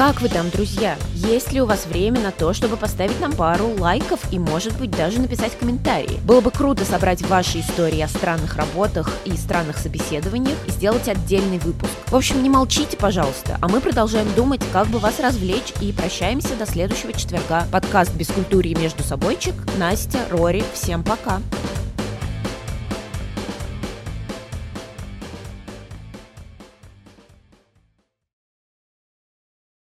Как 0.00 0.22
вы 0.22 0.30
там, 0.30 0.48
друзья? 0.48 0.96
Есть 1.14 1.52
ли 1.52 1.60
у 1.60 1.66
вас 1.66 1.84
время 1.84 2.20
на 2.20 2.30
то, 2.30 2.54
чтобы 2.54 2.78
поставить 2.78 3.20
нам 3.20 3.34
пару 3.34 3.68
лайков 3.78 4.18
и, 4.32 4.38
может 4.38 4.74
быть, 4.78 4.90
даже 4.90 5.20
написать 5.20 5.58
комментарии? 5.58 6.18
Было 6.24 6.40
бы 6.40 6.50
круто 6.50 6.86
собрать 6.86 7.20
ваши 7.20 7.60
истории 7.60 8.00
о 8.00 8.08
странных 8.08 8.56
работах 8.56 9.10
и 9.26 9.36
странных 9.36 9.76
собеседованиях 9.76 10.56
и 10.66 10.70
сделать 10.70 11.06
отдельный 11.06 11.58
выпуск. 11.58 11.92
В 12.06 12.16
общем, 12.16 12.42
не 12.42 12.48
молчите, 12.48 12.96
пожалуйста, 12.96 13.58
а 13.60 13.68
мы 13.68 13.82
продолжаем 13.82 14.32
думать, 14.34 14.62
как 14.72 14.86
бы 14.86 15.00
вас 15.00 15.20
развлечь 15.20 15.74
и 15.82 15.92
прощаемся 15.92 16.56
до 16.56 16.64
следующего 16.64 17.12
четверга. 17.12 17.66
Подкаст 17.70 18.14
«Без 18.14 18.28
культуры 18.28 18.70
и 18.70 18.74
между 18.74 19.02
собойчик». 19.02 19.54
Настя, 19.76 20.20
Рори, 20.30 20.64
всем 20.72 21.04
пока! 21.04 21.42